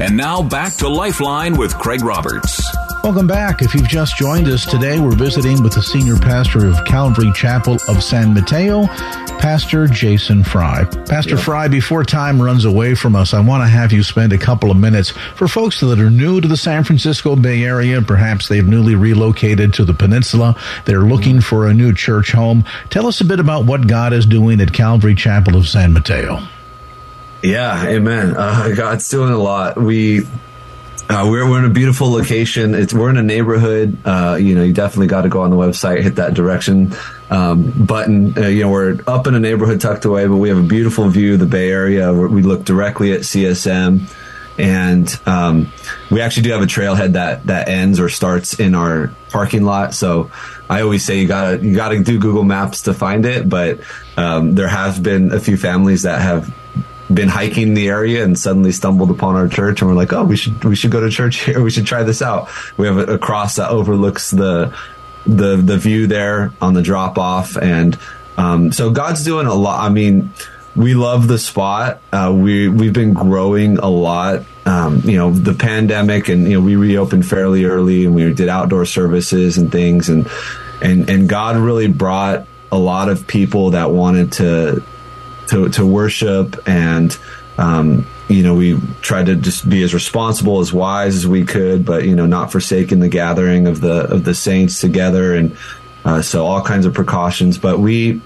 And 0.00 0.16
now 0.16 0.42
back 0.42 0.74
to 0.78 0.88
Lifeline 0.88 1.56
with 1.56 1.78
Craig 1.78 2.02
Roberts. 2.02 2.60
Welcome 3.04 3.26
back. 3.26 3.60
If 3.60 3.74
you've 3.74 3.86
just 3.86 4.16
joined 4.16 4.48
us 4.48 4.64
today, 4.64 4.98
we're 4.98 5.14
visiting 5.14 5.62
with 5.62 5.74
the 5.74 5.82
senior 5.82 6.16
pastor 6.16 6.66
of 6.66 6.82
Calvary 6.86 7.30
Chapel 7.34 7.76
of 7.86 8.02
San 8.02 8.32
Mateo, 8.32 8.86
Pastor 8.86 9.86
Jason 9.86 10.42
Fry. 10.42 10.84
Pastor 11.06 11.34
yeah. 11.34 11.42
Fry, 11.42 11.68
before 11.68 12.02
time 12.02 12.40
runs 12.40 12.64
away 12.64 12.94
from 12.94 13.14
us, 13.14 13.34
I 13.34 13.40
want 13.40 13.62
to 13.62 13.68
have 13.68 13.92
you 13.92 14.02
spend 14.02 14.32
a 14.32 14.38
couple 14.38 14.70
of 14.70 14.78
minutes 14.78 15.10
for 15.10 15.46
folks 15.46 15.80
that 15.80 16.00
are 16.00 16.08
new 16.08 16.40
to 16.40 16.48
the 16.48 16.56
San 16.56 16.82
Francisco 16.82 17.36
Bay 17.36 17.62
Area. 17.62 18.00
Perhaps 18.00 18.48
they've 18.48 18.66
newly 18.66 18.94
relocated 18.94 19.74
to 19.74 19.84
the 19.84 19.92
peninsula. 19.92 20.58
They're 20.86 21.02
looking 21.02 21.42
for 21.42 21.68
a 21.68 21.74
new 21.74 21.92
church 21.92 22.32
home. 22.32 22.64
Tell 22.88 23.06
us 23.06 23.20
a 23.20 23.26
bit 23.26 23.38
about 23.38 23.66
what 23.66 23.86
God 23.86 24.14
is 24.14 24.24
doing 24.24 24.62
at 24.62 24.72
Calvary 24.72 25.14
Chapel 25.14 25.56
of 25.56 25.68
San 25.68 25.92
Mateo. 25.92 26.40
Yeah, 27.42 27.86
amen. 27.86 28.34
Uh, 28.34 28.72
God's 28.74 29.06
doing 29.10 29.30
a 29.30 29.36
lot. 29.36 29.76
We 29.76 30.26
uh, 31.08 31.26
we're, 31.28 31.48
we're 31.48 31.58
in 31.58 31.64
a 31.66 31.74
beautiful 31.74 32.10
location. 32.10 32.74
It's 32.74 32.94
we're 32.94 33.10
in 33.10 33.16
a 33.16 33.22
neighborhood. 33.22 33.98
Uh, 34.04 34.38
you 34.40 34.54
know, 34.54 34.62
you 34.62 34.72
definitely 34.72 35.06
got 35.06 35.22
to 35.22 35.28
go 35.28 35.42
on 35.42 35.50
the 35.50 35.56
website, 35.56 36.02
hit 36.02 36.16
that 36.16 36.34
direction 36.34 36.94
um, 37.30 37.70
button. 37.84 38.36
Uh, 38.36 38.48
you 38.48 38.62
know, 38.62 38.70
we're 38.70 38.98
up 39.06 39.26
in 39.26 39.34
a 39.34 39.40
neighborhood 39.40 39.80
tucked 39.80 40.04
away, 40.04 40.26
but 40.26 40.36
we 40.36 40.48
have 40.48 40.58
a 40.58 40.62
beautiful 40.62 41.08
view 41.08 41.34
of 41.34 41.40
the 41.40 41.46
Bay 41.46 41.70
Area. 41.70 42.12
We 42.12 42.42
look 42.42 42.64
directly 42.64 43.12
at 43.12 43.20
CSM, 43.20 44.10
and 44.58 45.20
um, 45.26 45.70
we 46.10 46.20
actually 46.22 46.44
do 46.44 46.52
have 46.52 46.62
a 46.62 46.66
trailhead 46.66 47.12
that 47.12 47.46
that 47.46 47.68
ends 47.68 48.00
or 48.00 48.08
starts 48.08 48.58
in 48.58 48.74
our 48.74 49.12
parking 49.28 49.64
lot. 49.64 49.94
So 49.94 50.30
I 50.70 50.80
always 50.80 51.04
say 51.04 51.20
you 51.20 51.28
gotta 51.28 51.58
you 51.62 51.74
gotta 51.76 52.02
do 52.02 52.18
Google 52.18 52.44
Maps 52.44 52.82
to 52.82 52.94
find 52.94 53.26
it, 53.26 53.48
but 53.48 53.80
um, 54.16 54.54
there 54.54 54.68
have 54.68 55.02
been 55.02 55.32
a 55.32 55.40
few 55.40 55.56
families 55.58 56.02
that 56.02 56.22
have 56.22 56.54
been 57.14 57.28
hiking 57.28 57.74
the 57.74 57.88
area 57.88 58.24
and 58.24 58.38
suddenly 58.38 58.72
stumbled 58.72 59.10
upon 59.10 59.36
our 59.36 59.48
church 59.48 59.80
and 59.80 59.90
we're 59.90 59.96
like, 59.96 60.12
oh, 60.12 60.24
we 60.24 60.36
should 60.36 60.62
we 60.64 60.76
should 60.76 60.90
go 60.90 61.00
to 61.00 61.10
church 61.10 61.36
here. 61.44 61.62
We 61.62 61.70
should 61.70 61.86
try 61.86 62.02
this 62.02 62.22
out. 62.22 62.48
We 62.76 62.86
have 62.86 62.96
a, 62.96 63.18
cross 63.18 63.56
that 63.56 63.70
overlooks 63.70 64.30
the 64.30 64.76
the 65.26 65.56
the 65.56 65.78
view 65.78 66.06
there 66.06 66.52
on 66.60 66.74
the 66.74 66.82
drop 66.82 67.16
off, 67.16 67.56
and 67.56 67.98
um, 68.36 68.72
so 68.72 68.90
God's 68.90 69.24
doing 69.24 69.46
a 69.46 69.54
lot. 69.54 69.82
I 69.82 69.88
mean, 69.88 70.32
we 70.76 70.94
love 70.94 71.28
the 71.28 71.38
spot. 71.38 72.00
Uh, 72.12 72.32
we 72.36 72.68
we've 72.68 72.92
been 72.92 73.14
growing 73.14 73.78
a 73.78 73.88
lot. 73.88 74.44
Um, 74.66 75.00
you 75.04 75.16
know, 75.16 75.30
the 75.30 75.54
pandemic, 75.54 76.28
and 76.28 76.44
you 76.44 76.54
know, 76.54 76.60
we 76.60 76.76
reopened 76.76 77.26
fairly 77.26 77.64
early, 77.64 78.06
and 78.06 78.14
we 78.14 78.32
did 78.34 78.48
outdoor 78.48 78.84
services 78.84 79.56
and 79.56 79.70
things, 79.70 80.08
and 80.08 80.28
and 80.82 81.08
and 81.08 81.28
God 81.28 81.56
really 81.56 81.86
brought 81.86 82.46
a 82.72 82.78
lot 82.78 83.08
of 83.08 83.26
people 83.26 83.70
that 83.70 83.90
wanted 83.90 84.32
to 84.32 84.82
to, 85.48 85.68
to 85.70 85.86
worship 85.86 86.56
and 86.66 87.16
um, 87.58 88.06
you 88.28 88.42
know 88.42 88.54
we 88.54 88.80
tried 89.00 89.26
to 89.26 89.36
just 89.36 89.68
be 89.68 89.82
as 89.82 89.94
responsible 89.94 90.60
as 90.60 90.72
wise 90.72 91.14
as 91.14 91.26
we 91.26 91.44
could 91.44 91.84
but 91.84 92.04
you 92.04 92.14
know 92.16 92.26
not 92.26 92.50
forsaking 92.50 93.00
the 93.00 93.08
gathering 93.08 93.66
of 93.66 93.80
the 93.80 94.12
of 94.12 94.24
the 94.24 94.34
saints 94.34 94.80
together 94.80 95.34
and 95.34 95.56
uh, 96.04 96.20
so 96.22 96.46
all 96.46 96.62
kinds 96.62 96.86
of 96.86 96.94
precautions. 96.94 97.58
But 97.58 97.78
we 97.78 98.20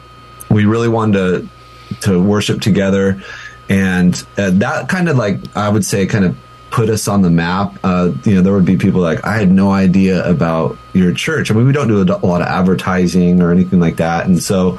we 0.51 0.65
really 0.65 0.89
wanted 0.89 1.49
to 1.93 2.01
to 2.01 2.23
worship 2.23 2.61
together. 2.61 3.23
And 3.69 4.15
uh, 4.37 4.51
that 4.55 4.89
kind 4.89 5.09
of 5.11 5.17
like 5.17 5.41
i 5.55 5.69
would 5.69 5.85
say 5.85 6.07
kind 6.07 6.25
of 6.25 6.37
put 6.71 6.89
us 6.91 7.09
on 7.09 7.23
the 7.23 7.31
map. 7.31 7.79
Uh, 7.85 8.13
you 8.25 8.35
know 8.35 8.43
there 8.43 8.53
would 8.53 8.65
be 8.65 8.77
people 8.77 9.01
like 9.01 9.25
i 9.25 9.37
had 9.37 9.51
no 9.51 9.71
idea 9.71 10.29
about 10.29 10.77
your 10.93 11.13
church. 11.13 11.51
I 11.51 11.55
mean 11.55 11.67
we 11.67 11.73
don't 11.73 11.89
do 11.89 12.03
a 12.03 12.05
lot 12.05 12.43
of 12.43 12.49
advertising 12.49 13.41
or 13.41 13.53
anything 13.53 13.81
like 13.81 13.97
that. 13.97 14.27
And 14.27 14.43
so 14.43 14.79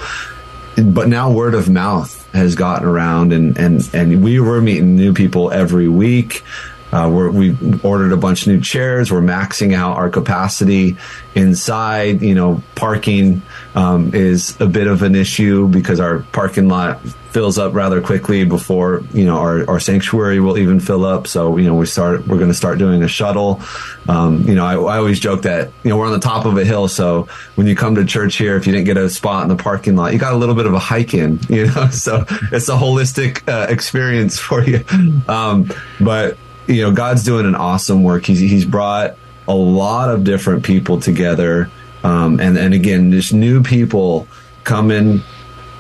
but 0.75 1.07
now 1.07 1.31
word 1.31 1.53
of 1.55 1.69
mouth 1.69 2.18
has 2.33 2.55
gotten 2.55 2.87
around, 2.87 3.33
and 3.33 3.57
and 3.57 3.89
and 3.93 4.23
we 4.23 4.39
were 4.39 4.61
meeting 4.61 4.95
new 4.95 5.13
people 5.13 5.51
every 5.51 5.87
week. 5.87 6.43
Uh, 6.91 7.09
we 7.09 7.55
ordered 7.83 8.11
a 8.11 8.17
bunch 8.17 8.43
of 8.43 8.53
new 8.53 8.61
chairs. 8.61 9.11
We're 9.11 9.21
maxing 9.21 9.73
out 9.73 9.97
our 9.97 10.09
capacity 10.09 10.97
inside. 11.35 12.21
You 12.21 12.35
know, 12.35 12.63
parking 12.75 13.41
um, 13.75 14.13
is 14.13 14.59
a 14.59 14.67
bit 14.67 14.87
of 14.87 15.03
an 15.03 15.15
issue 15.15 15.67
because 15.67 15.99
our 15.99 16.19
parking 16.31 16.67
lot 16.67 17.01
fills 17.29 17.59
up 17.59 17.75
rather 17.75 18.01
quickly 18.01 18.43
before 18.43 19.03
you 19.13 19.23
know 19.23 19.37
our, 19.37 19.69
our 19.69 19.79
sanctuary 19.79 20.39
will 20.39 20.57
even 20.57 20.79
fill 20.79 21.05
up. 21.05 21.27
So 21.27 21.57
you 21.57 21.67
know 21.67 21.75
we 21.75 21.85
start 21.85 22.27
we're 22.27 22.37
going 22.37 22.49
to 22.49 22.55
start 22.55 22.79
doing 22.79 23.03
a 23.03 23.07
shuttle. 23.07 23.61
Um, 24.07 24.43
you 24.47 24.55
know 24.55 24.65
I, 24.65 24.73
I, 24.73 24.97
always 24.97 25.19
joke 25.19 25.43
that 25.43 25.71
you 25.83 25.89
know 25.89 25.97
we're 25.97 26.07
on 26.07 26.13
the 26.13 26.19
top 26.19 26.45
of 26.45 26.57
a 26.57 26.65
hill, 26.65 26.87
so 26.87 27.27
when 27.55 27.67
you 27.67 27.75
come 27.75 27.95
to 27.95 28.05
church 28.05 28.35
here, 28.35 28.55
if 28.55 28.65
you 28.65 28.73
didn't 28.73 28.85
get 28.85 28.97
a 28.97 29.09
spot 29.09 29.43
in 29.43 29.49
the 29.49 29.61
parking 29.61 29.95
lot, 29.95 30.13
you 30.13 30.19
got 30.19 30.33
a 30.33 30.37
little 30.37 30.55
bit 30.55 30.65
of 30.65 30.73
a 30.73 30.79
hike 30.79 31.13
in. 31.13 31.39
You 31.49 31.65
know, 31.65 31.89
so 31.89 32.25
it's 32.51 32.69
a 32.69 32.73
holistic 32.73 33.47
uh, 33.49 33.67
experience 33.69 34.37
for 34.37 34.63
you. 34.63 34.85
Um, 35.27 35.71
but 35.99 36.37
you 36.69 36.83
know 36.83 36.91
God's 36.91 37.23
doing 37.23 37.45
an 37.45 37.55
awesome 37.55 38.03
work. 38.03 38.25
He's 38.25 38.39
he's 38.39 38.65
brought 38.65 39.15
a 39.47 39.55
lot 39.55 40.09
of 40.09 40.23
different 40.23 40.63
people 40.63 40.99
together. 40.99 41.69
Um, 42.03 42.39
and 42.39 42.57
and 42.57 42.73
again, 42.73 43.11
just 43.11 43.33
new 43.33 43.61
people 43.63 44.27
coming 44.63 45.21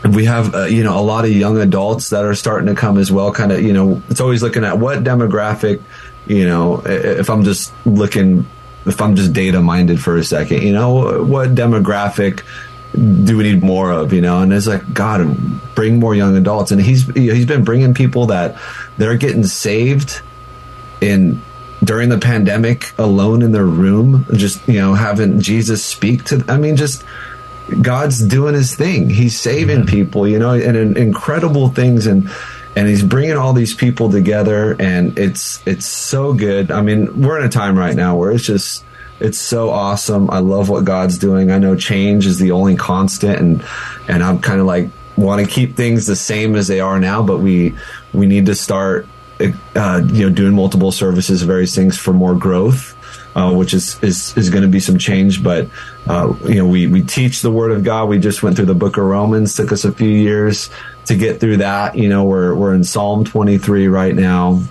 we 0.03 0.25
have 0.25 0.55
uh, 0.55 0.65
you 0.65 0.83
know 0.83 0.97
a 0.97 1.01
lot 1.01 1.25
of 1.25 1.31
young 1.31 1.57
adults 1.57 2.09
that 2.09 2.23
are 2.23 2.33
starting 2.33 2.67
to 2.67 2.75
come 2.75 2.97
as 2.97 3.11
well 3.11 3.31
kind 3.31 3.51
of 3.51 3.61
you 3.61 3.73
know 3.73 4.01
it's 4.09 4.21
always 4.21 4.41
looking 4.41 4.63
at 4.63 4.77
what 4.77 5.03
demographic 5.03 5.81
you 6.25 6.47
know 6.47 6.81
if 6.85 7.29
i'm 7.29 7.43
just 7.43 7.73
looking 7.85 8.45
if 8.85 9.01
i'm 9.01 9.15
just 9.15 9.33
data 9.33 9.61
minded 9.61 10.01
for 10.01 10.17
a 10.17 10.23
second 10.23 10.63
you 10.63 10.71
know 10.71 11.23
what 11.23 11.49
demographic 11.49 12.43
do 12.93 13.37
we 13.37 13.43
need 13.43 13.61
more 13.61 13.91
of 13.91 14.13
you 14.13 14.21
know 14.21 14.41
and 14.41 14.53
it's 14.53 14.67
like 14.67 14.93
god 14.93 15.21
bring 15.75 15.99
more 15.99 16.15
young 16.15 16.35
adults 16.37 16.71
and 16.71 16.81
he's 16.81 17.05
he's 17.13 17.45
been 17.45 17.63
bringing 17.63 17.93
people 17.93 18.27
that 18.27 18.57
they're 18.97 19.17
getting 19.17 19.43
saved 19.43 20.21
in 21.01 21.41
during 21.83 22.09
the 22.09 22.17
pandemic 22.17 22.91
alone 22.97 23.41
in 23.41 23.51
their 23.51 23.65
room 23.65 24.25
just 24.33 24.65
you 24.67 24.79
know 24.79 24.93
having 24.93 25.39
jesus 25.39 25.83
speak 25.83 26.23
to 26.25 26.43
i 26.49 26.57
mean 26.57 26.75
just 26.75 27.03
God's 27.81 28.23
doing 28.23 28.55
his 28.55 28.75
thing. 28.75 29.09
He's 29.09 29.39
saving 29.39 29.85
people, 29.85 30.27
you 30.27 30.39
know, 30.39 30.53
and, 30.53 30.75
and 30.75 30.97
incredible 30.97 31.69
things 31.69 32.07
and 32.07 32.29
and 32.75 32.87
he's 32.87 33.03
bringing 33.03 33.35
all 33.35 33.53
these 33.53 33.73
people 33.73 34.09
together 34.09 34.75
and 34.79 35.17
it's 35.17 35.65
it's 35.67 35.85
so 35.85 36.33
good. 36.33 36.71
I 36.71 36.81
mean, 36.81 37.21
we're 37.21 37.39
in 37.39 37.45
a 37.45 37.49
time 37.49 37.77
right 37.77 37.95
now 37.95 38.15
where 38.15 38.31
it's 38.31 38.45
just 38.45 38.83
it's 39.19 39.37
so 39.37 39.69
awesome. 39.69 40.29
I 40.29 40.39
love 40.39 40.69
what 40.69 40.85
God's 40.85 41.17
doing. 41.17 41.51
I 41.51 41.57
know 41.57 41.75
change 41.75 42.25
is 42.25 42.39
the 42.39 42.51
only 42.51 42.75
constant 42.75 43.39
and 43.39 43.63
and 44.07 44.23
I'm 44.23 44.39
kind 44.39 44.59
of 44.59 44.65
like 44.65 44.89
want 45.15 45.45
to 45.45 45.51
keep 45.51 45.75
things 45.75 46.05
the 46.05 46.15
same 46.15 46.55
as 46.55 46.67
they 46.67 46.79
are 46.79 46.99
now, 46.99 47.21
but 47.21 47.39
we 47.39 47.75
we 48.13 48.25
need 48.25 48.45
to 48.47 48.55
start 48.55 49.07
uh, 49.75 50.01
you 50.11 50.27
know 50.27 50.33
doing 50.33 50.53
multiple 50.53 50.91
services, 50.91 51.41
various 51.43 51.75
things 51.75 51.97
for 51.97 52.13
more 52.13 52.35
growth 52.35 52.95
uh, 53.35 53.53
which 53.53 53.73
is 53.73 54.01
is, 54.03 54.35
is 54.37 54.49
going 54.49 54.63
to 54.63 54.69
be 54.69 54.79
some 54.79 54.97
change. 54.97 55.43
But 55.43 55.67
uh, 56.07 56.33
you 56.43 56.55
know, 56.55 56.67
we 56.67 56.87
we 56.87 57.03
teach 57.03 57.41
the 57.41 57.51
Word 57.51 57.71
of 57.71 57.83
God. 57.83 58.09
We 58.09 58.19
just 58.19 58.43
went 58.43 58.55
through 58.55 58.65
the 58.65 58.75
Book 58.75 58.97
of 58.97 59.03
Romans. 59.03 59.55
Took 59.55 59.71
us 59.71 59.85
a 59.85 59.91
few 59.91 60.09
years 60.09 60.69
to 61.05 61.15
get 61.15 61.39
through 61.39 61.57
that. 61.57 61.95
You 61.95 62.09
know, 62.09 62.23
we're 62.25 62.55
we're 62.55 62.73
in 62.73 62.83
Psalm 62.83 63.23
23 63.23 63.87
right 63.87 64.15
now. 64.15 64.61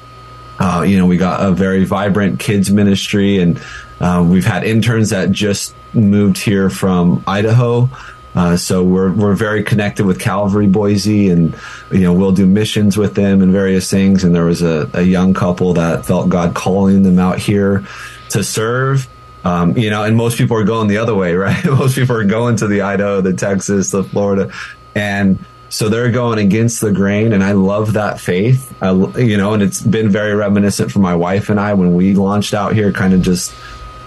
Uh, 0.58 0.84
you 0.86 0.98
know, 0.98 1.06
we 1.06 1.16
got 1.16 1.44
a 1.44 1.52
very 1.52 1.84
vibrant 1.84 2.40
kids 2.40 2.70
ministry, 2.70 3.38
and 3.38 3.62
uh, 4.00 4.26
we've 4.28 4.44
had 4.44 4.64
interns 4.64 5.10
that 5.10 5.30
just 5.30 5.74
moved 5.94 6.36
here 6.36 6.68
from 6.68 7.22
Idaho. 7.26 7.88
Uh, 8.35 8.57
so 8.57 8.85
we're 8.85 9.12
we're 9.12 9.35
very 9.35 9.62
connected 9.62 10.07
with 10.07 10.20
Calvary 10.20 10.66
Boise, 10.66 11.31
and 11.31 11.57
you 11.91 12.01
know 12.01 12.12
we'll 12.12 12.33
do 12.33 12.47
missions 12.47 12.97
with 12.97 13.14
them 13.14 13.43
and 13.43 13.53
various 13.53 13.91
things. 13.91 14.24
And 14.24 14.35
there 14.35 14.45
was 14.45 14.62
a, 14.62 14.89
a 14.95 15.03
young 15.03 15.35
couple 15.35 15.74
that 15.74 16.07
felt 16.07 16.29
God 16.29 16.55
calling 16.55 17.03
them 17.03 17.18
out 17.18 17.39
here 17.39 17.85
to 18.31 18.45
serve. 18.45 19.09
Um, 19.45 19.76
you 19.79 19.89
know, 19.89 20.05
and 20.05 20.16
most 20.16 20.37
people 20.37 20.57
are 20.57 20.64
going 20.64 20.89
the 20.89 20.99
other 20.99 21.14
way, 21.14 21.35
right? 21.35 21.64
most 21.64 21.95
people 21.95 22.16
are 22.16 22.24
going 22.24 22.57
to 22.57 22.66
the 22.66 22.83
Idaho, 22.83 23.20
the 23.20 23.33
Texas, 23.33 23.91
the 23.91 24.05
Florida, 24.05 24.53
and 24.95 25.45
so 25.70 25.89
they're 25.89 26.11
going 26.11 26.39
against 26.39 26.81
the 26.81 26.93
grain, 26.93 27.33
and 27.33 27.45
I 27.45 27.53
love 27.53 27.93
that 27.93 28.20
faith. 28.20 28.74
I, 28.83 28.93
you 29.18 29.37
know, 29.37 29.53
and 29.53 29.62
it's 29.62 29.83
been 29.83 30.09
very 30.09 30.35
reminiscent 30.35 30.91
for 30.91 30.99
my 31.01 31.14
wife 31.14 31.51
and 31.51 31.61
I 31.61 31.74
when 31.74 31.95
we 31.95 32.14
launched 32.14 32.55
out 32.55 32.74
here, 32.74 32.91
kind 32.93 33.12
of 33.12 33.20
just 33.20 33.53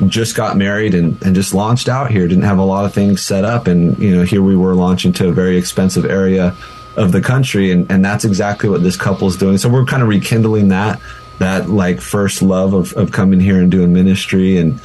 just 0.08 0.36
got 0.36 0.58
married 0.58 0.94
and, 0.94 1.22
and 1.24 1.36
just 1.36 1.54
launched 1.54 1.90
out 1.90 2.12
here. 2.12 2.28
Didn't 2.28 2.44
have 2.44 2.60
a 2.60 2.64
lot 2.64 2.86
of 2.86 2.94
things 2.94 3.22
set 3.22 3.46
up, 3.46 3.68
and 3.68 3.98
you 4.00 4.16
know, 4.16 4.24
here 4.24 4.42
we 4.42 4.56
were 4.56 4.76
launching 4.76 5.14
to 5.14 5.30
a 5.30 5.32
very 5.32 5.58
expensive 5.58 6.06
area 6.06 6.56
of 6.96 7.12
the 7.12 7.22
country, 7.22 7.72
and 7.72 7.90
and 7.92 8.04
that's 8.04 8.26
exactly 8.26 8.70
what 8.70 8.84
this 8.84 8.98
couple 8.98 9.28
is 9.28 9.38
doing. 9.38 9.58
So 9.58 9.70
we're 9.70 9.86
kind 9.86 10.02
of 10.02 10.10
rekindling 10.10 10.70
that 10.70 11.00
that 11.40 11.70
like 11.70 12.02
first 12.02 12.42
love 12.42 12.74
of 12.74 12.94
of 12.94 13.12
coming 13.12 13.40
here 13.40 13.60
and 13.60 13.72
doing 13.72 13.94
ministry 13.94 14.58
and 14.58 14.80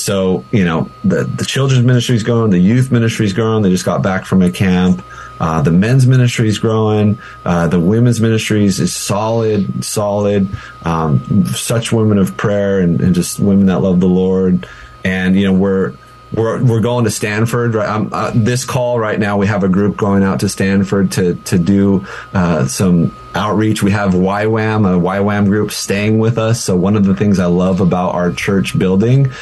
so, 0.00 0.46
you 0.50 0.64
know, 0.64 0.88
the, 1.04 1.24
the 1.24 1.44
children's 1.44 1.84
ministry 1.84 2.16
is 2.16 2.22
going, 2.22 2.50
the 2.50 2.58
youth 2.58 2.90
ministry 2.90 3.26
is 3.26 3.34
going. 3.34 3.62
They 3.62 3.68
just 3.68 3.84
got 3.84 4.02
back 4.02 4.24
from 4.24 4.40
a 4.40 4.50
camp. 4.50 5.04
Uh, 5.40 5.62
the 5.62 5.72
men's 5.72 6.06
ministry 6.06 6.48
is 6.48 6.58
growing. 6.58 7.18
Uh, 7.44 7.66
the 7.66 7.80
women's 7.80 8.20
ministries 8.20 8.78
is 8.78 8.94
solid, 8.94 9.82
solid. 9.82 10.48
Um, 10.84 11.46
such 11.46 11.92
women 11.92 12.18
of 12.18 12.36
prayer 12.36 12.80
and, 12.80 13.00
and, 13.00 13.14
just 13.14 13.40
women 13.40 13.66
that 13.66 13.80
love 13.80 14.00
the 14.00 14.06
Lord. 14.06 14.68
And, 15.02 15.34
you 15.34 15.46
know, 15.46 15.54
we're, 15.54 15.94
we're, 16.34 16.62
we're 16.62 16.80
going 16.80 17.04
to 17.04 17.10
Stanford. 17.10 17.74
Right? 17.74 17.88
Um, 17.88 18.10
uh, 18.12 18.32
this 18.34 18.66
call 18.66 18.98
right 18.98 19.18
now, 19.18 19.38
we 19.38 19.46
have 19.46 19.64
a 19.64 19.68
group 19.68 19.96
going 19.96 20.22
out 20.22 20.40
to 20.40 20.48
Stanford 20.48 21.12
to, 21.12 21.34
to 21.34 21.58
do 21.58 22.06
uh, 22.34 22.66
some 22.66 23.16
outreach. 23.34 23.82
We 23.82 23.92
have 23.92 24.12
YWAM, 24.12 24.86
a 24.86 25.00
YWAM 25.00 25.46
group 25.46 25.70
staying 25.70 26.18
with 26.18 26.36
us. 26.36 26.62
So 26.62 26.76
one 26.76 26.96
of 26.96 27.04
the 27.04 27.16
things 27.16 27.38
I 27.38 27.46
love 27.46 27.80
about 27.80 28.14
our 28.14 28.30
church 28.30 28.78
building 28.78 29.32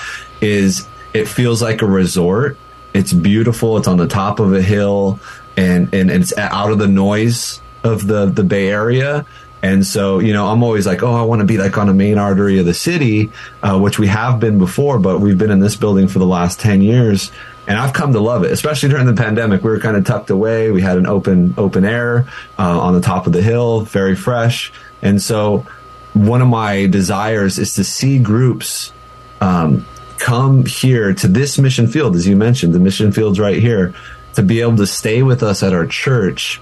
is 0.41 0.87
it 1.13 1.27
feels 1.27 1.61
like 1.61 1.83
a 1.83 1.87
resort. 1.87 2.57
It's 2.95 3.13
beautiful. 3.13 3.77
It's 3.77 3.89
on 3.89 3.99
the 3.99 4.09
top 4.09 4.41
of 4.41 4.53
a 4.55 4.63
hill, 4.63 5.21
and 5.59 5.93
and, 5.93 6.11
and 6.11 6.23
it's 6.23 6.37
out 6.39 6.71
of 6.71 6.79
the 6.79 6.89
noise 6.89 7.61
of 7.83 8.07
the 8.07 8.27
the 8.27 8.45
Bay 8.45 8.69
Area. 8.69 9.27
And 9.61 9.85
so, 9.85 10.21
you 10.21 10.33
know, 10.33 10.47
I'm 10.47 10.63
always 10.63 10.87
like, 10.87 11.03
oh, 11.03 11.15
I 11.15 11.23
want 11.23 11.41
to 11.41 11.45
be 11.45 11.59
like 11.59 11.77
on 11.79 11.89
a 11.89 11.93
main 11.93 12.17
artery 12.17 12.61
of 12.61 12.67
the 12.67 12.75
city, 12.75 13.33
uh, 13.61 13.77
which 13.77 13.99
we 13.99 14.07
have 14.07 14.39
been 14.39 14.57
before, 14.59 15.01
but 15.01 15.19
we've 15.19 15.37
been 15.37 15.51
in 15.51 15.59
this 15.59 15.75
building 15.75 16.07
for 16.07 16.21
the 16.21 16.27
last 16.27 16.61
10 16.61 16.81
years. 16.81 17.33
And 17.67 17.77
I've 17.77 17.93
come 17.93 18.13
to 18.13 18.21
love 18.21 18.45
it, 18.45 18.53
especially 18.53 18.89
during 18.89 19.07
the 19.07 19.15
pandemic. 19.15 19.65
We 19.65 19.71
were 19.71 19.81
kind 19.81 19.97
of 19.97 20.05
tucked 20.05 20.31
away. 20.31 20.71
We 20.71 20.81
had 20.81 20.97
an 20.97 21.07
open, 21.07 21.55
open 21.59 21.85
air 21.85 22.29
uh, 22.57 22.81
on 22.81 22.95
the 22.95 23.01
top 23.01 23.27
of 23.27 23.33
the 23.33 23.43
hill, 23.43 23.81
very 23.81 24.15
fresh. 24.15 24.73
And 25.03 25.21
so 25.21 25.67
one 26.13 26.41
of 26.41 26.47
my 26.47 26.87
desires 26.87 27.59
is 27.59 27.75
to 27.75 27.85
see 27.85 28.21
groups 28.21 28.93
um, 29.41 29.85
come 30.19 30.67
here 30.67 31.13
to 31.15 31.29
this 31.29 31.59
mission 31.59 31.89
field, 31.89 32.17
as 32.17 32.27
you 32.27 32.37
mentioned, 32.37 32.75
the 32.75 32.79
mission 32.79 33.13
field's 33.13 33.41
right 33.41 33.61
here, 33.61 33.93
to 34.35 34.43
be 34.43 34.61
able 34.61 34.77
to 34.77 34.87
stay 34.87 35.23
with 35.23 35.43
us 35.43 35.63
at 35.63 35.73
our 35.73 35.87
church, 35.87 36.61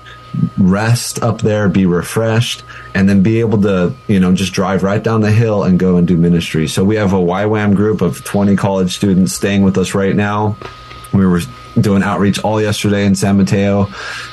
rest 0.58 1.22
up 1.22 1.40
there, 1.40 1.68
be 1.68 1.86
refreshed, 1.86 2.64
and 2.94 3.08
then 3.08 3.22
be 3.22 3.40
able 3.40 3.60
to, 3.62 3.94
you 4.06 4.20
know, 4.20 4.32
just 4.32 4.52
drive 4.52 4.82
right 4.82 5.02
down 5.02 5.20
the 5.20 5.32
hill 5.32 5.64
and 5.64 5.78
go 5.78 5.96
and 5.96 6.06
do 6.06 6.16
ministry. 6.16 6.68
So 6.68 6.84
we 6.84 6.96
have 6.96 7.12
a 7.12 7.16
YWAM 7.16 7.74
group 7.74 8.00
of 8.00 8.24
20 8.24 8.56
college 8.56 8.94
students 8.94 9.32
staying 9.32 9.62
with 9.62 9.78
us 9.78 9.94
right 9.94 10.14
now. 10.14 10.56
We 11.12 11.26
were 11.26 11.40
doing 11.80 12.02
outreach 12.02 12.38
all 12.40 12.60
yesterday 12.60 13.06
in 13.06 13.14
San 13.14 13.36
Mateo, 13.36 13.88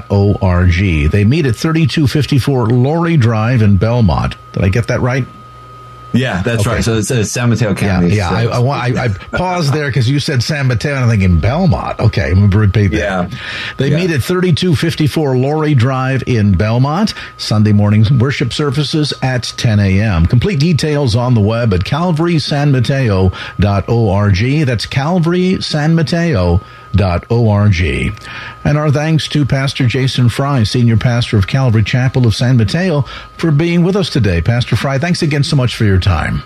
org. 0.09 1.11
They 1.11 1.23
meet 1.23 1.45
at 1.45 1.55
3254 1.55 2.67
Laurie 2.67 3.17
Drive 3.17 3.61
in 3.61 3.77
Belmont. 3.77 4.35
Did 4.53 4.63
I 4.63 4.69
get 4.69 4.87
that 4.87 5.01
right? 5.01 5.25
Yeah, 6.13 6.41
that's 6.43 6.61
okay. 6.61 6.75
right. 6.75 6.83
So 6.83 6.97
it's, 6.97 7.09
it's 7.09 7.31
San 7.31 7.49
Mateo 7.49 7.73
County. 7.73 8.09
Yeah, 8.09 8.43
yeah. 8.43 8.53
So. 8.53 8.67
I, 8.67 8.87
I, 8.87 9.05
I, 9.05 9.07
paused 9.31 9.73
there 9.73 9.87
because 9.87 10.07
you 10.09 10.19
said 10.19 10.43
San 10.43 10.67
Mateo, 10.67 10.93
and 10.93 11.05
I'm 11.05 11.09
thinking 11.09 11.39
Belmont. 11.39 11.99
Okay, 11.99 12.29
I'm 12.29 12.39
going 12.39 12.51
to 12.51 12.59
repeat 12.59 12.89
that. 12.89 13.31
Yeah. 13.31 13.39
They 13.77 13.89
yeah. 13.89 13.97
meet 13.97 14.11
at 14.11 14.21
3254 14.21 15.37
Laurie 15.37 15.73
Drive 15.73 16.21
in 16.27 16.55
Belmont. 16.55 17.15
Sunday 17.37 17.71
morning 17.71 18.05
worship 18.19 18.53
services 18.53 19.11
at 19.23 19.53
10 19.57 19.79
a.m. 19.79 20.27
Complete 20.27 20.59
details 20.59 21.15
on 21.15 21.33
the 21.33 21.41
web 21.41 21.73
at 21.73 21.79
calvarysanmateo.org. 21.81 24.67
That's 24.67 24.85
calvarysanmateo.org 24.85 26.61
org. 27.01 27.81
And 28.63 28.77
our 28.77 28.91
thanks 28.91 29.27
to 29.29 29.45
Pastor 29.45 29.87
Jason 29.87 30.29
Fry, 30.29 30.63
Senior 30.63 30.97
Pastor 30.97 31.37
of 31.37 31.47
Calvary 31.47 31.83
Chapel 31.83 32.25
of 32.27 32.35
San 32.35 32.57
Mateo, 32.57 33.01
for 33.37 33.51
being 33.51 33.83
with 33.83 33.95
us 33.95 34.09
today. 34.09 34.41
Pastor 34.41 34.75
Fry, 34.75 34.97
thanks 34.97 35.21
again 35.21 35.43
so 35.43 35.55
much 35.55 35.75
for 35.75 35.85
your 35.85 35.99
time. 35.99 36.43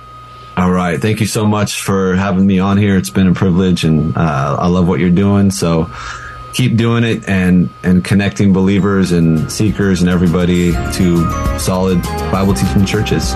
All 0.58 0.72
right. 0.72 1.00
Thank 1.00 1.20
you 1.20 1.28
so 1.28 1.46
much 1.46 1.82
for 1.82 2.16
having 2.16 2.48
me 2.48 2.58
on 2.58 2.78
here. 2.78 2.98
It's 2.98 3.12
been 3.12 3.28
a 3.28 3.34
privilege 3.34 3.84
and 3.84 4.18
uh, 4.18 4.58
I 4.60 4.68
love 4.68 4.88
what 4.88 5.00
you're 5.00 5.12
doing. 5.12 5.52
So 5.52 5.92
keep 6.54 6.76
doing 6.76 7.04
it 7.04 7.30
and, 7.30 7.70
and 7.84 8.04
connecting 8.04 8.54
believers 8.54 9.12
and 9.12 9.52
seekers 9.52 10.02
and 10.02 10.10
everybody 10.10 10.72
to 10.72 11.60
solid 11.60 12.02
Bible 12.32 12.56
teaching 12.56 12.86
churches. 12.86 13.36